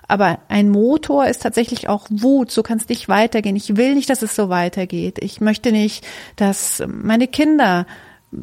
Aber 0.09 0.39
ein 0.49 0.69
Motor 0.69 1.27
ist 1.27 1.43
tatsächlich 1.43 1.89
auch 1.89 2.07
Wut. 2.11 2.51
So 2.51 2.63
kann 2.63 2.79
es 2.79 2.89
nicht 2.89 3.09
weitergehen. 3.09 3.57
Ich 3.57 3.77
will 3.77 3.95
nicht, 3.95 4.09
dass 4.09 4.23
es 4.23 4.37
so 4.37 4.49
weitergeht. 4.49 5.19
Ich 5.21 5.41
möchte 5.41 5.73
nicht, 5.73 6.07
dass 6.37 6.83
meine 6.87 7.27
Kinder 7.27 7.87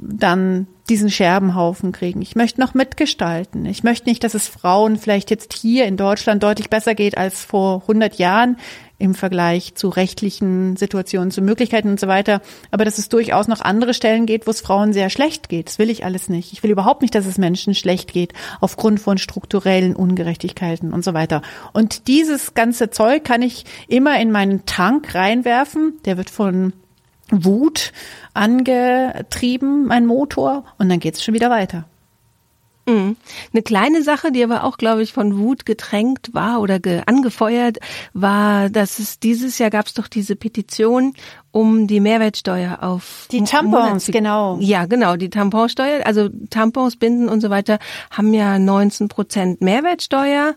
dann 0.01 0.67
diesen 0.89 1.09
Scherbenhaufen 1.09 1.91
kriegen. 1.91 2.21
Ich 2.21 2.35
möchte 2.35 2.59
noch 2.59 2.73
mitgestalten. 2.73 3.65
Ich 3.65 3.83
möchte 3.83 4.09
nicht, 4.09 4.23
dass 4.23 4.33
es 4.33 4.47
Frauen 4.47 4.97
vielleicht 4.97 5.29
jetzt 5.29 5.53
hier 5.53 5.85
in 5.85 5.97
Deutschland 5.97 6.43
deutlich 6.43 6.69
besser 6.69 6.95
geht 6.95 7.17
als 7.17 7.45
vor 7.45 7.81
100 7.81 8.15
Jahren 8.15 8.57
im 8.99 9.15
Vergleich 9.15 9.75
zu 9.75 9.89
rechtlichen 9.89 10.75
Situationen, 10.75 11.31
zu 11.31 11.41
Möglichkeiten 11.41 11.89
und 11.89 11.99
so 11.99 12.07
weiter. 12.07 12.41
Aber 12.71 12.85
dass 12.85 12.97
es 12.97 13.09
durchaus 13.09 13.47
noch 13.47 13.61
andere 13.61 13.93
Stellen 13.93 14.25
geht, 14.25 14.47
wo 14.47 14.51
es 14.51 14.61
Frauen 14.61 14.93
sehr 14.93 15.09
schlecht 15.09 15.49
geht. 15.49 15.67
Das 15.67 15.79
will 15.79 15.89
ich 15.89 16.05
alles 16.05 16.29
nicht. 16.29 16.53
Ich 16.53 16.63
will 16.63 16.71
überhaupt 16.71 17.01
nicht, 17.01 17.15
dass 17.15 17.25
es 17.25 17.37
Menschen 17.37 17.75
schlecht 17.75 18.13
geht 18.13 18.33
aufgrund 18.59 18.99
von 18.99 19.17
strukturellen 19.17 19.95
Ungerechtigkeiten 19.95 20.93
und 20.93 21.03
so 21.03 21.13
weiter. 21.13 21.41
Und 21.71 22.07
dieses 22.07 22.53
ganze 22.53 22.89
Zeug 22.89 23.23
kann 23.23 23.41
ich 23.41 23.65
immer 23.87 24.19
in 24.19 24.31
meinen 24.31 24.65
Tank 24.65 25.15
reinwerfen. 25.15 25.99
Der 26.05 26.17
wird 26.17 26.29
von 26.29 26.73
Wut 27.31 27.93
angetrieben, 28.33 29.85
mein 29.85 30.05
Motor, 30.05 30.63
und 30.77 30.89
dann 30.89 30.99
geht's 30.99 31.23
schon 31.23 31.33
wieder 31.33 31.49
weiter. 31.49 31.85
Mhm. 32.85 33.15
Eine 33.53 33.61
kleine 33.61 34.03
Sache, 34.03 34.31
die 34.31 34.43
aber 34.43 34.65
auch, 34.65 34.77
glaube 34.77 35.03
ich, 35.03 35.13
von 35.13 35.37
Wut 35.37 35.65
getränkt 35.65 36.33
war 36.33 36.59
oder 36.59 36.79
ge 36.79 37.01
angefeuert, 37.05 37.77
war, 38.13 38.69
dass 38.69 38.99
es 38.99 39.19
dieses 39.19 39.57
Jahr 39.57 39.69
gab 39.69 39.87
es 39.87 39.93
doch 39.93 40.09
diese 40.09 40.35
Petition 40.35 41.13
um 41.51 41.87
die 41.87 42.01
Mehrwertsteuer 42.01 42.79
auf 42.83 43.27
Die 43.31 43.43
Tampons, 43.43 43.71
Monats- 43.71 44.11
genau. 44.11 44.57
Ja, 44.59 44.85
genau, 44.85 45.15
die 45.15 45.29
Tamponsteuer, 45.29 46.05
also 46.05 46.27
Tampons, 46.49 46.97
Binden 46.97 47.29
und 47.29 47.39
so 47.39 47.49
weiter 47.49 47.79
haben 48.11 48.33
ja 48.33 48.59
19 48.59 49.07
Prozent 49.07 49.61
Mehrwertsteuer 49.61 50.55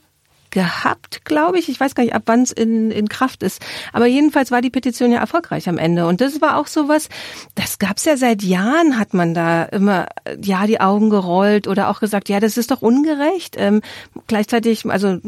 gehabt, 0.57 1.27
glaube 1.27 1.59
ich. 1.59 1.69
Ich 1.69 1.79
weiß 1.79 1.95
gar 1.95 2.03
nicht, 2.03 2.15
ab 2.15 2.23
wann 2.25 2.41
es 2.41 2.51
in, 2.51 2.91
in 2.91 3.11
Kraft 3.11 3.43
ist. 3.43 3.61
Aber 3.93 4.07
jedenfalls 4.07 4.51
war 4.51 4.63
die 4.63 4.71
Petition 4.71 5.13
ja 5.13 5.19
erfolgreich 5.19 5.69
am 5.69 5.77
Ende. 5.77 6.07
Und 6.07 6.23
das 6.23 6.41
war 6.41 6.57
auch 6.57 6.67
sowas, 6.67 7.11
das 7.57 7.79
gab's 7.79 8.07
ja 8.07 8.17
seit 8.17 8.43
Jahren, 8.43 8.99
hat 8.99 9.13
man 9.13 9.35
da 9.35 9.65
immer 9.65 10.07
äh, 10.25 10.39
ja 10.41 10.67
die 10.67 10.81
Augen 10.81 11.11
gerollt 11.11 11.69
oder 11.69 11.91
auch 11.91 12.01
gesagt, 12.01 12.31
ja, 12.31 12.41
das 12.41 12.57
ist 12.57 12.71
doch 12.71 12.81
ungerecht. 12.81 13.57
Ähm, 13.59 13.83
gleichzeitig, 14.29 14.87
also 14.87 15.19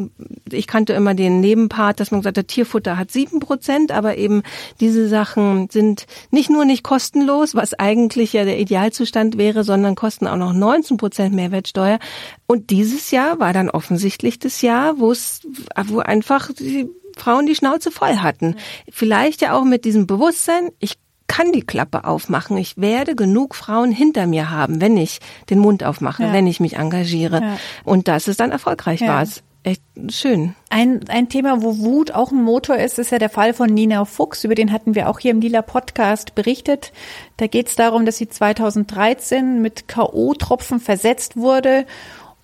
ich 0.50 0.66
kannte 0.66 0.94
immer 0.94 1.12
den 1.12 1.40
Nebenpart, 1.40 2.00
dass 2.00 2.10
man 2.10 2.20
gesagt 2.20 2.38
hat, 2.38 2.48
Tierfutter 2.48 2.96
hat 2.96 3.10
sieben 3.10 3.38
Prozent, 3.38 3.92
aber 3.92 4.16
eben 4.16 4.42
diese 4.80 5.10
Sachen 5.10 5.68
sind 5.68 6.06
nicht 6.30 6.48
nur 6.48 6.64
nicht 6.64 6.82
kostenlos, 6.82 7.54
was 7.54 7.74
eigentlich 7.74 8.32
ja 8.32 8.46
der 8.46 8.58
Idealzustand 8.58 9.36
wäre, 9.36 9.62
sondern 9.62 9.94
kosten 9.94 10.26
auch 10.26 10.36
noch 10.36 10.54
19 10.54 10.96
Prozent 10.96 11.34
Mehrwertsteuer. 11.34 11.98
Und 12.46 12.70
dieses 12.70 13.10
Jahr 13.10 13.38
war 13.40 13.52
dann 13.52 13.68
offensichtlich 13.68 14.38
das 14.38 14.62
Jahr, 14.62 14.98
wo 14.98 15.12
es, 15.18 15.40
wo 15.86 15.98
einfach 15.98 16.52
die 16.52 16.88
Frauen 17.16 17.46
die 17.46 17.54
Schnauze 17.54 17.90
voll 17.90 18.16
hatten. 18.16 18.56
Vielleicht 18.90 19.42
ja 19.42 19.56
auch 19.56 19.64
mit 19.64 19.84
diesem 19.84 20.06
Bewusstsein, 20.06 20.70
ich 20.78 20.98
kann 21.26 21.52
die 21.52 21.62
Klappe 21.62 22.04
aufmachen. 22.04 22.56
Ich 22.56 22.78
werde 22.78 23.14
genug 23.14 23.54
Frauen 23.54 23.92
hinter 23.92 24.26
mir 24.26 24.50
haben, 24.50 24.80
wenn 24.80 24.96
ich 24.96 25.20
den 25.50 25.58
Mund 25.58 25.84
aufmache, 25.84 26.24
ja. 26.24 26.32
wenn 26.32 26.46
ich 26.46 26.58
mich 26.58 26.76
engagiere. 26.76 27.40
Ja. 27.40 27.58
Und 27.84 28.08
dass 28.08 28.26
es 28.26 28.36
dann 28.36 28.50
erfolgreich 28.50 29.00
ja. 29.00 29.08
war. 29.08 29.22
Ist 29.22 29.42
echt 29.62 29.82
schön. 30.08 30.54
Ein, 30.70 31.06
ein 31.08 31.28
Thema, 31.28 31.62
wo 31.62 31.78
Wut 31.78 32.12
auch 32.12 32.32
ein 32.32 32.42
Motor 32.42 32.76
ist, 32.76 32.98
ist 32.98 33.10
ja 33.10 33.18
der 33.18 33.28
Fall 33.28 33.52
von 33.52 33.68
Nina 33.68 34.04
Fuchs. 34.04 34.44
Über 34.44 34.54
den 34.54 34.72
hatten 34.72 34.94
wir 34.94 35.08
auch 35.08 35.18
hier 35.18 35.32
im 35.32 35.40
Lila 35.40 35.62
Podcast 35.62 36.34
berichtet. 36.34 36.92
Da 37.36 37.46
geht 37.46 37.68
es 37.68 37.76
darum, 37.76 38.06
dass 38.06 38.16
sie 38.16 38.28
2013 38.28 39.60
mit 39.60 39.86
K.O.-Tropfen 39.88 40.80
versetzt 40.80 41.36
wurde 41.36 41.86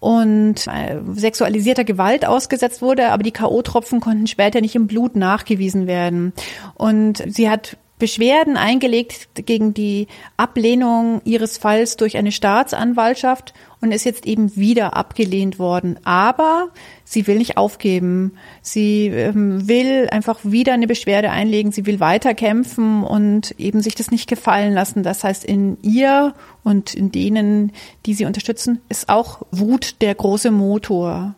und 0.05 0.67
äh, 0.67 1.01
sexualisierter 1.15 1.85
Gewalt 1.85 2.27
ausgesetzt 2.27 2.83
wurde, 2.83 3.09
aber 3.09 3.23
die 3.23 3.33
K.O.-Tropfen 3.33 4.01
konnten 4.01 4.27
später 4.27 4.61
nicht 4.61 4.75
im 4.75 4.87
Blut 4.87 5.17
nachgewiesen 5.17 5.87
werden. 5.87 6.35
Und 6.75 7.25
sie 7.27 7.49
hat 7.49 7.79
Beschwerden 7.99 8.57
eingelegt 8.57 9.29
gegen 9.47 9.73
die 9.73 10.09
Ablehnung 10.37 11.23
ihres 11.25 11.59
Falls 11.59 11.97
durch 11.97 12.17
eine 12.17 12.33
Staatsanwaltschaft 12.33 13.55
und 13.81 13.93
ist 13.93 14.05
jetzt 14.05 14.27
eben 14.27 14.57
wieder 14.57 14.97
abgelehnt 14.97 15.59
worden. 15.59 16.01
Aber 16.05 16.71
sie 17.05 17.27
will 17.27 17.39
nicht 17.39 17.57
aufgeben. 17.57 18.33
Sie 18.63 19.07
ähm, 19.07 19.69
will 19.69 20.09
einfach 20.11 20.41
wieder 20.43 20.73
eine 20.73 20.87
Beschwerde 20.87 21.31
einlegen. 21.31 21.71
Sie 21.71 21.87
will 21.87 22.01
weiter 22.01 22.35
kämpfen 22.35 23.05
und 23.05 23.55
eben 23.59 23.81
sich 23.81 23.95
das 23.95 24.11
nicht 24.11 24.29
gefallen 24.29 24.73
lassen. 24.73 25.03
Das 25.03 25.23
heißt, 25.23 25.45
in 25.45 25.79
ihr 25.83 26.35
und 26.65 26.95
in 26.95 27.13
denen, 27.13 27.73
die 28.07 28.15
sie 28.15 28.25
unterstützen, 28.25 28.81
ist 28.89 29.09
auch 29.09 29.43
Wut 29.51 29.97
der 30.01 30.15
große 30.15 30.51
Motor. 30.51 31.37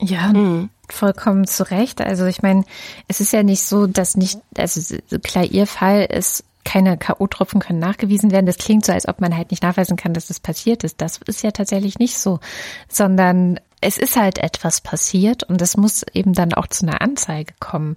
Ja, 0.00 0.30
hm. 0.30 0.70
vollkommen 0.88 1.46
zu 1.46 1.70
Recht. 1.70 2.00
Also 2.00 2.24
ich 2.26 2.42
meine, 2.42 2.64
es 3.08 3.20
ist 3.20 3.32
ja 3.32 3.42
nicht 3.42 3.62
so, 3.62 3.86
dass 3.86 4.16
nicht, 4.16 4.38
also 4.56 4.96
klar, 5.22 5.44
ihr 5.44 5.66
Fall 5.66 6.06
ist 6.06 6.44
keine 6.64 6.96
K.O.-Tropfen 6.98 7.58
können 7.58 7.78
nachgewiesen 7.78 8.30
werden. 8.30 8.46
Das 8.46 8.58
klingt 8.58 8.84
so, 8.84 8.92
als 8.92 9.08
ob 9.08 9.20
man 9.20 9.36
halt 9.36 9.50
nicht 9.50 9.62
nachweisen 9.62 9.96
kann, 9.96 10.14
dass 10.14 10.28
das 10.28 10.40
passiert 10.40 10.84
ist. 10.84 11.00
Das 11.00 11.18
ist 11.26 11.42
ja 11.42 11.50
tatsächlich 11.50 11.98
nicht 11.98 12.18
so, 12.18 12.40
sondern 12.88 13.58
es 13.80 13.98
ist 13.98 14.16
halt 14.16 14.38
etwas 14.38 14.80
passiert 14.80 15.42
und 15.44 15.62
es 15.62 15.76
muss 15.76 16.04
eben 16.12 16.34
dann 16.34 16.52
auch 16.52 16.66
zu 16.66 16.86
einer 16.86 17.00
Anzeige 17.00 17.54
kommen. 17.60 17.96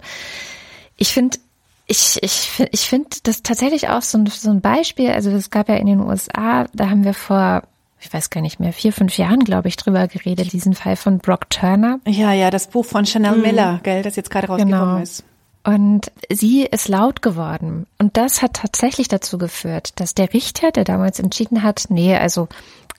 Ich 0.96 1.12
finde, 1.12 1.38
ich, 1.86 2.22
ich, 2.22 2.50
ich 2.70 2.80
finde 2.88 3.10
das 3.24 3.42
tatsächlich 3.42 3.88
auch 3.90 4.02
so 4.02 4.18
ein, 4.18 4.26
so 4.26 4.50
ein 4.50 4.62
Beispiel. 4.62 5.10
Also 5.10 5.30
es 5.30 5.50
gab 5.50 5.68
ja 5.68 5.76
in 5.76 5.86
den 5.86 6.00
USA, 6.00 6.66
da 6.72 6.88
haben 6.88 7.04
wir 7.04 7.14
vor 7.14 7.64
ich 8.04 8.12
weiß 8.12 8.28
gar 8.28 8.42
nicht 8.42 8.60
mehr, 8.60 8.72
vier, 8.72 8.92
fünf 8.92 9.16
Jahren, 9.16 9.40
glaube 9.40 9.68
ich, 9.68 9.76
drüber 9.76 10.06
geredet, 10.08 10.52
diesen 10.52 10.74
Fall 10.74 10.96
von 10.96 11.18
Brock 11.18 11.48
Turner. 11.48 12.00
Ja, 12.06 12.32
ja, 12.32 12.50
das 12.50 12.68
Buch 12.68 12.84
von 12.84 13.06
Chanel 13.06 13.36
mhm. 13.36 13.42
Miller, 13.42 13.80
gell, 13.82 14.02
das 14.02 14.16
jetzt 14.16 14.30
gerade 14.30 14.46
rausgekommen 14.48 14.78
genau. 14.78 15.02
ist. 15.02 15.24
Und 15.66 16.12
sie 16.30 16.64
ist 16.64 16.88
laut 16.88 17.22
geworden. 17.22 17.86
Und 17.98 18.18
das 18.18 18.42
hat 18.42 18.54
tatsächlich 18.54 19.08
dazu 19.08 19.38
geführt, 19.38 19.98
dass 19.98 20.12
der 20.12 20.34
Richter, 20.34 20.70
der 20.70 20.84
damals 20.84 21.18
entschieden 21.18 21.62
hat, 21.62 21.86
nee, 21.88 22.14
also 22.14 22.48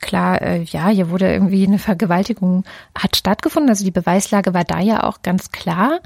klar, 0.02 0.42
äh, 0.42 0.64
ja, 0.64 0.88
hier 0.90 1.12
wurde 1.12 1.32
irgendwie 1.32 1.68
eine 1.68 1.78
Vergewaltigung 1.78 2.64
hat 2.98 3.16
stattgefunden. 3.16 3.70
Also 3.70 3.86
die 3.86 3.92
Beweislage 3.92 4.56
war 4.56 4.64
da 4.64 4.80
ja 4.80 5.04
auch 5.04 5.22
ganz 5.22 5.52
klar. 5.52 6.00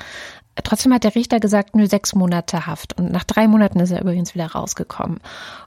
Trotzdem 0.63 0.93
hat 0.93 1.03
der 1.03 1.15
Richter 1.15 1.39
gesagt, 1.39 1.75
nur 1.75 1.87
sechs 1.87 2.13
Monate 2.15 2.65
Haft. 2.65 2.97
Und 2.97 3.11
nach 3.11 3.23
drei 3.23 3.47
Monaten 3.47 3.79
ist 3.79 3.91
er 3.91 4.01
übrigens 4.01 4.35
wieder 4.35 4.47
rausgekommen. 4.47 5.19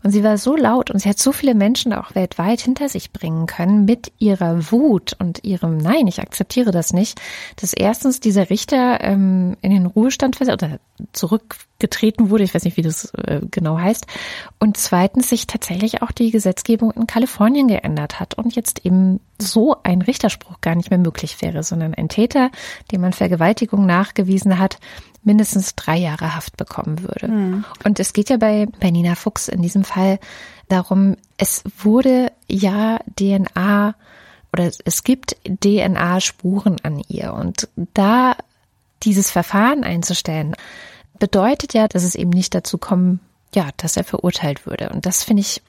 Und 0.03 0.11
sie 0.11 0.25
war 0.25 0.39
so 0.39 0.57
laut 0.57 0.91
und 0.91 1.01
sie 1.01 1.09
hat 1.09 1.19
so 1.19 1.33
viele 1.33 1.55
Menschen 1.55 1.93
auch 1.93 2.15
weltweit 2.15 2.61
hinter 2.61 2.89
sich 2.89 3.13
bringen 3.13 3.47
können 3.47 3.85
mit 3.85 4.13
ihrer 4.19 4.71
Wut 4.71 5.15
und 5.19 5.45
ihrem 5.45 5.79
Nein, 5.79 6.07
ich 6.07 6.21
akzeptiere 6.21 6.71
das 6.71 6.93
nicht, 6.93 7.21
dass 7.57 7.73
erstens 7.73 8.21
dieser 8.21 8.51
Richter 8.51 9.01
ähm, 9.03 9.57
in 9.63 9.71
den 9.71 9.87
Ruhestand 9.87 10.37
versetzt 10.37 10.63
oder 10.63 10.79
zurückgetreten 11.83 12.31
wurde, 12.31 12.45
ich 12.45 12.55
weiß 12.55 12.65
nicht, 12.65 12.77
wie 12.77 12.83
das 12.83 13.13
äh, 13.15 13.41
genau 13.51 13.79
heißt, 13.79 14.07
und 14.59 14.77
zweitens 14.77 15.29
sich 15.29 15.47
tatsächlich 15.47 16.03
auch 16.03 16.13
die 16.13 16.31
Gesetzgebung 16.31 16.93
in 16.93 17.07
Kalifornien 17.07 17.69
geändert 17.69 18.21
hat 18.21 18.35
und 18.35 18.55
jetzt 18.55 18.85
eben 18.87 19.21
so 19.39 19.77
ein 19.83 20.03
Richterspruch 20.03 20.61
gar 20.61 20.75
nicht 20.75 20.91
mehr 20.91 20.99
möglich 20.99 21.43
wäre, 21.43 21.63
sondern 21.63 21.95
ein 21.95 22.09
Täter, 22.09 22.51
dem 22.91 23.01
man 23.01 23.13
Vergewaltigung 23.13 23.87
nachgewiesen 23.87 24.59
hat, 24.59 24.79
mindestens 25.25 25.75
drei 25.75 25.97
Jahre 25.97 26.35
Haft 26.35 26.57
bekommen 26.57 27.03
würde. 27.03 27.29
Mhm. 27.29 27.65
Und 27.85 27.99
es 27.99 28.13
geht 28.13 28.31
ja 28.31 28.37
bei, 28.37 28.67
bei 28.81 28.91
Nina 28.91 29.15
Fuchs 29.15 29.49
in 29.49 29.63
diesem 29.63 29.85
Fall 29.85 30.19
darum, 30.69 31.17
es 31.39 31.65
wurde 31.79 32.31
ja 32.49 32.99
DNA 33.19 33.95
oder 34.53 34.71
es 34.85 35.03
gibt 35.03 35.37
DNA-Spuren 35.47 36.77
an 36.83 37.03
ihr 37.09 37.33
und 37.33 37.69
da 37.95 38.37
dieses 39.03 39.31
Verfahren 39.31 39.83
einzustellen, 39.83 40.55
bedeutet 41.23 41.73
ja, 41.73 41.87
dass 41.87 42.03
es 42.03 42.17
eben 42.17 42.31
nicht 42.31 42.53
dazu 42.53 42.79
kommen, 42.79 43.21
ja, 43.55 43.69
dass 43.77 43.97
er 43.97 44.03
verurteilt 44.03 44.67
würde. 44.67 44.91
Und 44.91 45.07
das 45.07 45.23
finde 45.23 45.43
ich 45.43 45.63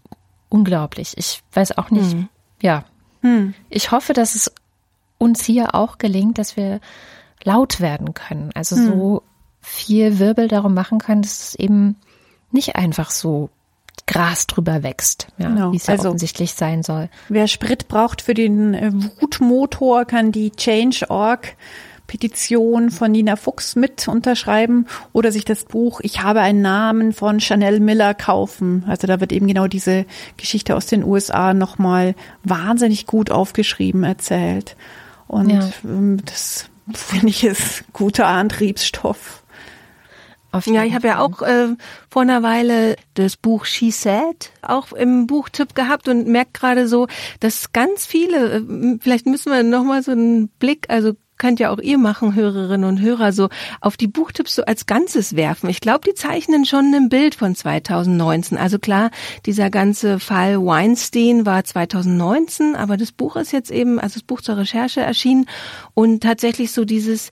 unglaublich. 0.50 1.14
Ich 1.16 1.44
weiß 1.54 1.78
auch 1.78 1.92
nicht, 1.92 2.12
hm. 2.12 2.28
ja. 2.60 2.86
Hm. 3.22 3.54
Ich 3.70 3.92
hoffe, 3.92 4.14
dass 4.14 4.34
es 4.34 4.52
uns 5.20 5.46
hier 5.46 5.76
auch 5.76 6.00
gelingt, 6.00 6.40
dass 6.40 6.58
wir 6.58 6.80
laut 7.44 7.82
werden 7.82 8.16
können. 8.16 8.50
Also 8.56 8.76
hm. 8.76 8.88
so 8.88 9.24
viel 9.62 10.18
Wirbel 10.18 10.48
darum 10.48 10.74
machen 10.74 10.98
können, 10.98 11.22
dass 11.22 11.50
es 11.50 11.56
eben 11.56 11.98
nicht 12.50 12.76
einfach 12.76 13.12
so 13.12 13.52
Gras 14.08 14.48
drüber 14.48 14.82
wächst, 14.82 15.28
ja, 15.38 15.50
genau. 15.50 15.72
wie 15.72 15.78
es 15.78 15.86
ja 15.86 15.94
also, 15.94 16.10
offensichtlich 16.10 16.56
sein 16.56 16.82
soll. 16.82 17.10
Wer 17.30 17.48
Sprit 17.48 17.88
braucht 17.88 18.24
für 18.24 18.34
den 18.34 18.74
äh, 18.74 18.92
Wutmotor, 18.92 20.06
kann 20.06 20.32
die 20.32 20.50
Change.org 20.50 21.56
Petition 22.08 22.92
von 22.92 23.12
Nina 23.12 23.36
Fuchs 23.36 23.76
mit 23.76 24.08
unterschreiben 24.08 24.88
oder 25.14 25.32
sich 25.32 25.46
das 25.46 25.64
Buch 25.64 26.02
Ich 26.04 26.22
habe 26.22 26.42
einen 26.42 26.62
Namen 26.62 27.14
von 27.14 27.40
Chanel 27.40 27.80
Miller 27.80 28.14
kaufen. 28.14 28.84
Also 28.88 29.08
da 29.08 29.20
wird 29.20 29.32
eben 29.32 29.48
genau 29.48 29.68
diese 29.68 30.06
Geschichte 30.38 30.76
aus 30.76 30.86
den 30.86 31.04
USA 31.04 31.54
nochmal 31.54 32.16
wahnsinnig 32.44 33.06
gut 33.08 33.32
aufgeschrieben 33.32 34.04
erzählt. 34.04 34.76
Und 35.28 35.50
ja. 35.50 35.70
Ähm, 35.84 36.22
das 36.26 36.70
finde 36.94 37.30
ich 37.30 37.44
ist 37.44 37.86
guter 37.94 38.28
Antriebsstoff. 38.28 39.44
Ja, 40.66 40.84
ich 40.84 40.94
habe 40.94 41.08
ja 41.08 41.20
auch 41.20 41.42
äh, 41.42 41.70
vor 42.12 42.22
einer 42.22 42.44
Weile 42.44 42.96
das 43.16 43.38
Buch 43.38 43.66
She 43.66 43.90
Said 43.90 44.52
auch 44.62 44.92
im 44.92 45.26
Buchtipp 45.26 45.74
gehabt 45.74 46.08
und 46.08 46.28
merkt 46.28 46.54
gerade 46.54 46.88
so, 46.88 47.08
dass 47.40 47.74
ganz 47.74 48.06
viele, 48.06 48.58
äh, 48.58 48.98
vielleicht 49.02 49.26
müssen 49.26 49.52
wir 49.52 49.64
nochmal 49.64 50.04
so 50.04 50.12
einen 50.12 50.50
Blick, 50.50 50.86
also 50.90 51.14
könnt 51.38 51.60
ja 51.60 51.72
auch 51.72 51.80
ihr 51.80 51.98
machen, 51.98 52.36
Hörerinnen 52.36 52.88
und 52.88 53.02
Hörer, 53.02 53.34
so 53.34 53.50
auf 53.82 53.98
die 53.98 54.08
Buchtipps 54.08 54.56
so 54.56 54.64
als 54.64 54.86
Ganzes 54.86 55.36
werfen. 55.36 55.70
Ich 55.70 55.82
glaube, 55.82 56.02
die 56.08 56.14
zeichnen 56.14 56.66
schon 56.66 56.94
ein 56.94 57.10
Bild 57.10 57.36
von 57.36 57.56
2019. 57.56 58.58
Also 58.58 58.80
klar, 58.80 59.12
dieser 59.46 59.70
ganze 59.70 60.20
Fall 60.20 60.64
Weinstein 60.64 61.46
war 61.46 61.64
2019, 61.64 62.76
aber 62.76 62.98
das 62.98 63.12
Buch 63.12 63.36
ist 63.36 63.52
jetzt 63.52 63.72
eben, 63.72 64.00
also 64.00 64.16
das 64.16 64.24
Buch 64.24 64.42
zur 64.42 64.58
Recherche 64.58 65.02
erschienen 65.02 65.46
und 65.94 66.22
tatsächlich 66.24 66.72
so 66.72 66.86
dieses 66.86 67.30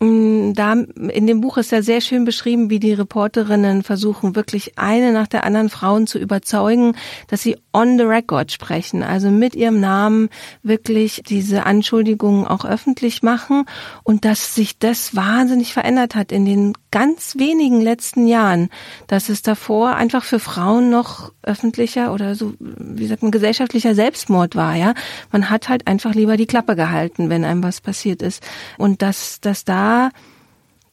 da 0.00 0.72
in 0.74 1.26
dem 1.26 1.40
Buch 1.40 1.56
ist 1.56 1.72
ja 1.72 1.82
sehr 1.82 2.00
schön 2.00 2.24
beschrieben, 2.24 2.70
wie 2.70 2.78
die 2.78 2.92
Reporterinnen 2.92 3.82
versuchen, 3.82 4.36
wirklich 4.36 4.78
eine 4.78 5.12
nach 5.12 5.26
der 5.26 5.42
anderen 5.42 5.70
Frauen 5.70 6.06
zu 6.06 6.20
überzeugen, 6.20 6.94
dass 7.26 7.42
sie 7.42 7.56
on 7.72 7.98
the 7.98 8.04
record 8.04 8.52
sprechen, 8.52 9.02
also 9.02 9.30
mit 9.30 9.56
ihrem 9.56 9.80
Namen 9.80 10.28
wirklich 10.62 11.22
diese 11.26 11.66
Anschuldigungen 11.66 12.46
auch 12.46 12.64
öffentlich 12.64 13.24
machen 13.24 13.64
und 14.04 14.24
dass 14.24 14.54
sich 14.54 14.78
das 14.78 15.16
wahnsinnig 15.16 15.72
verändert 15.72 16.14
hat 16.14 16.30
in 16.30 16.44
den 16.44 16.74
ganz 16.92 17.34
wenigen 17.36 17.80
letzten 17.80 18.28
Jahren, 18.28 18.68
dass 19.08 19.28
es 19.28 19.42
davor 19.42 19.96
einfach 19.96 20.22
für 20.24 20.38
Frauen 20.38 20.90
noch 20.90 21.32
öffentlicher 21.42 22.12
oder 22.12 22.36
so, 22.36 22.54
wie 22.60 23.06
sagt 23.06 23.22
man, 23.22 23.32
gesellschaftlicher 23.32 23.96
Selbstmord 23.96 24.54
war, 24.54 24.76
ja. 24.76 24.94
Man 25.32 25.50
hat 25.50 25.68
halt 25.68 25.88
einfach 25.88 26.14
lieber 26.14 26.36
die 26.36 26.46
Klappe 26.46 26.76
gehalten, 26.76 27.30
wenn 27.30 27.44
einem 27.44 27.62
was 27.62 27.80
passiert 27.80 28.22
ist. 28.22 28.42
Und 28.78 29.02
dass, 29.02 29.40
dass 29.40 29.64
da 29.64 29.87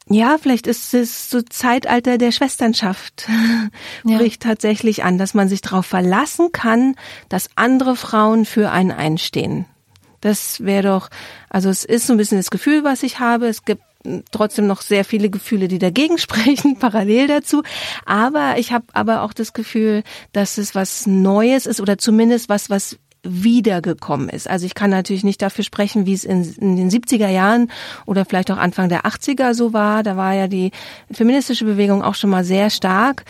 ja, 0.08 0.38
vielleicht 0.40 0.68
ist 0.68 0.94
es 0.94 1.30
so 1.30 1.42
Zeitalter 1.42 2.18
der 2.18 2.32
Schwesternschaft, 2.32 3.28
ja. 4.04 4.18
bricht 4.18 4.44
tatsächlich 4.44 5.04
an, 5.04 5.18
dass 5.18 5.34
man 5.34 5.50
sich 5.50 5.62
darauf 5.62 5.86
verlassen 5.86 6.52
kann, 6.52 6.96
dass 7.28 7.50
andere 7.56 7.96
Frauen 7.96 8.46
für 8.46 8.72
einen 8.72 8.92
einstehen. 8.92 9.66
Das 10.22 10.64
wäre 10.64 10.84
doch, 10.84 11.10
also 11.50 11.70
es 11.70 11.84
ist 11.84 12.08
so 12.08 12.14
ein 12.14 12.18
bisschen 12.18 12.38
das 12.38 12.52
Gefühl, 12.52 12.84
was 12.84 13.04
ich 13.04 13.20
habe. 13.20 13.48
Es 13.48 13.66
gibt 13.66 13.82
trotzdem 14.32 14.68
noch 14.68 14.82
sehr 14.82 15.06
viele 15.06 15.30
Gefühle, 15.30 15.68
die 15.68 15.80
dagegen 15.80 16.18
sprechen, 16.20 16.78
parallel 16.78 17.28
dazu. 17.28 17.64
Aber 18.06 18.58
ich 18.58 18.72
habe 18.72 18.86
aber 18.94 19.22
auch 19.22 19.34
das 19.34 19.54
Gefühl, 19.54 20.04
dass 20.34 20.58
es 20.58 20.76
was 20.76 21.08
Neues 21.08 21.66
ist 21.66 21.82
oder 21.82 21.98
zumindest 21.98 22.50
was, 22.50 22.70
was 22.70 22.98
wiedergekommen 23.26 24.30
ist. 24.30 24.50
Also 24.50 24.66
ich 24.66 24.76
kann 24.76 24.90
natürlich 24.90 25.24
nicht 25.24 25.42
dafür 25.42 25.64
sprechen, 25.64 26.06
wie 26.06 26.14
es 26.14 26.24
in, 26.24 26.44
in, 26.60 26.76
den 26.78 26.90
70er 26.90 27.30
Jahren 27.30 27.72
oder 28.06 28.26
vielleicht 28.26 28.52
auch 28.52 28.58
Anfang 28.58 28.90
der 28.90 29.02
80er 29.02 29.54
so 29.54 29.74
war. 29.74 30.04
Da 30.04 30.16
war 30.16 30.34
ja 30.34 30.48
die 30.48 30.72
feministische 31.12 31.66
Bewegung 31.66 32.04
auch 32.04 32.16
schon 32.16 32.30
mal 32.30 32.44
sehr 32.44 32.70
stark. 32.70 33.26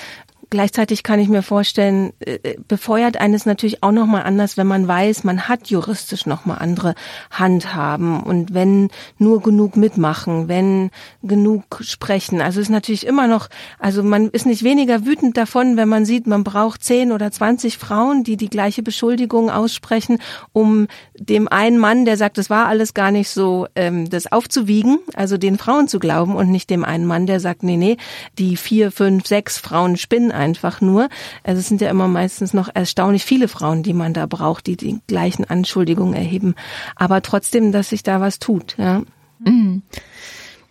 Gleichzeitig 0.49 1.03
kann 1.03 1.19
ich 1.19 1.27
mir 1.27 1.41
vorstellen, 1.41 2.13
äh, 2.19 2.35
äh, 2.43 2.57
befeuert 2.67 3.17
eines 3.17 3.45
natürlich 3.45 3.81
auch 3.83 3.91
nochmal 3.91 4.23
anders, 4.23 4.57
wenn 4.57 4.67
man 4.67 4.87
weiß, 4.87 5.23
man 5.23 5.47
hat 5.47 5.67
juristisch 5.67 6.25
nochmal 6.25 6.59
andere 6.59 6.93
Handhaben 7.31 8.21
und 8.21 8.53
wenn 8.53 8.89
nur 9.17 9.41
genug 9.41 9.75
mitmachen, 9.75 10.47
wenn 10.47 10.91
genug 11.23 11.79
sprechen. 11.81 12.41
Also 12.41 12.61
ist 12.61 12.69
natürlich 12.69 13.07
immer 13.07 13.27
noch, 13.27 13.49
also 13.79 14.03
man 14.03 14.29
ist 14.29 14.45
nicht 14.45 14.63
weniger 14.63 15.05
wütend 15.05 15.35
davon, 15.37 15.77
wenn 15.77 15.89
man 15.89 16.05
sieht, 16.05 16.27
man 16.27 16.43
braucht 16.43 16.83
zehn 16.83 17.11
oder 17.11 17.31
zwanzig 17.31 17.77
Frauen, 17.77 18.23
die 18.23 18.37
die 18.37 18.49
gleiche 18.49 18.83
Beschuldigung 18.83 19.49
aussprechen, 19.49 20.19
um 20.53 20.87
dem 21.17 21.47
einen 21.47 21.79
Mann, 21.79 22.05
der 22.05 22.17
sagt, 22.17 22.37
es 22.37 22.49
war 22.49 22.67
alles 22.67 22.93
gar 22.93 23.11
nicht 23.11 23.29
so, 23.29 23.67
ähm, 23.75 24.09
das 24.09 24.31
aufzuwiegen, 24.31 24.99
also 25.15 25.37
den 25.37 25.57
Frauen 25.57 25.87
zu 25.87 25.99
glauben 25.99 26.35
und 26.35 26.51
nicht 26.51 26.69
dem 26.69 26.85
einen 26.85 27.05
Mann, 27.05 27.25
der 27.25 27.39
sagt, 27.39 27.63
nee, 27.63 27.77
nee, 27.77 27.97
die 28.37 28.57
vier, 28.57 28.91
fünf, 28.91 29.25
sechs 29.25 29.57
Frauen 29.57 29.97
spinnen 29.97 30.31
einfach 30.35 30.81
nur. 30.81 31.09
Also 31.43 31.59
es 31.59 31.67
sind 31.67 31.81
ja 31.81 31.89
immer 31.89 32.07
meistens 32.07 32.53
noch 32.53 32.69
erstaunlich 32.73 33.25
viele 33.25 33.47
Frauen, 33.47 33.83
die 33.83 33.93
man 33.93 34.13
da 34.13 34.25
braucht, 34.25 34.67
die 34.67 34.77
die 34.77 34.99
gleichen 35.07 35.45
Anschuldigungen 35.45 36.13
erheben. 36.13 36.55
Aber 36.95 37.21
trotzdem, 37.21 37.71
dass 37.71 37.89
sich 37.89 38.03
da 38.03 38.21
was 38.21 38.39
tut, 38.39 38.75
ja. 38.77 39.01
Mhm. 39.39 39.81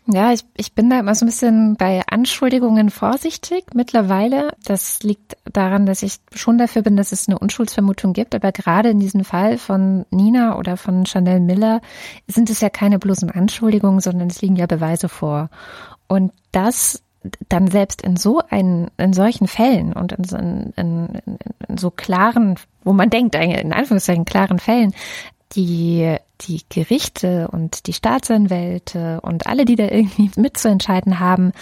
Ja, 0.07 0.33
ich, 0.33 0.45
ich 0.55 0.75
bin 0.75 0.91
da 0.91 0.99
immer 0.99 1.15
so 1.15 1.25
ein 1.25 1.29
bisschen 1.29 1.77
bei 1.77 2.03
Anschuldigungen 2.07 2.91
vorsichtig 2.91 3.65
mittlerweile. 3.75 4.53
Das 4.63 5.03
liegt 5.03 5.39
daran, 5.51 5.87
dass 5.87 6.03
ich 6.03 6.17
schon 6.35 6.59
dafür 6.59 6.83
bin, 6.83 6.97
dass 6.97 7.13
es 7.13 7.27
eine 7.27 7.39
Unschuldsvermutung 7.39 8.13
gibt. 8.13 8.35
Aber 8.35 8.53
gerade 8.53 8.91
in 8.91 9.01
diesem 9.01 9.25
Fall 9.25 9.57
von 9.57 10.05
Nina 10.11 10.59
oder 10.59 10.77
von 10.77 11.07
Chanel 11.07 11.41
Miller 11.41 11.81
sind 12.27 12.51
es 12.51 12.61
ja 12.61 12.69
keine 12.69 12.99
bloßen 12.99 13.31
Anschuldigungen, 13.31 14.01
sondern 14.01 14.29
es 14.29 14.43
liegen 14.43 14.57
ja 14.57 14.67
Beweise 14.67 15.09
vor. 15.09 15.49
Und 16.07 16.33
das 16.53 17.03
dann 17.49 17.69
selbst 17.69 18.03
in 18.03 18.17
so 18.17 18.41
einen, 18.49 18.91
in 18.97 19.13
solchen 19.13 19.47
Fällen 19.47 19.93
und 19.93 20.13
in, 20.13 20.25
in, 20.25 20.73
in, 20.77 21.39
in 21.69 21.79
so 21.79 21.91
klaren, 21.91 22.57
wo 22.83 22.93
man 22.93 23.11
denkt, 23.11 23.35
in 23.35 23.73
Anführungszeichen 23.73 24.25
klaren 24.25 24.59
Fällen, 24.59 24.95
die, 25.53 26.17
die 26.43 26.63
Gerichte 26.69 27.49
und 27.49 27.87
die 27.87 27.93
Staatsanwälte 27.93 29.21
und 29.23 29.47
alle, 29.47 29.65
die 29.65 29.77
da 29.77 29.85
irgendwie 29.85 30.31
mitzuentscheiden 30.37 31.21
haben, 31.21 31.53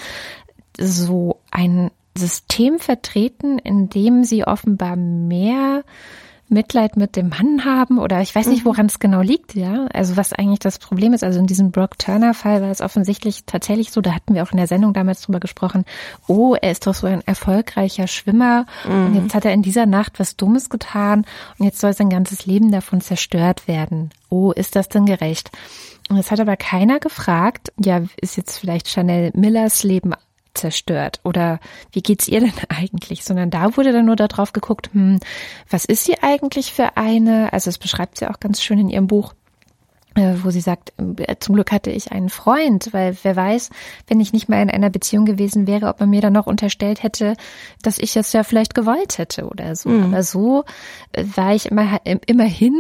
so 0.79 1.41
ein 1.51 1.91
System 2.17 2.79
vertreten, 2.79 3.59
in 3.59 3.89
dem 3.89 4.25
sie 4.25 4.45
offenbar 4.45 4.97
mehr 4.97 5.85
Mitleid 6.53 6.97
mit 6.97 7.17
dem 7.17 7.31
Mann 7.31 7.65
haben 7.65 7.99
oder 7.99 8.21
ich 8.21 8.35
weiß 8.35 8.47
nicht, 8.47 8.65
mhm. 8.65 8.69
woran 8.69 8.87
es 8.87 8.99
genau 8.99 9.21
liegt, 9.21 9.55
ja. 9.55 9.87
Also 9.93 10.17
was 10.17 10.33
eigentlich 10.33 10.61
das 10.61 10.79
Problem 10.79 11.13
ist. 11.13 11.25
Also 11.25 11.41
in 11.41 11.47
diesem 11.47 11.73
Brock 11.73 11.99
Turner 11.99 12.35
Fall 12.35 12.63
war 12.63 12.71
es 12.71 12.81
offensichtlich 12.81 13.45
tatsächlich 13.47 13.91
so, 13.91 14.01
da 14.01 14.15
hatten 14.15 14.35
wir 14.35 14.43
auch 14.43 14.53
in 14.53 14.59
der 14.59 14.67
Sendung 14.67 14.93
damals 14.93 15.23
drüber 15.23 15.41
gesprochen, 15.41 15.85
oh, 16.29 16.55
er 16.55 16.71
ist 16.71 16.87
doch 16.87 16.95
so 16.95 17.07
ein 17.07 17.23
erfolgreicher 17.27 18.07
Schwimmer 18.07 18.67
mhm. 18.87 19.07
und 19.07 19.15
jetzt 19.15 19.35
hat 19.35 19.45
er 19.45 19.53
in 19.53 19.63
dieser 19.63 19.87
Nacht 19.87 20.21
was 20.21 20.37
Dummes 20.37 20.71
getan 20.71 21.25
und 21.59 21.65
jetzt 21.65 21.81
soll 21.81 21.93
sein 21.95 22.11
ganzes 22.11 22.47
Leben 22.47 22.71
davon 22.71 23.01
zerstört 23.01 23.67
werden. 23.67 24.11
Oh, 24.29 24.53
ist 24.53 24.77
das 24.77 24.89
denn 24.89 25.07
gerecht? 25.07 25.51
Und 26.09 26.19
es 26.19 26.31
hat 26.31 26.41
aber 26.41 26.57
keiner 26.57 27.01
gefragt, 27.01 27.73
ja, 27.83 28.03
ist 28.21 28.37
jetzt 28.37 28.59
vielleicht 28.59 28.89
Chanel 28.89 29.31
Millers 29.35 29.83
Leben 29.83 30.13
zerstört 30.55 31.21
oder 31.25 31.61
wie 31.93 32.03
geht's 32.03 32.29
ihr 32.29 32.41
denn 32.41 32.53
eigentlich, 32.69 33.25
sondern 33.25 33.51
da 33.51 33.77
wurde 33.77 33.93
dann 33.93 34.07
nur 34.07 34.17
darauf 34.17 34.53
geguckt, 34.53 34.91
hm, 34.93 35.21
was 35.71 35.85
ist 35.85 36.05
sie 36.05 36.23
eigentlich 36.23 36.73
für 36.73 36.97
eine? 36.97 37.53
Also 37.53 37.71
es 37.71 37.79
beschreibt 37.79 38.19
sie 38.19 38.29
auch 38.29 38.41
ganz 38.41 38.63
schön 38.63 38.79
in 38.79 38.89
ihrem 38.89 39.07
Buch 39.07 39.35
äh, 40.15 40.35
wo 40.43 40.51
sie 40.51 40.61
sagt, 40.61 40.93
äh, 40.99 41.37
zum 41.41 41.55
Glück 41.55 41.73
hatte 41.73 41.91
ich 41.91 42.13
einen 42.13 42.29
Freund, 42.29 42.89
weil 42.93 43.17
wer 43.23 43.35
weiß, 43.35 43.71
wenn 44.09 44.21
ich 44.21 44.33
nicht 44.33 44.49
mal 44.49 44.61
in 44.61 44.71
einer 44.71 44.91
Beziehung 44.91 45.25
gewesen 45.25 45.67
wäre, 45.67 45.89
ob 45.89 46.01
man 46.01 46.11
mir 46.11 46.21
dann 46.21 46.35
noch 46.35 46.47
unterstellt 46.47 47.03
hätte, 47.03 47.35
dass 47.83 47.99
ich 47.99 48.17
es 48.17 48.33
ja 48.33 48.43
vielleicht 48.43 48.75
gewollt 48.75 49.19
hätte 49.19 49.47
oder 49.47 49.75
so. 49.75 49.89
Mhm. 49.89 50.05
Aber 50.05 50.23
so 50.23 50.65
äh, 51.13 51.25
war 51.35 51.55
ich 51.55 51.67
immer, 51.67 52.01
immerhin 52.27 52.75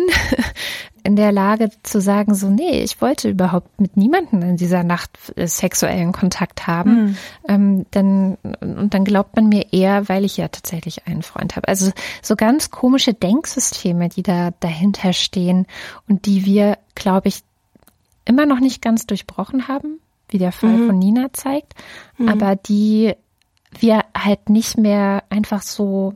in 1.04 1.16
der 1.16 1.32
Lage 1.32 1.70
zu 1.82 2.00
sagen, 2.00 2.34
so, 2.34 2.48
nee, 2.48 2.82
ich 2.82 3.00
wollte 3.00 3.28
überhaupt 3.28 3.80
mit 3.80 3.96
niemanden 3.96 4.42
in 4.42 4.56
dieser 4.56 4.84
Nacht 4.84 5.18
sexuellen 5.36 6.12
Kontakt 6.12 6.66
haben. 6.66 6.94
Mhm. 6.94 7.16
Ähm, 7.48 7.86
dann, 7.90 8.34
und 8.60 8.94
dann 8.94 9.04
glaubt 9.04 9.36
man 9.36 9.48
mir 9.48 9.72
eher, 9.72 10.08
weil 10.08 10.24
ich 10.24 10.36
ja 10.36 10.48
tatsächlich 10.48 11.06
einen 11.06 11.22
Freund 11.22 11.56
habe. 11.56 11.68
Also 11.68 11.90
so 12.22 12.36
ganz 12.36 12.70
komische 12.70 13.14
Denksysteme, 13.14 14.08
die 14.08 14.22
da 14.22 14.52
dahinter 14.60 15.12
stehen 15.12 15.66
und 16.08 16.26
die 16.26 16.44
wir 16.44 16.78
glaube 16.94 17.28
ich, 17.28 17.42
immer 18.24 18.46
noch 18.46 18.60
nicht 18.60 18.82
ganz 18.82 19.06
durchbrochen 19.06 19.68
haben, 19.68 20.00
wie 20.28 20.38
der 20.38 20.52
Fall 20.52 20.70
mhm. 20.70 20.86
von 20.86 20.98
Nina 20.98 21.32
zeigt, 21.32 21.74
mhm. 22.18 22.28
aber 22.28 22.56
die 22.56 23.14
wir 23.78 24.04
halt 24.16 24.48
nicht 24.48 24.76
mehr 24.78 25.24
einfach 25.30 25.62
so 25.62 26.14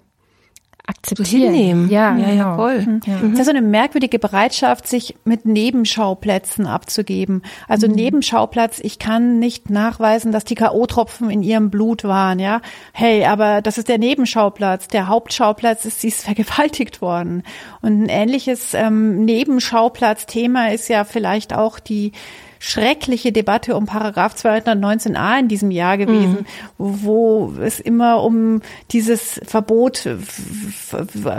akzeptieren. 0.87 1.27
So 1.27 1.47
hinnehmen. 1.47 1.91
Ja, 1.91 2.17
ja, 2.17 2.31
ja, 2.31 2.57
voll. 2.57 2.81
Mhm. 2.81 3.01
Ja. 3.07 3.17
Das 3.23 3.41
ist 3.41 3.45
so 3.45 3.51
eine 3.51 3.63
merkwürdige 3.63 4.19
Bereitschaft, 4.19 4.87
sich 4.87 5.17
mit 5.25 5.45
Nebenschauplätzen 5.45 6.67
abzugeben. 6.67 7.43
Also 7.69 7.89
mhm. 7.89 7.95
Nebenschauplatz, 7.95 8.79
ich 8.83 8.99
kann 8.99 9.39
nicht 9.39 9.69
nachweisen, 9.69 10.33
dass 10.33 10.45
die 10.45 10.55
K.O.-Tropfen 10.55 11.29
in 11.29 11.43
ihrem 11.43 11.71
Blut 11.71 12.05
waren, 12.05 12.39
ja. 12.39 12.61
Hey, 12.93 13.25
aber 13.25 13.63
das 13.63 13.79
ist 13.79 13.89
der 13.89 13.99
Nebenschauplatz. 13.99 14.89
Der 14.89 15.09
Hauptschauplatz 15.09 15.85
ist, 15.85 16.01
sie 16.01 16.09
ist 16.09 16.25
vergewaltigt 16.25 17.03
worden. 17.03 17.43
Und 17.83 18.05
ein 18.05 18.09
ähnliches 18.09 18.75
ähm, 18.75 19.25
Nebenschauplatz-Thema 19.25 20.73
ist 20.73 20.89
ja 20.89 21.05
vielleicht 21.05 21.53
auch 21.53 21.81
die 21.81 22.13
schreckliche 22.59 23.33
Debatte 23.33 23.77
um 23.77 23.87
Paragraph 23.87 24.35
219a 24.35 25.41
in 25.41 25.49
diesem 25.49 25.71
Jahr 25.71 25.99
gewesen, 25.99 26.41
mhm. 26.41 26.47
wo 26.79 27.53
es 27.61 27.81
immer 27.81 28.23
um 28.23 28.63
dieses 28.91 29.41
Verbot, 29.45 30.09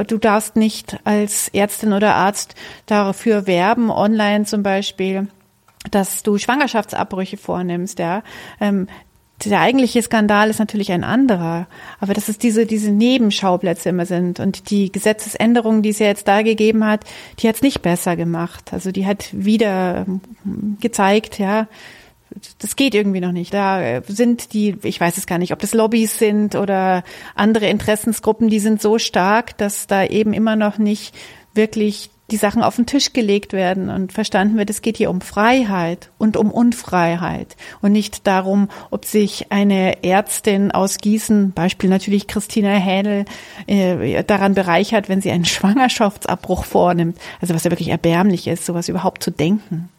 du 0.08 0.18
darfst 0.18 0.56
nicht 0.56 1.00
als 1.04 1.50
Ärztin 1.50 1.94
oder 1.94 2.16
Arzt 2.16 2.56
dafür 2.86 3.48
werben, 3.48 3.90
online 3.90 4.46
zum 4.46 4.64
Beispiel 4.64 5.28
dass 5.92 6.24
du 6.24 6.38
Schwangerschaftsabbrüche 6.38 7.38
vornimmst, 7.38 8.00
ja. 8.00 8.24
Ähm, 8.60 8.88
der 9.46 9.62
eigentliche 9.62 10.02
Skandal 10.02 10.50
ist 10.50 10.60
natürlich 10.60 10.92
ein 10.92 11.04
anderer, 11.04 11.68
aber 12.00 12.14
dass 12.14 12.28
es 12.28 12.40
diese, 12.40 12.66
diese 12.66 12.92
Nebenschauplätze 12.92 13.90
immer 13.90 14.06
sind 14.06 14.40
und 14.40 14.72
die 14.72 14.92
Gesetzesänderung, 14.92 15.84
die 15.84 15.90
es 15.90 16.00
ja 16.00 16.08
jetzt 16.08 16.28
da 16.28 16.42
gegeben 16.42 16.84
hat, 16.86 17.06
die 17.40 17.48
hat 17.48 17.56
es 17.56 17.62
nicht 17.62 17.82
besser 17.82 18.16
gemacht. 18.16 18.74
Also 18.74 18.92
die 18.92 19.06
hat 19.06 19.30
wieder 19.32 20.06
ähm, 20.08 20.78
gezeigt, 20.82 21.38
ja, 21.38 21.68
das 22.60 22.76
geht 22.76 22.96
irgendwie 22.96 23.22
noch 23.22 23.32
nicht. 23.32 23.54
Da 23.54 24.02
sind 24.08 24.54
die, 24.54 24.78
ich 24.84 25.00
weiß 25.00 25.18
es 25.18 25.28
gar 25.28 25.38
nicht, 25.38 25.54
ob 25.54 25.60
das 25.60 25.74
Lobbys 25.74 26.18
sind 26.18 26.56
oder 26.56 27.04
andere 27.36 27.68
Interessensgruppen, 27.68 28.50
die 28.50 28.60
sind 28.60 28.82
so 28.82 28.98
stark, 29.00 29.58
dass 29.58 29.88
da 29.88 30.04
eben 30.04 30.34
immer 30.34 30.56
noch 30.56 30.78
nicht 30.78 31.16
wirklich 31.54 32.10
die 32.30 32.38
Sachen 32.38 32.62
auf 32.62 32.76
den 32.76 32.86
Tisch 32.86 33.14
gelegt 33.14 33.54
werden 33.54 33.90
und 33.90 34.12
verstanden 34.12 34.58
wird, 34.58 34.70
es 34.70 34.82
geht 34.82 34.98
hier 34.98 35.10
um 35.10 35.22
Freiheit 35.22 36.12
und 36.18 36.36
um 36.36 36.52
Unfreiheit 36.52 37.56
und 37.82 37.94
nicht 37.94 38.28
darum, 38.28 38.70
ob 38.92 39.06
sich 39.06 39.52
eine 39.52 40.04
Ärztin 40.04 40.72
aus 40.72 40.98
Gießen, 40.98 41.54
Beispiel 41.54 41.90
natürlich 41.90 42.28
Christina 42.28 42.70
Hähnel, 42.70 43.26
äh, 43.66 44.24
daran 44.24 44.56
bereichert, 44.56 45.08
wenn 45.08 45.22
sie 45.22 45.32
einen 45.32 45.46
Schwangerschaftsabbruch 45.46 46.66
vornimmt. 46.66 47.18
Also 47.40 47.54
was 47.54 47.64
ja 47.64 47.72
wirklich 47.72 47.90
erbärmlich 47.90 48.48
ist, 48.48 48.66
sowas 48.66 48.90
überhaupt 48.90 49.24
zu 49.24 49.32
denken. 49.32 49.90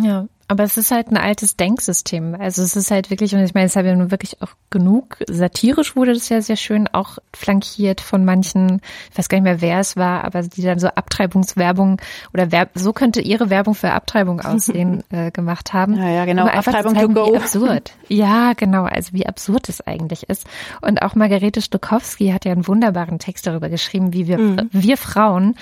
Ja, 0.00 0.26
aber 0.46 0.64
es 0.64 0.76
ist 0.76 0.90
halt 0.90 1.08
ein 1.08 1.16
altes 1.16 1.56
Denksystem. 1.56 2.36
Also 2.38 2.62
es 2.62 2.76
ist 2.76 2.90
halt 2.90 3.10
wirklich, 3.10 3.34
und 3.34 3.42
ich 3.42 3.54
meine, 3.54 3.66
es 3.66 3.76
hat 3.76 3.86
ja 3.86 3.94
nun 3.94 4.10
wirklich 4.10 4.42
auch 4.42 4.50
genug. 4.70 5.16
Satirisch 5.28 5.96
wurde 5.96 6.12
das 6.12 6.28
ja 6.28 6.42
sehr 6.42 6.56
schön 6.56 6.86
auch 6.88 7.18
flankiert 7.34 8.00
von 8.00 8.24
manchen, 8.24 8.80
ich 9.10 9.18
weiß 9.18 9.28
gar 9.28 9.38
nicht 9.38 9.44
mehr, 9.44 9.60
wer 9.60 9.80
es 9.80 9.96
war, 9.96 10.24
aber 10.24 10.42
die 10.42 10.62
dann 10.62 10.78
so 10.78 10.88
Abtreibungswerbung 10.88 12.00
oder 12.34 12.52
Werb, 12.52 12.70
so 12.74 12.92
könnte 12.92 13.20
ihre 13.20 13.48
Werbung 13.48 13.74
für 13.74 13.92
Abtreibung 13.92 14.40
aussehen 14.42 15.02
äh, 15.10 15.30
gemacht 15.30 15.72
haben. 15.72 15.96
Ja, 15.96 16.10
ja, 16.10 16.24
genau. 16.24 16.46
Abtreibung 16.46 16.94
zeigen, 16.94 17.14
to 17.14 17.24
go. 17.24 17.32
Wie 17.32 17.36
absurd. 17.36 17.92
Ja, 18.08 18.52
genau. 18.52 18.84
Also 18.84 19.12
wie 19.12 19.26
absurd 19.26 19.68
es 19.68 19.80
eigentlich 19.80 20.28
ist. 20.28 20.46
Und 20.82 21.00
auch 21.02 21.14
Margarete 21.14 21.62
Stokowski 21.62 22.30
hat 22.30 22.44
ja 22.44 22.52
einen 22.52 22.68
wunderbaren 22.68 23.18
Text 23.18 23.46
darüber 23.46 23.70
geschrieben, 23.70 24.12
wie 24.12 24.26
wir, 24.26 24.38
mhm. 24.38 24.68
wir 24.72 24.96
Frauen 24.96 25.54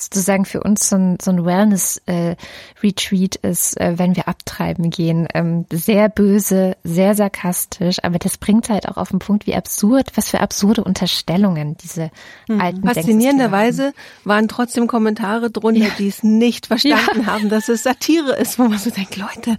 sozusagen 0.00 0.44
für 0.44 0.62
uns 0.62 0.88
so 0.88 0.96
ein, 0.96 1.18
so 1.20 1.30
ein 1.30 1.44
Wellness-Retreat 1.44 3.38
äh, 3.42 3.50
ist, 3.50 3.80
äh, 3.80 3.98
wenn 3.98 4.16
wir 4.16 4.28
abtreiben 4.28 4.90
gehen. 4.90 5.28
Ähm, 5.34 5.66
sehr 5.70 6.08
böse, 6.08 6.76
sehr 6.84 7.14
sarkastisch, 7.14 7.98
aber 8.02 8.18
das 8.18 8.38
bringt 8.38 8.68
halt 8.68 8.88
auch 8.88 8.96
auf 8.96 9.10
den 9.10 9.18
Punkt, 9.18 9.46
wie 9.46 9.54
absurd, 9.54 10.12
was 10.16 10.30
für 10.30 10.40
absurde 10.40 10.84
Unterstellungen 10.84 11.76
diese 11.76 12.10
hm. 12.48 12.60
alten 12.60 12.86
Faszinierenderweise 12.86 13.92
waren 14.24 14.48
trotzdem 14.48 14.86
Kommentare 14.86 15.50
drunter, 15.50 15.80
ja. 15.80 15.90
die 15.98 16.08
es 16.08 16.22
nicht 16.22 16.66
verstanden 16.68 17.22
ja. 17.22 17.26
haben, 17.26 17.48
dass 17.48 17.68
es 17.68 17.82
Satire 17.82 18.36
ist, 18.36 18.58
wo 18.58 18.64
man 18.64 18.78
so 18.78 18.90
denkt, 18.90 19.16
Leute, 19.16 19.56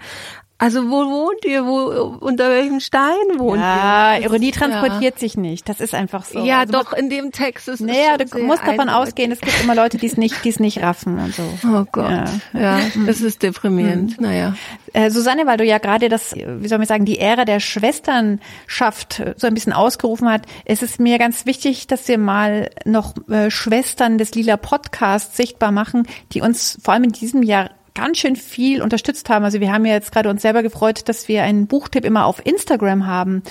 Also 0.61 0.91
wo 0.91 1.09
wohnt 1.09 1.43
ihr? 1.43 1.65
Wo 1.65 2.17
unter 2.19 2.51
welchem 2.51 2.79
Stein 2.81 3.15
wohnt 3.37 3.59
ja, 3.59 4.17
ihr? 4.17 4.25
Ironie 4.25 4.51
transportiert 4.51 5.15
ja. 5.15 5.19
sich 5.19 5.35
nicht. 5.35 5.67
Das 5.67 5.81
ist 5.81 5.95
einfach 5.95 6.23
so. 6.23 6.45
Ja, 6.45 6.59
also, 6.59 6.73
doch 6.73 6.93
in 6.93 7.09
dem 7.09 7.31
Text 7.31 7.67
ist 7.67 7.79
Naja, 7.79 8.17
du 8.17 8.25
musst 8.43 8.61
davon 8.61 8.81
eindeutig. 8.81 8.93
ausgehen, 8.93 9.31
es 9.31 9.41
gibt 9.41 9.59
immer 9.63 9.73
Leute, 9.73 9.97
die 9.97 10.05
es 10.05 10.17
nicht, 10.17 10.45
die 10.45 10.49
es 10.49 10.59
nicht 10.59 10.83
raffen 10.83 11.17
und 11.17 11.33
so. 11.33 11.41
Oh 11.67 11.83
Gott. 11.91 12.11
Ja, 12.11 12.77
ja 12.77 12.79
das 13.07 13.21
ist 13.21 13.41
deprimierend. 13.41 14.19
Mhm. 14.19 14.23
Naja. 14.23 14.53
Äh, 14.93 15.09
Susanne, 15.09 15.47
weil 15.47 15.57
du 15.57 15.65
ja 15.65 15.79
gerade 15.79 16.09
das, 16.09 16.35
wie 16.35 16.67
soll 16.67 16.77
man 16.77 16.85
sagen, 16.85 17.05
die 17.05 17.17
Ära 17.17 17.43
der 17.43 17.59
Schwesternschaft 17.59 19.23
so 19.37 19.47
ein 19.47 19.55
bisschen 19.55 19.73
ausgerufen 19.73 20.29
hat, 20.29 20.43
es 20.65 20.83
ist 20.83 20.99
mir 20.99 21.17
ganz 21.17 21.47
wichtig, 21.47 21.87
dass 21.87 22.07
wir 22.07 22.19
mal 22.19 22.69
noch 22.85 23.15
äh, 23.29 23.49
Schwestern 23.49 24.19
des 24.19 24.35
Lila 24.35 24.57
Podcasts 24.57 25.35
sichtbar 25.35 25.71
machen, 25.71 26.07
die 26.33 26.41
uns 26.41 26.77
vor 26.83 26.93
allem 26.93 27.05
in 27.05 27.13
diesem 27.13 27.41
Jahr 27.41 27.71
ganz 27.93 28.17
schön 28.17 28.35
viel 28.35 28.81
unterstützt 28.81 29.29
haben. 29.29 29.45
Also 29.45 29.59
wir 29.59 29.71
haben 29.71 29.85
ja 29.85 29.93
jetzt 29.93 30.11
gerade 30.11 30.29
uns 30.29 30.41
selber 30.41 30.63
gefreut, 30.63 31.07
dass 31.09 31.27
wir 31.27 31.43
einen 31.43 31.67
Buchtipp 31.67 32.05
immer 32.05 32.25
auf 32.25 32.45
Instagram 32.45 33.05
haben. 33.05 33.43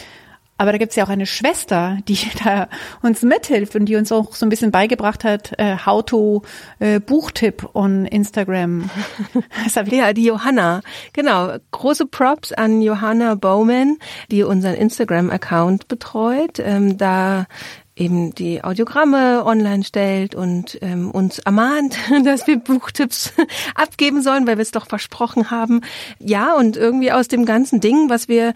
Aber 0.61 0.72
da 0.72 0.78
gibt's 0.78 0.95
ja 0.95 1.05
auch 1.05 1.09
eine 1.09 1.24
Schwester, 1.24 1.97
die 2.07 2.18
da 2.45 2.68
uns 3.01 3.22
mithilft 3.22 3.76
und 3.76 3.86
die 3.86 3.97
uns 3.97 4.12
auch 4.12 4.34
so 4.34 4.45
ein 4.45 4.51
bisschen 4.51 4.70
beigebracht 4.70 5.24
hat, 5.24 5.59
äh, 5.59 5.78
how 5.86 6.05
to 6.05 6.43
äh, 6.80 7.01
Buchtipp 7.01 7.70
on 7.72 8.05
Instagram. 8.05 8.91
ja, 9.86 10.12
die 10.12 10.24
Johanna. 10.24 10.82
Genau. 11.14 11.57
Große 11.70 12.05
Props 12.05 12.53
an 12.53 12.82
Johanna 12.82 13.36
Bowman, 13.36 13.97
die 14.30 14.43
unseren 14.43 14.74
Instagram-Account 14.74 15.88
betreut. 15.88 16.59
Ähm, 16.59 16.99
da 16.99 17.47
eben 18.01 18.34
die 18.34 18.64
Audiogramme 18.64 19.44
online 19.44 19.84
stellt 19.84 20.34
und 20.34 20.78
ähm, 20.80 21.11
uns 21.11 21.38
ermahnt, 21.38 21.96
dass 22.24 22.46
wir 22.46 22.59
Buchtipps 22.59 23.32
abgeben 23.74 24.22
sollen, 24.22 24.46
weil 24.46 24.57
wir 24.57 24.62
es 24.62 24.72
doch 24.72 24.86
versprochen 24.86 25.51
haben. 25.51 25.82
Ja, 26.18 26.55
und 26.55 26.76
irgendwie 26.76 27.12
aus 27.12 27.28
dem 27.28 27.44
ganzen 27.44 27.80
Ding, 27.80 28.09
was 28.09 28.26
wir 28.28 28.55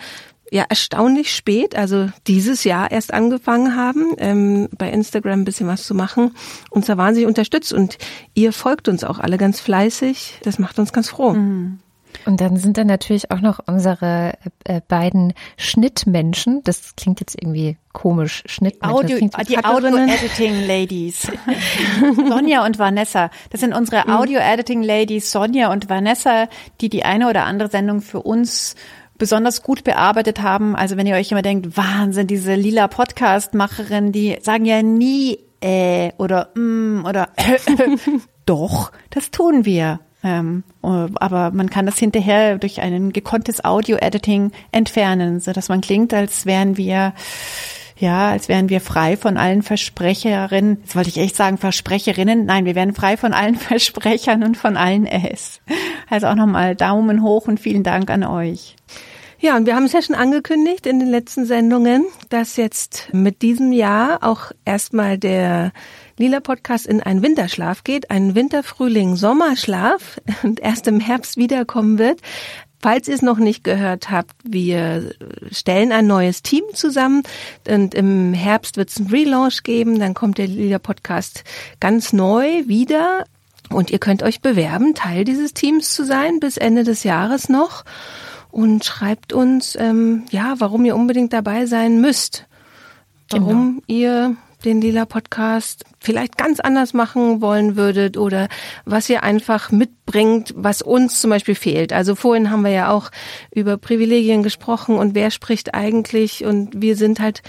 ja 0.50 0.64
erstaunlich 0.68 1.34
spät, 1.34 1.76
also 1.76 2.08
dieses 2.26 2.64
Jahr 2.64 2.90
erst 2.90 3.12
angefangen 3.12 3.76
haben, 3.76 4.14
ähm, 4.18 4.68
bei 4.76 4.90
Instagram 4.90 5.40
ein 5.40 5.44
bisschen 5.44 5.66
was 5.66 5.84
zu 5.84 5.94
machen, 5.94 6.34
uns 6.70 6.86
da 6.86 6.96
wahnsinnig 6.96 7.28
unterstützt 7.28 7.72
und 7.72 7.98
ihr 8.34 8.52
folgt 8.52 8.88
uns 8.88 9.04
auch 9.04 9.18
alle 9.18 9.38
ganz 9.38 9.60
fleißig. 9.60 10.40
Das 10.42 10.58
macht 10.58 10.78
uns 10.78 10.92
ganz 10.92 11.08
froh. 11.08 11.32
Mhm. 11.32 11.80
Und 12.26 12.40
dann 12.40 12.56
sind 12.56 12.76
da 12.78 12.84
natürlich 12.84 13.30
auch 13.30 13.40
noch 13.40 13.60
unsere 13.66 14.34
äh, 14.64 14.80
beiden 14.86 15.34
Schnittmenschen. 15.56 16.62
Das 16.64 16.96
klingt 16.96 17.20
jetzt 17.20 17.36
irgendwie 17.40 17.76
komisch. 17.92 18.42
Schnittmenschen. 18.46 18.96
Audio, 18.96 19.18
die 19.48 19.58
Audio-Editing-Ladies. 19.58 21.32
Sonja 22.28 22.64
und 22.64 22.78
Vanessa. 22.78 23.30
Das 23.50 23.60
sind 23.60 23.74
unsere 23.74 24.04
mhm. 24.06 24.14
Audio-Editing-Ladies 24.14 25.30
Sonja 25.30 25.72
und 25.72 25.88
Vanessa, 25.88 26.48
die 26.80 26.88
die 26.88 27.04
eine 27.04 27.28
oder 27.28 27.44
andere 27.44 27.70
Sendung 27.70 28.00
für 28.00 28.20
uns 28.20 28.74
besonders 29.18 29.62
gut 29.62 29.84
bearbeitet 29.84 30.42
haben. 30.42 30.74
Also 30.76 30.96
wenn 30.96 31.06
ihr 31.06 31.14
euch 31.14 31.30
immer 31.30 31.42
denkt, 31.42 31.76
Wahnsinn, 31.76 32.26
diese 32.26 32.54
lila 32.54 32.88
Podcast-Macherin, 32.88 34.12
die 34.12 34.38
sagen 34.42 34.64
ja 34.64 34.82
nie 34.82 35.38
äh 35.60 36.12
oder 36.18 36.50
mm 36.54 37.04
oder 37.06 37.28
äh, 37.36 37.58
doch, 38.46 38.92
das 39.10 39.30
tun 39.30 39.64
wir. 39.64 40.00
Ähm, 40.24 40.64
aber 40.80 41.50
man 41.50 41.68
kann 41.68 41.84
das 41.84 41.98
hinterher 41.98 42.58
durch 42.58 42.80
ein 42.80 43.12
gekonntes 43.12 43.62
Audio-Editing 43.62 44.52
entfernen, 44.72 45.38
so 45.38 45.52
dass 45.52 45.68
man 45.68 45.82
klingt, 45.82 46.14
als 46.14 46.46
wären 46.46 46.78
wir 46.78 47.12
ja, 47.96 48.30
als 48.30 48.48
wären 48.48 48.70
wir 48.70 48.80
frei 48.80 49.16
von 49.16 49.36
allen 49.36 49.62
Versprecherinnen. 49.62 50.78
Jetzt 50.80 50.96
wollte 50.96 51.10
ich 51.10 51.18
echt 51.18 51.36
sagen 51.36 51.58
Versprecherinnen. 51.58 52.44
Nein, 52.44 52.64
wir 52.64 52.74
wären 52.74 52.92
frei 52.92 53.16
von 53.16 53.32
allen 53.32 53.54
Versprechern 53.54 54.42
und 54.42 54.56
von 54.56 54.76
allen 54.76 55.06
S. 55.06 55.60
Also 56.10 56.26
auch 56.26 56.34
nochmal 56.34 56.74
Daumen 56.74 57.22
hoch 57.22 57.46
und 57.46 57.60
vielen 57.60 57.84
Dank 57.84 58.10
an 58.10 58.24
euch. 58.24 58.74
Ja, 59.38 59.56
und 59.56 59.66
wir 59.66 59.76
haben 59.76 59.84
es 59.84 59.92
ja 59.92 60.02
schon 60.02 60.16
angekündigt 60.16 60.86
in 60.86 60.98
den 60.98 61.08
letzten 61.08 61.44
Sendungen, 61.44 62.06
dass 62.30 62.56
jetzt 62.56 63.10
mit 63.12 63.42
diesem 63.42 63.72
Jahr 63.72 64.18
auch 64.22 64.52
erstmal 64.64 65.18
der 65.18 65.72
Lila 66.16 66.40
Podcast 66.40 66.86
in 66.86 67.02
einen 67.02 67.22
Winterschlaf 67.22 67.84
geht, 67.84 68.10
einen 68.10 68.34
Winter-Frühling-Sommerschlaf 68.34 70.20
und 70.42 70.60
erst 70.60 70.86
im 70.86 71.00
Herbst 71.00 71.36
wiederkommen 71.36 71.98
wird. 71.98 72.20
Falls 72.80 73.08
ihr 73.08 73.14
es 73.14 73.22
noch 73.22 73.38
nicht 73.38 73.64
gehört 73.64 74.10
habt, 74.10 74.32
wir 74.42 75.14
stellen 75.50 75.90
ein 75.90 76.06
neues 76.06 76.42
Team 76.42 76.64
zusammen 76.74 77.22
und 77.66 77.94
im 77.94 78.34
Herbst 78.34 78.76
wird 78.76 78.90
es 78.90 78.98
einen 78.98 79.08
Relaunch 79.08 79.62
geben, 79.62 79.98
dann 79.98 80.12
kommt 80.12 80.36
der 80.36 80.48
Lila 80.48 80.78
Podcast 80.78 81.44
ganz 81.80 82.12
neu 82.12 82.66
wieder 82.66 83.24
und 83.70 83.90
ihr 83.90 83.98
könnt 83.98 84.22
euch 84.22 84.42
bewerben, 84.42 84.94
Teil 84.94 85.24
dieses 85.24 85.54
Teams 85.54 85.94
zu 85.94 86.04
sein 86.04 86.40
bis 86.40 86.58
Ende 86.58 86.84
des 86.84 87.04
Jahres 87.04 87.48
noch 87.48 87.84
und 88.50 88.84
schreibt 88.84 89.32
uns, 89.32 89.76
ähm, 89.80 90.24
ja, 90.30 90.56
warum 90.58 90.84
ihr 90.84 90.94
unbedingt 90.94 91.32
dabei 91.32 91.64
sein 91.64 92.00
müsst. 92.00 92.46
Warum 93.30 93.80
genau. 93.80 93.82
ihr 93.86 94.36
den 94.64 94.80
Lila 94.80 95.04
Podcast 95.04 95.84
vielleicht 96.00 96.36
ganz 96.36 96.60
anders 96.60 96.94
machen 96.94 97.40
wollen 97.40 97.76
würdet 97.76 98.16
oder 98.16 98.48
was 98.84 99.08
ihr 99.08 99.22
einfach 99.22 99.70
mitbringt, 99.70 100.52
was 100.56 100.82
uns 100.82 101.20
zum 101.20 101.30
Beispiel 101.30 101.54
fehlt. 101.54 101.92
Also 101.92 102.14
vorhin 102.14 102.50
haben 102.50 102.64
wir 102.64 102.72
ja 102.72 102.90
auch 102.90 103.10
über 103.54 103.76
Privilegien 103.76 104.42
gesprochen 104.42 104.96
und 104.96 105.14
wer 105.14 105.30
spricht 105.30 105.74
eigentlich 105.74 106.44
und 106.44 106.80
wir 106.80 106.96
sind 106.96 107.20
halt 107.20 107.42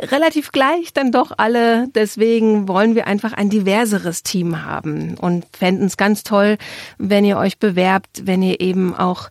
relativ 0.00 0.52
gleich 0.52 0.92
dann 0.92 1.12
doch 1.12 1.32
alle. 1.36 1.88
Deswegen 1.94 2.68
wollen 2.68 2.94
wir 2.94 3.06
einfach 3.06 3.32
ein 3.32 3.50
diverseres 3.50 4.22
Team 4.22 4.64
haben 4.64 5.16
und 5.18 5.44
fänden 5.56 5.86
es 5.86 5.96
ganz 5.96 6.22
toll, 6.22 6.58
wenn 6.98 7.24
ihr 7.24 7.38
euch 7.38 7.58
bewerbt, 7.58 8.26
wenn 8.26 8.42
ihr 8.42 8.60
eben 8.60 8.94
auch 8.94 9.30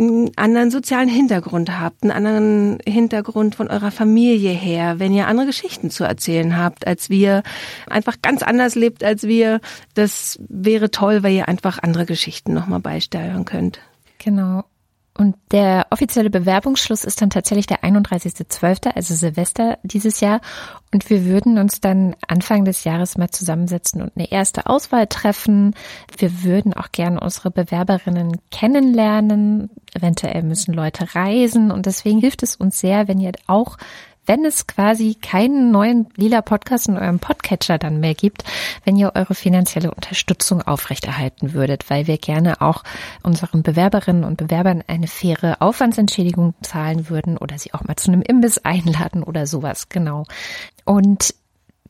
einen 0.00 0.30
anderen 0.36 0.70
sozialen 0.70 1.08
Hintergrund 1.08 1.78
habt, 1.78 2.02
einen 2.02 2.12
anderen 2.12 2.78
Hintergrund 2.86 3.54
von 3.54 3.68
eurer 3.68 3.90
Familie 3.90 4.52
her, 4.52 4.98
wenn 4.98 5.12
ihr 5.12 5.26
andere 5.26 5.46
Geschichten 5.46 5.90
zu 5.90 6.04
erzählen 6.04 6.56
habt, 6.56 6.86
als 6.86 7.10
wir, 7.10 7.42
einfach 7.88 8.16
ganz 8.22 8.42
anders 8.42 8.74
lebt 8.74 9.04
als 9.04 9.24
wir, 9.24 9.60
das 9.94 10.38
wäre 10.48 10.90
toll, 10.90 11.22
weil 11.22 11.34
ihr 11.34 11.48
einfach 11.48 11.78
andere 11.82 12.06
Geschichten 12.06 12.54
nochmal 12.54 12.80
beisteuern 12.80 13.44
könnt. 13.44 13.80
Genau. 14.18 14.64
Und 15.20 15.36
der 15.52 15.86
offizielle 15.90 16.30
Bewerbungsschluss 16.30 17.04
ist 17.04 17.20
dann 17.20 17.28
tatsächlich 17.28 17.66
der 17.66 17.82
31.12., 17.82 18.94
also 18.94 19.14
Silvester 19.14 19.76
dieses 19.82 20.20
Jahr. 20.20 20.40
Und 20.94 21.10
wir 21.10 21.26
würden 21.26 21.58
uns 21.58 21.82
dann 21.82 22.16
Anfang 22.26 22.64
des 22.64 22.84
Jahres 22.84 23.18
mal 23.18 23.28
zusammensetzen 23.28 24.00
und 24.00 24.12
eine 24.16 24.32
erste 24.32 24.64
Auswahl 24.64 25.08
treffen. 25.08 25.74
Wir 26.16 26.42
würden 26.42 26.72
auch 26.72 26.90
gerne 26.90 27.20
unsere 27.20 27.50
Bewerberinnen 27.50 28.40
kennenlernen. 28.50 29.68
Eventuell 29.92 30.42
müssen 30.42 30.72
Leute 30.72 31.14
reisen. 31.14 31.70
Und 31.70 31.84
deswegen 31.84 32.20
hilft 32.20 32.42
es 32.42 32.56
uns 32.56 32.80
sehr, 32.80 33.06
wenn 33.06 33.20
ihr 33.20 33.32
auch 33.46 33.76
wenn 34.30 34.44
es 34.44 34.68
quasi 34.68 35.16
keinen 35.20 35.72
neuen 35.72 36.06
lila 36.14 36.40
Podcast 36.40 36.86
in 36.86 36.96
eurem 36.96 37.18
Podcatcher 37.18 37.78
dann 37.78 37.98
mehr 37.98 38.14
gibt, 38.14 38.44
wenn 38.84 38.96
ihr 38.96 39.10
eure 39.16 39.34
finanzielle 39.34 39.90
Unterstützung 39.92 40.62
aufrechterhalten 40.62 41.52
würdet, 41.52 41.90
weil 41.90 42.06
wir 42.06 42.16
gerne 42.16 42.60
auch 42.60 42.84
unseren 43.24 43.64
Bewerberinnen 43.64 44.22
und 44.22 44.36
Bewerbern 44.36 44.84
eine 44.86 45.08
faire 45.08 45.56
Aufwandsentschädigung 45.58 46.54
zahlen 46.62 47.10
würden 47.10 47.38
oder 47.38 47.58
sie 47.58 47.74
auch 47.74 47.82
mal 47.82 47.96
zu 47.96 48.12
einem 48.12 48.22
Imbiss 48.22 48.58
einladen 48.58 49.24
oder 49.24 49.48
sowas, 49.48 49.88
genau. 49.88 50.26
Und 50.84 51.34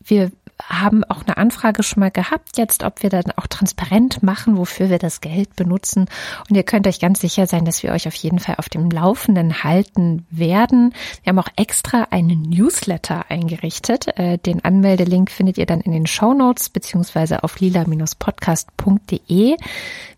wir 0.02 0.32
haben 0.68 1.04
auch 1.04 1.22
eine 1.26 1.36
Anfrage 1.36 1.82
schon 1.82 2.00
mal 2.00 2.10
gehabt 2.10 2.56
jetzt, 2.58 2.82
ob 2.84 3.02
wir 3.02 3.10
dann 3.10 3.30
auch 3.36 3.46
transparent 3.46 4.22
machen, 4.22 4.56
wofür 4.56 4.90
wir 4.90 4.98
das 4.98 5.20
Geld 5.20 5.56
benutzen. 5.56 6.06
Und 6.48 6.56
ihr 6.56 6.62
könnt 6.62 6.86
euch 6.86 7.00
ganz 7.00 7.20
sicher 7.20 7.46
sein, 7.46 7.64
dass 7.64 7.82
wir 7.82 7.92
euch 7.92 8.06
auf 8.08 8.14
jeden 8.14 8.38
Fall 8.38 8.54
auf 8.58 8.68
dem 8.68 8.90
Laufenden 8.90 9.64
halten 9.64 10.26
werden. 10.30 10.94
Wir 11.22 11.30
haben 11.30 11.38
auch 11.38 11.48
extra 11.56 12.08
einen 12.10 12.42
Newsletter 12.42 13.26
eingerichtet. 13.30 14.16
Äh, 14.18 14.38
den 14.38 14.64
Anmeldelink 14.64 15.30
findet 15.30 15.58
ihr 15.58 15.66
dann 15.66 15.80
in 15.80 15.92
den 15.92 16.06
Show 16.06 16.34
Notes 16.34 16.68
beziehungsweise 16.68 17.42
auf 17.44 17.60
lila-podcast.de. 17.60 19.56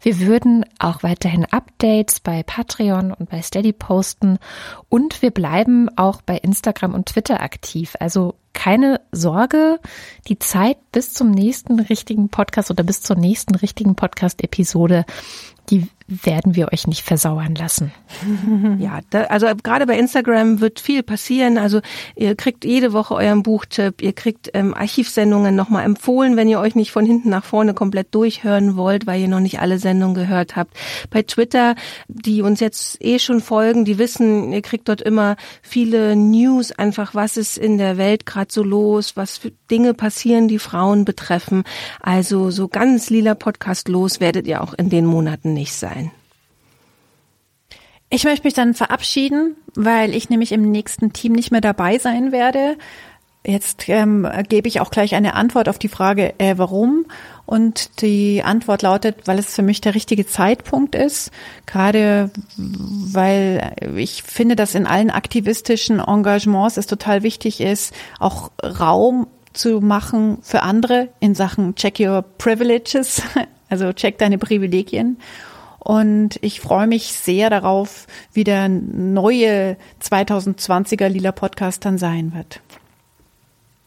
Wir 0.01 0.19
würden 0.21 0.65
auch 0.79 1.03
weiterhin 1.03 1.45
Updates 1.47 2.21
bei 2.21 2.43
Patreon 2.43 3.13
und 3.13 3.31
bei 3.31 3.43
Steady 3.43 3.73
posten 3.73 4.39
und 4.89 5.23
wir 5.23 5.31
bleiben 5.31 5.89
auch 5.97 6.23
bei 6.23 6.37
Instagram 6.37 6.95
und 6.95 7.07
Twitter 7.07 7.41
aktiv. 7.41 7.95
Also 8.01 8.35
keine 8.53 9.01
Sorge, 9.13 9.81
die 10.29 10.39
Zeit 10.39 10.79
bis 10.93 11.13
zum 11.15 11.31
nächsten 11.31 11.81
richtigen 11.81 12.29
Podcast 12.29 12.71
oder 12.71 12.83
bis 12.83 13.01
zur 13.01 13.17
nächsten 13.17 13.55
richtigen 13.55 13.95
Podcast-Episode, 13.95 15.05
die 15.71 15.89
werden 16.07 16.55
wir 16.55 16.73
euch 16.73 16.87
nicht 16.87 17.03
versauern 17.03 17.55
lassen. 17.55 17.93
Ja, 18.79 19.01
da, 19.11 19.25
also 19.25 19.47
gerade 19.63 19.87
bei 19.87 19.99
Instagram 19.99 20.61
wird 20.61 20.81
viel 20.81 21.03
passieren. 21.03 21.59
Also 21.59 21.81
ihr 22.17 22.35
kriegt 22.35 22.65
jede 22.65 22.93
Woche 22.93 23.15
euren 23.15 23.43
Buchtipp, 23.43 24.03
ihr 24.03 24.13
kriegt 24.13 24.51
ähm, 24.55 24.75
Archivsendungen 24.75 25.55
nochmal 25.55 25.85
empfohlen, 25.85 26.37
wenn 26.37 26.49
ihr 26.49 26.59
euch 26.59 26.75
nicht 26.75 26.91
von 26.91 27.05
hinten 27.05 27.29
nach 27.29 27.45
vorne 27.45 27.75
komplett 27.75 28.15
durchhören 28.15 28.77
wollt, 28.77 29.07
weil 29.07 29.21
ihr 29.21 29.29
noch 29.29 29.41
nicht 29.41 29.61
alle 29.61 29.79
Sendungen 29.79 30.15
gehört 30.15 30.57
habt. 30.57 30.77
Bei 31.11 31.23
Twitter, 31.23 31.75
die 32.09 32.43
uns 32.43 32.61
jetzt 32.61 33.03
eh 33.05 33.19
schon 33.19 33.41
folgen, 33.41 33.85
die 33.85 33.99
wissen, 33.99 34.53
ihr 34.53 34.63
kriegt 34.63 34.89
dort 34.89 35.03
immer 35.03 35.37
viele 35.63 36.17
News, 36.17 36.73
einfach 36.73 37.15
was 37.15 37.37
ist 37.37 37.59
in 37.59 37.79
der 37.79 37.97
Welt 37.97 38.27
gerade 38.27 38.53
so 38.53 38.63
los, 38.63 39.17
was 39.17 39.39
für 39.39 39.53
Dinge 39.71 39.95
passieren, 39.95 40.49
die 40.49 40.59
Frauen 40.59 41.05
betreffen. 41.05 41.65
Also 42.01 42.51
so 42.51 42.69
ganz 42.69 43.11
lila 43.11 43.35
Podcast 43.35 43.89
los 43.89 44.21
werdet 44.21 44.47
ihr 44.47 44.63
auch 44.63 44.75
in 44.75 44.89
den 44.89 45.07
Monaten 45.07 45.53
nicht 45.53 45.75
sein. 45.75 46.02
Ich 48.15 48.25
möchte 48.25 48.47
mich 48.47 48.53
dann 48.53 48.75
verabschieden, 48.75 49.57
weil 49.75 50.15
ich 50.15 50.29
nämlich 50.29 50.53
im 50.53 50.71
nächsten 50.71 51.15
Team 51.15 51.33
nicht 51.33 51.51
mehr 51.51 51.63
dabei 51.63 51.97
sein 51.97 52.31
werde. 52.31 52.77
Jetzt 53.43 53.89
ähm, 53.89 54.29
gebe 54.51 54.69
ich 54.69 54.83
auch 54.83 54.91
gleich 54.91 55.15
eine 55.15 55.35
Antwort 55.35 55.67
auf 55.67 55.79
die 55.79 55.89
Frage, 55.89 56.35
äh, 56.39 56.59
warum. 56.59 57.07
Und 57.47 58.03
die 58.03 58.43
Antwort 58.45 58.83
lautet, 58.83 59.27
weil 59.27 59.39
es 59.39 59.55
für 59.55 59.63
mich 59.63 59.81
der 59.81 59.95
richtige 59.95 60.27
Zeitpunkt 60.27 60.95
ist. 60.95 61.31
Gerade 61.65 62.31
weil 62.59 63.77
ich 63.97 64.25
finde, 64.25 64.57
dass 64.57 64.75
in 64.75 64.87
allen 64.87 65.09
aktivistischen 65.09 65.99
Engagements 65.99 66.77
es 66.77 66.87
total 66.87 67.23
wichtig 67.23 67.63
ist, 67.63 67.95
auch 68.21 68.51
Raum 68.63 69.27
zu 69.55 69.81
machen 69.81 70.37
für 70.43 70.61
andere 70.61 71.09
in 71.19 71.35
Sachen 71.35 71.77
Check 71.77 71.99
Your 71.99 72.21
Privileges, 72.37 73.23
also 73.71 73.91
check 73.95 74.19
deine 74.19 74.37
Privilegien. 74.37 75.17
Und 75.85 76.39
ich 76.43 76.61
freue 76.61 76.87
mich 76.87 77.13
sehr 77.13 77.51
darauf, 77.51 78.07
wie 78.33 78.45
der 78.45 78.69
neue 78.69 79.77
2020er 80.01 81.09
Lila 81.09 81.33
Podcast 81.33 81.85
dann 81.85 81.99
sein 81.99 82.33
wird. 82.35 82.61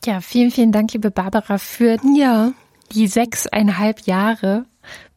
Ja, 0.04 0.20
vielen, 0.20 0.52
vielen 0.52 0.74
Dank, 0.74 0.92
liebe 0.92 1.10
Barbara, 1.10 1.58
für 1.58 1.98
ja. 2.16 2.52
die 2.92 3.08
sechseinhalb 3.08 4.02
Jahre. 4.02 4.66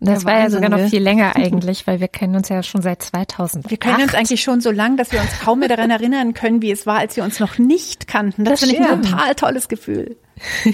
Das 0.00 0.22
ja, 0.22 0.28
war 0.28 0.38
ja 0.38 0.50
sogar 0.50 0.70
noch 0.70 0.88
viel 0.88 1.02
länger 1.02 1.34
eigentlich, 1.36 1.86
weil 1.86 2.00
wir 2.00 2.08
kennen 2.08 2.36
uns 2.36 2.48
ja 2.48 2.62
schon 2.62 2.82
seit 2.82 3.02
2000. 3.02 3.68
Wir 3.68 3.78
kennen 3.78 4.02
uns 4.02 4.14
eigentlich 4.14 4.42
schon 4.42 4.60
so 4.60 4.70
lang, 4.70 4.96
dass 4.96 5.10
wir 5.10 5.20
uns 5.20 5.40
kaum 5.40 5.60
mehr 5.60 5.68
daran 5.68 5.90
erinnern 5.90 6.34
können, 6.34 6.62
wie 6.62 6.70
es 6.70 6.86
war, 6.86 6.98
als 6.98 7.16
wir 7.16 7.24
uns 7.24 7.40
noch 7.40 7.58
nicht 7.58 8.06
kannten. 8.06 8.44
Das, 8.44 8.60
das 8.60 8.70
finde 8.70 8.84
ich 8.84 8.90
ein 8.90 9.02
total 9.02 9.34
tolles 9.34 9.68
Gefühl. 9.68 10.16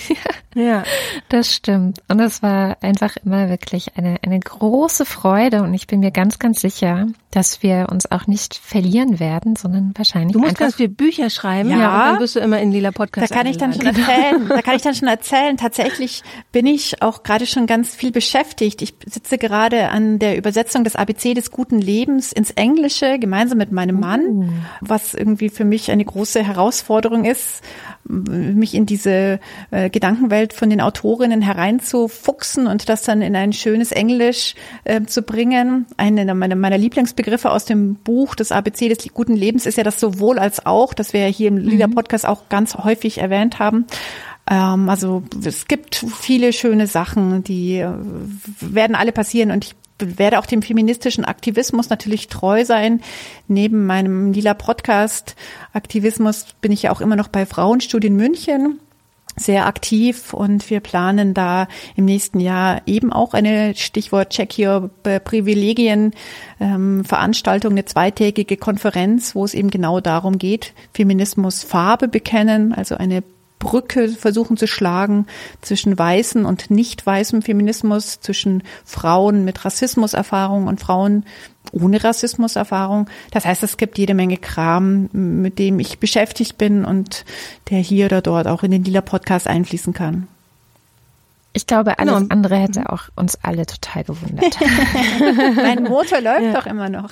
ja, 0.54 0.84
das 1.28 1.52
stimmt. 1.52 2.00
Und 2.08 2.20
es 2.20 2.42
war 2.42 2.76
einfach 2.82 3.16
immer 3.24 3.48
wirklich 3.48 3.96
eine, 3.96 4.18
eine 4.22 4.38
große 4.38 5.04
Freude. 5.04 5.62
Und 5.62 5.74
ich 5.74 5.86
bin 5.86 6.00
mir 6.00 6.10
ganz, 6.10 6.38
ganz 6.38 6.60
sicher, 6.60 7.06
dass 7.30 7.62
wir 7.62 7.88
uns 7.90 8.10
auch 8.10 8.26
nicht 8.26 8.54
verlieren 8.54 9.20
werden, 9.20 9.56
sondern 9.56 9.92
wahrscheinlich. 9.96 10.32
Du 10.32 10.38
musst 10.38 10.58
ganz 10.58 10.76
viele 10.76 10.88
Bücher 10.88 11.30
schreiben, 11.30 11.70
ja. 11.70 11.78
ja 11.78 12.10
dann 12.12 12.20
wirst 12.20 12.36
du 12.36 12.40
immer 12.40 12.60
in 12.60 12.72
Lila 12.72 12.92
Podcast. 12.92 13.30
Da 13.30 13.36
kann 13.36 13.46
ich 13.46 13.56
dann 13.56 13.72
schon 13.72 13.86
erzählen. 13.86 14.48
Da 14.48 14.62
kann 14.62 14.76
ich 14.76 14.82
dann 14.82 14.94
schon 14.94 15.08
erzählen. 15.08 15.56
Tatsächlich 15.56 16.22
bin 16.52 16.66
ich 16.66 17.02
auch 17.02 17.22
gerade 17.22 17.46
schon 17.46 17.66
ganz 17.66 17.94
viel 17.94 18.12
beschäftigt. 18.12 18.82
Ich 18.82 18.94
sitze 19.14 19.38
gerade 19.38 19.88
an 19.88 20.18
der 20.18 20.36
Übersetzung 20.36 20.84
des 20.84 20.96
ABC 20.96 21.34
des 21.34 21.50
guten 21.50 21.80
Lebens 21.80 22.32
ins 22.32 22.50
Englische 22.50 23.18
gemeinsam 23.18 23.58
mit 23.58 23.72
meinem 23.72 23.98
Mann, 23.98 24.26
uh. 24.26 24.48
was 24.80 25.14
irgendwie 25.14 25.48
für 25.48 25.64
mich 25.64 25.90
eine 25.90 26.04
große 26.04 26.42
Herausforderung 26.42 27.24
ist, 27.24 27.62
mich 28.04 28.74
in 28.74 28.86
diese 28.86 29.40
äh, 29.70 29.88
Gedankenwelt 29.88 30.52
von 30.52 30.68
den 30.68 30.80
Autorinnen 30.80 31.40
hereinzufuchsen 31.40 32.66
und 32.66 32.88
das 32.88 33.02
dann 33.02 33.22
in 33.22 33.34
ein 33.34 33.52
schönes 33.52 33.92
Englisch 33.92 34.54
äh, 34.84 35.02
zu 35.04 35.22
bringen. 35.22 35.86
Eine 35.96 36.34
meiner, 36.34 36.56
meiner 36.56 36.78
Lieblingsbegriffe 36.78 37.50
aus 37.50 37.64
dem 37.64 37.94
Buch 37.94 38.34
Das 38.34 38.52
ABC 38.52 38.88
des 38.88 39.08
guten 39.14 39.36
Lebens 39.36 39.64
ist 39.64 39.78
ja 39.78 39.84
das 39.84 40.00
sowohl 40.00 40.38
als 40.38 40.66
auch, 40.66 40.92
das 40.92 41.12
wir 41.12 41.20
ja 41.20 41.28
hier 41.28 41.48
im 41.48 41.56
Lieder 41.56 41.88
mhm. 41.88 41.94
Podcast 41.94 42.26
auch 42.26 42.48
ganz 42.48 42.74
häufig 42.74 43.18
erwähnt 43.18 43.58
haben 43.58 43.86
ähm, 44.50 44.88
also 44.88 45.22
es 45.44 45.66
gibt 45.68 45.96
viele 45.96 46.52
schöne 46.52 46.86
Sachen, 46.86 47.44
die 47.44 47.78
äh, 47.78 47.92
werden 48.60 48.96
alle 48.96 49.12
passieren 49.12 49.50
und 49.50 49.64
ich 49.64 49.74
werde 49.98 50.38
auch 50.38 50.46
dem 50.46 50.62
feministischen 50.62 51.24
Aktivismus 51.24 51.88
natürlich 51.88 52.28
treu 52.28 52.64
sein. 52.64 53.00
Neben 53.46 53.86
meinem 53.86 54.32
lila 54.32 54.54
Podcast 54.54 55.36
Aktivismus 55.72 56.46
bin 56.60 56.72
ich 56.72 56.82
ja 56.82 56.92
auch 56.92 57.00
immer 57.00 57.16
noch 57.16 57.28
bei 57.28 57.46
Frauenstudien 57.46 58.16
München 58.16 58.80
sehr 59.36 59.66
aktiv 59.66 60.32
und 60.32 60.70
wir 60.70 60.80
planen 60.80 61.34
da 61.34 61.66
im 61.96 62.04
nächsten 62.04 62.38
Jahr 62.38 62.82
eben 62.86 63.12
auch 63.12 63.34
eine 63.34 63.74
Stichwort 63.74 64.30
Check 64.30 64.56
Your 64.58 64.90
Privilegien 65.02 66.12
ähm, 66.60 67.04
Veranstaltung, 67.04 67.72
eine 67.72 67.84
zweitägige 67.84 68.56
Konferenz, 68.56 69.34
wo 69.34 69.44
es 69.44 69.54
eben 69.54 69.70
genau 69.70 70.00
darum 70.00 70.38
geht, 70.38 70.72
Feminismus 70.92 71.64
Farbe 71.64 72.06
bekennen, 72.06 72.72
also 72.72 72.96
eine 72.96 73.24
Brücke 73.64 74.10
versuchen 74.10 74.58
zu 74.58 74.66
schlagen 74.66 75.26
zwischen 75.62 75.98
weißen 75.98 76.44
und 76.44 76.70
nicht 76.70 77.04
weißem 77.04 77.40
Feminismus, 77.40 78.20
zwischen 78.20 78.62
Frauen 78.84 79.44
mit 79.44 79.64
Rassismuserfahrung 79.64 80.66
und 80.66 80.80
Frauen 80.80 81.24
ohne 81.72 82.04
Rassismuserfahrung. 82.04 83.08
Das 83.30 83.46
heißt, 83.46 83.62
es 83.62 83.78
gibt 83.78 83.96
jede 83.96 84.14
Menge 84.14 84.36
Kram, 84.36 85.08
mit 85.12 85.58
dem 85.58 85.80
ich 85.80 85.98
beschäftigt 85.98 86.58
bin 86.58 86.84
und 86.84 87.24
der 87.70 87.78
hier 87.78 88.06
oder 88.06 88.20
dort 88.20 88.46
auch 88.46 88.62
in 88.62 88.70
den 88.70 88.84
Lila 88.84 89.00
Podcast 89.00 89.48
einfließen 89.48 89.94
kann. 89.94 90.28
Ich 91.56 91.68
glaube, 91.68 92.00
alles 92.00 92.14
genau. 92.14 92.26
andere 92.30 92.56
hätte 92.56 92.80
mhm. 92.80 92.86
auch 92.88 93.02
uns 93.14 93.38
alle 93.42 93.64
total 93.64 94.02
gewundert. 94.04 94.56
mein 95.54 95.84
Motor 95.84 96.20
läuft 96.20 96.42
ja. 96.42 96.52
doch 96.52 96.66
immer 96.66 96.88
noch. 96.88 97.10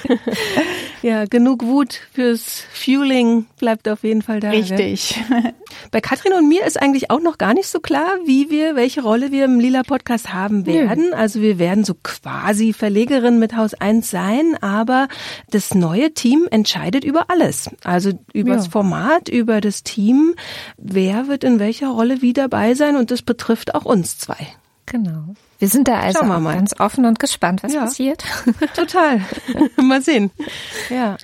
ja, 1.02 1.24
genug 1.24 1.64
Wut 1.64 2.00
fürs 2.12 2.62
Fueling 2.72 3.46
bleibt 3.58 3.88
auf 3.88 4.04
jeden 4.04 4.22
Fall 4.22 4.38
da. 4.38 4.50
Richtig. 4.50 5.20
Bei 5.90 6.00
Katrin 6.00 6.32
und 6.34 6.48
mir 6.48 6.64
ist 6.64 6.80
eigentlich 6.80 7.10
auch 7.10 7.20
noch 7.20 7.38
gar 7.38 7.52
nicht 7.52 7.66
so 7.66 7.80
klar, 7.80 8.18
wie 8.24 8.50
wir, 8.50 8.76
welche 8.76 9.02
Rolle 9.02 9.32
wir 9.32 9.46
im 9.46 9.58
Lila 9.58 9.82
Podcast 9.82 10.32
haben 10.32 10.64
werden. 10.66 11.10
Nö. 11.10 11.16
Also 11.16 11.40
wir 11.40 11.58
werden 11.58 11.82
so 11.82 11.94
quasi 12.00 12.72
Verlegerin 12.72 13.40
mit 13.40 13.56
Haus 13.56 13.74
1 13.74 14.08
sein, 14.08 14.56
aber 14.60 15.08
das 15.50 15.74
neue 15.74 16.14
Team 16.14 16.46
entscheidet 16.52 17.02
über 17.04 17.30
alles. 17.30 17.68
Also 17.82 18.12
über 18.32 18.50
ja. 18.50 18.56
das 18.56 18.68
Format, 18.68 19.28
über 19.28 19.60
das 19.60 19.82
Team. 19.82 20.36
Wer 20.76 21.26
wird 21.26 21.42
in 21.42 21.58
welcher 21.58 21.88
Rolle 21.88 22.22
wie 22.22 22.32
dabei 22.32 22.74
sein 22.74 22.94
und 22.94 23.10
das 23.10 23.22
betrifft 23.40 23.74
auch 23.74 23.86
uns 23.86 24.18
zwei. 24.18 24.36
Genau. 24.84 25.34
Wir 25.58 25.68
sind 25.68 25.88
da 25.88 26.00
also 26.00 26.20
ganz 26.20 26.78
offen 26.78 27.06
und 27.06 27.18
gespannt, 27.18 27.62
was 27.62 27.72
ja. 27.72 27.82
passiert. 27.82 28.24
Total. 28.74 29.22
mal 29.76 30.02
sehen. 30.02 30.30
Ja. 30.90 31.16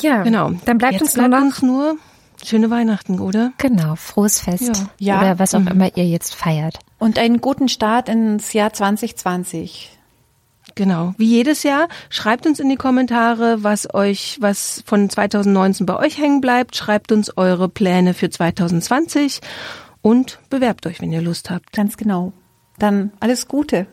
Ja, 0.00 0.22
genau. 0.22 0.50
Dann 0.64 0.78
bleibt 0.78 0.94
Jetzt 0.94 1.02
uns 1.02 1.16
nur 1.16 1.28
noch 1.28 1.40
uns 1.40 1.62
nur 1.62 1.96
schöne 2.44 2.70
Weihnachten, 2.70 3.20
oder? 3.20 3.52
Genau, 3.58 3.94
frohes 3.94 4.40
Fest. 4.40 4.72
Ja. 4.98 5.20
Oder 5.20 5.38
was 5.38 5.54
auch 5.54 5.60
mhm. 5.60 5.68
immer 5.68 5.96
ihr 5.96 6.06
jetzt 6.06 6.34
feiert. 6.34 6.78
Und 6.98 7.18
einen 7.18 7.40
guten 7.40 7.68
Start 7.68 8.08
ins 8.08 8.52
Jahr 8.52 8.72
2020. 8.72 9.90
Genau. 10.74 11.14
Wie 11.18 11.26
jedes 11.26 11.62
Jahr, 11.62 11.88
schreibt 12.10 12.46
uns 12.46 12.58
in 12.58 12.68
die 12.68 12.76
Kommentare, 12.76 13.62
was 13.62 13.94
euch, 13.94 14.38
was 14.40 14.82
von 14.86 15.08
2019 15.08 15.86
bei 15.86 15.96
euch 15.96 16.18
hängen 16.18 16.40
bleibt. 16.40 16.74
Schreibt 16.74 17.12
uns 17.12 17.36
eure 17.36 17.68
Pläne 17.68 18.12
für 18.12 18.28
2020 18.28 19.40
und 20.04 20.38
bewerbt 20.50 20.86
euch, 20.86 21.00
wenn 21.00 21.12
ihr 21.12 21.22
Lust 21.22 21.48
habt. 21.50 21.72
Ganz 21.72 21.96
genau. 21.96 22.34
Dann 22.78 23.10
alles 23.20 23.48
Gute 23.48 23.86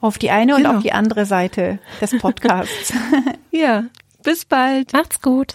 auf 0.00 0.18
die 0.18 0.30
eine 0.30 0.54
genau. 0.54 0.68
und 0.70 0.76
auf 0.76 0.82
die 0.82 0.92
andere 0.92 1.24
Seite 1.24 1.78
des 2.00 2.18
Podcasts. 2.18 2.92
ja, 3.50 3.84
bis 4.22 4.44
bald. 4.44 4.92
Macht's 4.92 5.22
gut. 5.22 5.54